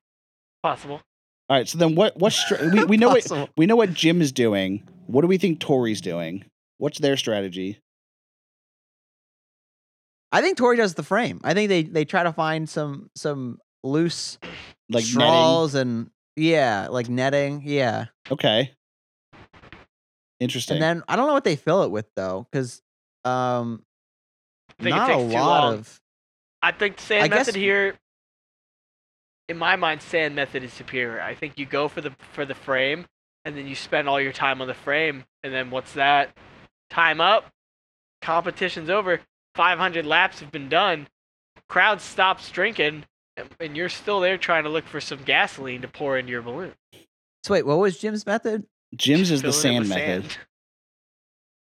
Possible. 0.63 1.01
All 1.49 1.57
right. 1.57 1.69
So 1.69 1.79
then 1.79 1.95
what? 1.95 2.17
What? 2.17 2.33
Stra- 2.33 2.69
we, 2.73 2.85
we 2.85 2.97
know 2.97 3.09
what 3.09 3.23
Possible. 3.29 3.49
we 3.57 3.67
know 3.67 3.77
what 3.77 3.93
Jim 3.95 4.21
is 4.21 4.33
doing. 4.33 4.83
What 5.07 5.21
do 5.21 5.29
we 5.29 5.39
think 5.39 5.61
Tori's 5.61 6.01
doing? 6.01 6.45
What's 6.79 6.99
their 6.99 7.17
strategy? 7.17 7.79
I 10.33 10.43
think 10.43 10.59
Tori 10.59 10.77
does 10.77 10.95
the 10.95 11.03
frame. 11.03 11.41
I 11.45 11.55
think 11.55 11.69
they 11.69 11.83
they 11.85 12.05
try 12.05 12.23
to 12.25 12.33
find 12.33 12.69
some 12.69 13.11
some 13.15 13.59
loose 13.85 14.39
Like 14.91 15.05
netting? 15.05 15.05
straws 15.05 15.75
and 15.75 16.11
yeah, 16.35 16.89
like 16.91 17.09
netting. 17.09 17.63
Yeah, 17.65 18.07
Okay. 18.31 18.73
Interesting. 20.41 20.77
and 20.77 20.83
then 20.83 21.03
I 21.09 21.17
don't 21.17 21.27
know 21.27 21.33
what 21.33 21.45
they 21.45 21.57
fill 21.57 21.83
it 21.83 21.91
with 21.91 22.07
though, 22.15 22.47
because 22.51 22.83
um, 23.25 23.85
I 24.79 24.83
think 24.83 24.97
it 24.97 24.99
not 24.99 25.11
a 25.11 25.17
lot 25.19 25.75
of. 25.75 26.01
I 26.63 26.73
think 26.73 27.01
sand 27.01 27.25
I 27.25 27.29
method 27.37 27.55
guess- 27.55 27.61
here. 27.61 27.95
In 29.49 29.59
my 29.59 29.77
mind, 29.77 30.03
sand 30.03 30.35
method 30.35 30.65
is 30.65 30.73
superior. 30.73 31.21
I 31.23 31.35
think 31.35 31.57
you 31.57 31.67
go 31.67 31.87
for 31.89 32.01
the 32.01 32.11
for 32.33 32.45
the 32.45 32.55
frame, 32.55 33.07
and 33.45 33.57
then 33.57 33.67
you 33.69 33.75
spend 33.77 34.09
all 34.09 34.21
your 34.21 34.33
time 34.33 34.61
on 34.61 34.67
the 34.67 34.75
frame, 34.75 35.25
and 35.45 35.55
then 35.55 35.71
what's 35.71 35.93
that? 35.93 36.37
Time 36.91 37.21
up. 37.21 37.47
Competition's 38.23 38.91
over. 38.91 39.21
500 39.55 40.05
laps 40.05 40.41
have 40.41 40.51
been 40.51 40.69
done. 40.69 41.07
Crowd 41.69 42.01
stops 42.01 42.51
drinking, 42.51 43.05
and- 43.37 43.49
and 43.61 43.77
you're 43.77 43.89
still 43.89 44.19
there 44.21 44.37
trying 44.37 44.65
to 44.65 44.69
look 44.71 44.85
for 44.87 45.01
some 45.01 45.23
gasoline 45.25 45.81
to 45.83 45.89
pour 45.89 46.19
into 46.19 46.31
your 46.33 46.43
balloon. 46.43 46.75
So 47.45 47.53
wait, 47.55 47.65
what 47.65 47.79
was 47.79 47.99
Jim's 47.99 48.27
method? 48.27 48.67
Jim's 48.95 49.31
is 49.31 49.43
the 49.43 49.53
sand 49.53 49.89
method. 49.89 50.23
sand. 50.31 50.39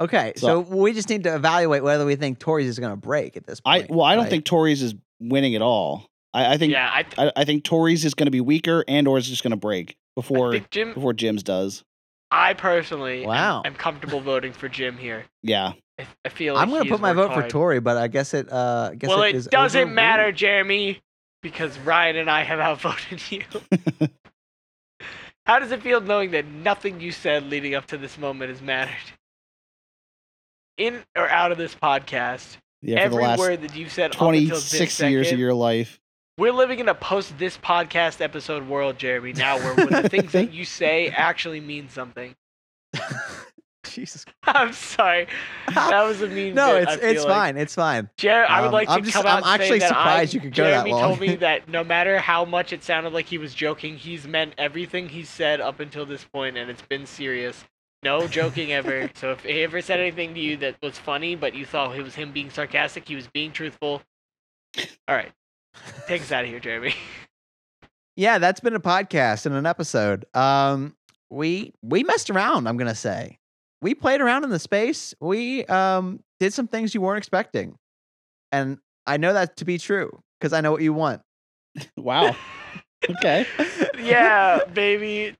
Okay, 0.00 0.32
So- 0.36 0.64
so, 0.64 0.76
we 0.76 0.92
just 0.92 1.08
need 1.08 1.22
to 1.24 1.34
evaluate 1.34 1.82
whether 1.84 2.04
we 2.04 2.16
think 2.16 2.38
Tori's 2.40 2.66
is 2.66 2.78
going 2.78 2.90
to 2.92 2.96
break 2.96 3.36
at 3.36 3.46
this 3.46 3.60
point. 3.60 3.74
I 3.74 3.78
point. 3.86 3.90
well, 3.92 4.04
I 4.06 4.14
don't 4.14 4.24
right? 4.24 4.30
think 4.30 4.44
Tori's 4.44 4.82
is 4.82 4.94
winning 5.20 5.54
at 5.54 5.62
all. 5.62 6.06
I, 6.34 6.54
I 6.54 6.56
think 6.58 6.72
Yeah, 6.72 6.90
I, 6.92 7.02
th- 7.04 7.18
I, 7.18 7.32
I 7.42 7.44
think 7.44 7.62
Tori's 7.62 8.04
is 8.04 8.14
going 8.14 8.26
to 8.26 8.30
be 8.32 8.40
weaker 8.40 8.84
and 8.88 9.06
or 9.06 9.18
is 9.18 9.28
just 9.28 9.42
going 9.44 9.52
to 9.52 9.56
break 9.56 9.96
before 10.16 10.58
Jim. 10.70 10.94
before 10.94 11.12
Jim's 11.12 11.42
does. 11.44 11.84
I 12.32 12.54
personally, 12.54 13.22
am- 13.22 13.28
Wow. 13.28 13.62
am, 13.64 13.74
comfortable 13.74 14.20
voting 14.20 14.52
for 14.52 14.68
Jim 14.68 14.96
here. 14.96 15.24
Yeah. 15.42 15.74
I, 16.00 16.06
I 16.24 16.30
feel 16.30 16.54
like 16.54 16.62
I'm 16.62 16.70
going 16.70 16.82
to 16.84 16.90
put 16.90 17.00
my 17.00 17.10
worked 17.12 17.16
vote 17.28 17.34
for 17.34 17.40
hard. 17.42 17.50
Tori, 17.50 17.80
but 17.80 17.96
I 17.98 18.08
guess 18.08 18.34
it. 18.34 18.50
Uh, 18.50 18.88
I 18.92 18.94
guess 18.96 19.08
well, 19.08 19.22
it, 19.22 19.28
it 19.30 19.34
is 19.36 19.46
doesn't 19.46 19.78
overruled. 19.78 19.94
matter, 19.94 20.32
Jeremy, 20.32 21.00
because 21.42 21.78
Ryan 21.80 22.16
and 22.16 22.30
I 22.30 22.42
have 22.42 22.58
outvoted 22.58 23.22
you. 23.30 23.42
How 25.46 25.58
does 25.58 25.72
it 25.72 25.82
feel 25.82 26.00
knowing 26.00 26.30
that 26.32 26.46
nothing 26.46 27.00
you 27.00 27.10
said 27.12 27.44
leading 27.44 27.74
up 27.74 27.86
to 27.86 27.98
this 27.98 28.16
moment 28.16 28.50
has 28.50 28.62
mattered? 28.62 28.94
In 30.78 31.02
or 31.16 31.28
out 31.28 31.52
of 31.52 31.58
this 31.58 31.74
podcast, 31.74 32.56
Yeah, 32.80 32.98
every 33.00 33.22
word 33.36 33.62
that 33.62 33.76
you've 33.76 33.92
said 33.92 34.14
up 34.14 34.20
until 34.20 34.30
this 34.56 34.70
26 34.70 35.00
years 35.00 35.32
of 35.32 35.38
your 35.38 35.52
life. 35.54 36.00
we're 36.38 36.52
living 36.52 36.78
in 36.78 36.88
a 36.88 36.94
post 36.94 37.36
this 37.38 37.58
podcast 37.58 38.20
episode 38.20 38.66
world, 38.68 38.98
Jeremy. 38.98 39.32
Now, 39.32 39.58
where 39.58 39.74
the 40.02 40.08
things 40.08 40.32
that 40.32 40.52
you 40.52 40.64
say 40.64 41.08
actually 41.08 41.60
mean 41.60 41.88
something. 41.88 42.34
Jesus. 43.90 44.24
I'm 44.44 44.72
sorry, 44.72 45.26
that 45.74 46.02
was 46.02 46.22
a 46.22 46.28
mean. 46.28 46.54
No, 46.62 46.74
bit, 46.78 46.88
it's 46.88 47.02
it's 47.02 47.24
like. 47.24 47.32
fine. 47.34 47.56
It's 47.56 47.74
fine. 47.74 48.08
Jer- 48.16 48.46
I 48.48 48.60
would 48.60 48.68
Um, 48.68 48.72
like 48.72 48.88
to 48.88 48.94
I'm 48.94 49.02
just- 49.04 49.16
come 49.16 49.26
out 49.26 49.44
I'm 49.44 49.60
actually 49.60 49.80
that 49.80 49.88
surprised 49.88 50.34
I, 50.34 50.34
you 50.34 50.40
could 50.40 50.54
go 50.54 50.64
that 50.64 50.70
Jeremy 50.70 50.90
long. 50.92 51.00
told 51.02 51.20
me 51.20 51.36
that 51.36 51.68
no 51.68 51.82
matter 51.84 52.18
how 52.18 52.44
much 52.44 52.72
it 52.72 52.82
sounded 52.84 53.12
like 53.12 53.26
he 53.26 53.38
was 53.38 53.54
joking, 53.54 53.96
he's 53.96 54.26
meant 54.26 54.54
everything 54.58 55.08
he 55.08 55.24
said 55.24 55.60
up 55.60 55.80
until 55.80 56.06
this 56.06 56.24
point, 56.24 56.56
and 56.56 56.70
it's 56.70 56.82
been 56.82 57.06
serious. 57.06 57.64
No 58.04 58.26
joking 58.26 58.72
ever. 58.72 59.10
so 59.14 59.30
if 59.32 59.40
he 59.44 59.62
ever 59.62 59.80
said 59.80 60.00
anything 60.00 60.34
to 60.34 60.40
you 60.40 60.56
that 60.58 60.76
was 60.82 60.98
funny, 60.98 61.34
but 61.36 61.54
you 61.54 61.64
thought 61.66 61.96
it 61.96 62.02
was 62.02 62.14
him 62.14 62.32
being 62.32 62.50
sarcastic, 62.50 63.06
he 63.08 63.14
was 63.16 63.26
being 63.28 63.52
truthful. 63.52 64.02
All 65.08 65.14
right, 65.16 65.30
take 66.06 66.22
us 66.22 66.32
out 66.32 66.44
of 66.44 66.50
here, 66.50 66.60
Jeremy. 66.60 66.94
Yeah, 68.16 68.38
that's 68.38 68.60
been 68.60 68.74
a 68.74 68.80
podcast 68.80 69.46
and 69.46 69.54
an 69.54 69.66
episode. 69.66 70.24
Um, 70.34 70.94
we 71.30 71.72
we 71.82 72.04
messed 72.04 72.28
around. 72.30 72.66
I'm 72.68 72.76
gonna 72.76 72.94
say 72.94 73.38
we 73.82 73.94
played 73.94 74.20
around 74.22 74.44
in 74.44 74.50
the 74.50 74.58
space. 74.58 75.14
We 75.20 75.66
um 75.66 76.20
did 76.40 76.54
some 76.54 76.68
things 76.68 76.94
you 76.94 77.00
weren't 77.02 77.18
expecting, 77.18 77.76
and 78.50 78.78
I 79.06 79.18
know 79.18 79.34
that 79.34 79.56
to 79.58 79.64
be 79.64 79.76
true 79.76 80.22
because 80.40 80.52
I 80.54 80.60
know 80.62 80.72
what 80.72 80.82
you 80.82 80.94
want. 80.94 81.20
Wow. 81.96 82.36
Okay. 83.08 83.46
yeah, 83.98 84.60
baby. 84.74 85.34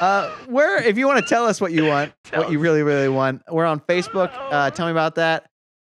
Uh, 0.00 0.30
where 0.46 0.82
if 0.82 0.98
you 0.98 1.06
want 1.06 1.24
to 1.24 1.28
tell 1.28 1.44
us 1.46 1.60
what 1.60 1.72
you 1.72 1.84
want, 1.86 2.12
Tell 2.24 2.42
what 2.42 2.50
you 2.52 2.58
really 2.58 2.82
really 2.82 3.08
want, 3.08 3.42
we're 3.48 3.66
on 3.66 3.80
Facebook. 3.80 4.30
Uh, 4.34 4.70
tell 4.70 4.86
me 4.86 4.92
about 4.92 5.14
that. 5.16 5.46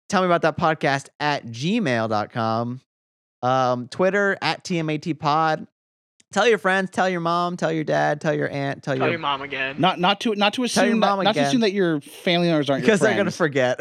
Tell 0.08 0.22
me 0.22 0.26
about 0.26 0.42
that 0.42 0.56
podcast 0.56 1.08
at 1.20 1.46
gmail.com. 1.46 2.80
Um, 3.42 3.88
Twitter 3.88 4.36
at 4.42 4.64
TMAT 4.64 5.18
pod. 5.18 5.66
Tell 6.32 6.46
your 6.46 6.58
friends, 6.58 6.90
tell 6.90 7.08
your 7.08 7.20
mom, 7.20 7.56
tell 7.56 7.72
your 7.72 7.84
dad, 7.84 8.20
tell 8.20 8.34
your 8.34 8.50
aunt, 8.50 8.82
tell, 8.82 8.94
Tell 8.94 9.06
your 9.06 9.12
your 9.12 9.18
mom 9.18 9.40
again. 9.42 9.76
Not 9.78 9.98
not 9.98 10.20
to 10.20 10.34
not 10.34 10.52
to 10.54 10.66
Tell 10.68 10.84
your 10.84 10.92
assume 10.92 11.00
that, 11.00 11.06
mom 11.06 11.24
not 11.24 11.34
to 11.34 11.40
assume 11.40 11.60
that 11.62 11.72
your 11.72 12.00
family 12.02 12.48
members 12.48 12.68
aren't 12.68 12.82
your 12.82 12.86
because 12.86 13.00
they're 13.00 13.16
gonna 13.16 13.30
forget. 13.30 13.80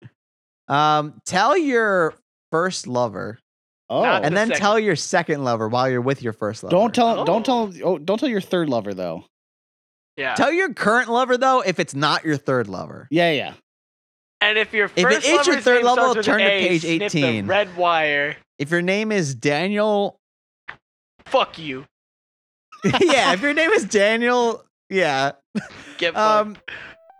um, 0.68 1.20
tell 1.26 1.56
your 1.56 2.14
first 2.50 2.86
lover, 2.86 3.38
Oh. 3.90 4.02
Not 4.02 4.24
and 4.24 4.34
the 4.34 4.38
then 4.38 4.48
second. 4.48 4.60
tell 4.60 4.78
your 4.78 4.96
second 4.96 5.44
lover 5.44 5.68
while 5.68 5.88
you're 5.90 6.00
with 6.02 6.22
your 6.22 6.32
first 6.34 6.62
lover. 6.62 6.70
don't 6.70 6.94
tell 6.94 7.24
don't 7.24 7.48
Oh. 7.48 7.70
tell 7.70 7.82
oh, 7.84 7.98
don't 7.98 8.18
tell 8.18 8.28
your 8.28 8.40
third 8.40 8.68
lover 8.68 8.92
though. 8.94 9.24
yeah. 10.16 10.34
Tell 10.34 10.52
your 10.52 10.72
current 10.72 11.10
lover 11.10 11.36
though 11.36 11.60
if 11.60 11.78
it's 11.78 11.94
not 11.94 12.24
your 12.24 12.36
third 12.36 12.68
lover. 12.68 13.08
Yeah, 13.10 13.30
yeah. 13.32 13.54
and 14.40 14.56
if 14.58 14.72
your 14.72 14.86
it 14.96 15.02
first 15.02 15.26
is 15.26 15.46
your 15.46 15.60
third 15.60 15.76
name 15.76 15.84
level, 15.86 16.10
starts 16.12 16.16
with 16.16 16.26
turn 16.26 16.40
to 16.40 16.46
page 16.46 16.84
18. 16.84 17.46
red 17.46 17.76
wire. 17.76 18.36
If 18.58 18.70
your 18.70 18.82
name 18.82 19.12
is 19.12 19.34
Daniel, 19.34 20.17
fuck 21.28 21.58
you. 21.58 21.84
yeah, 22.84 23.32
if 23.32 23.42
your 23.42 23.54
name 23.54 23.70
is 23.70 23.84
Daniel, 23.84 24.64
yeah. 24.88 25.32
Get 25.98 26.16
um, 26.16 26.56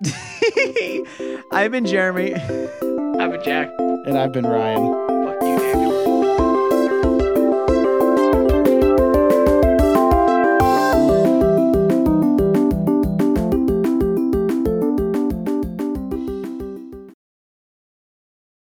I've 1.52 1.70
been 1.70 1.84
Jeremy. 1.84 2.34
I've 2.34 3.32
been 3.32 3.42
Jack. 3.42 3.70
And 3.78 4.16
I've 4.16 4.32
been 4.32 4.46
Ryan. 4.46 4.92
Fuck 5.26 5.42
you, 5.42 5.58
Daniel. 5.58 5.98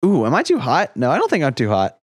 Ooh, 0.04 0.26
am 0.26 0.34
I 0.34 0.42
too 0.42 0.58
hot? 0.58 0.96
No, 0.96 1.10
I 1.10 1.18
don't 1.18 1.30
think 1.30 1.44
I'm 1.44 1.54
too 1.54 1.68
hot. 1.68 2.01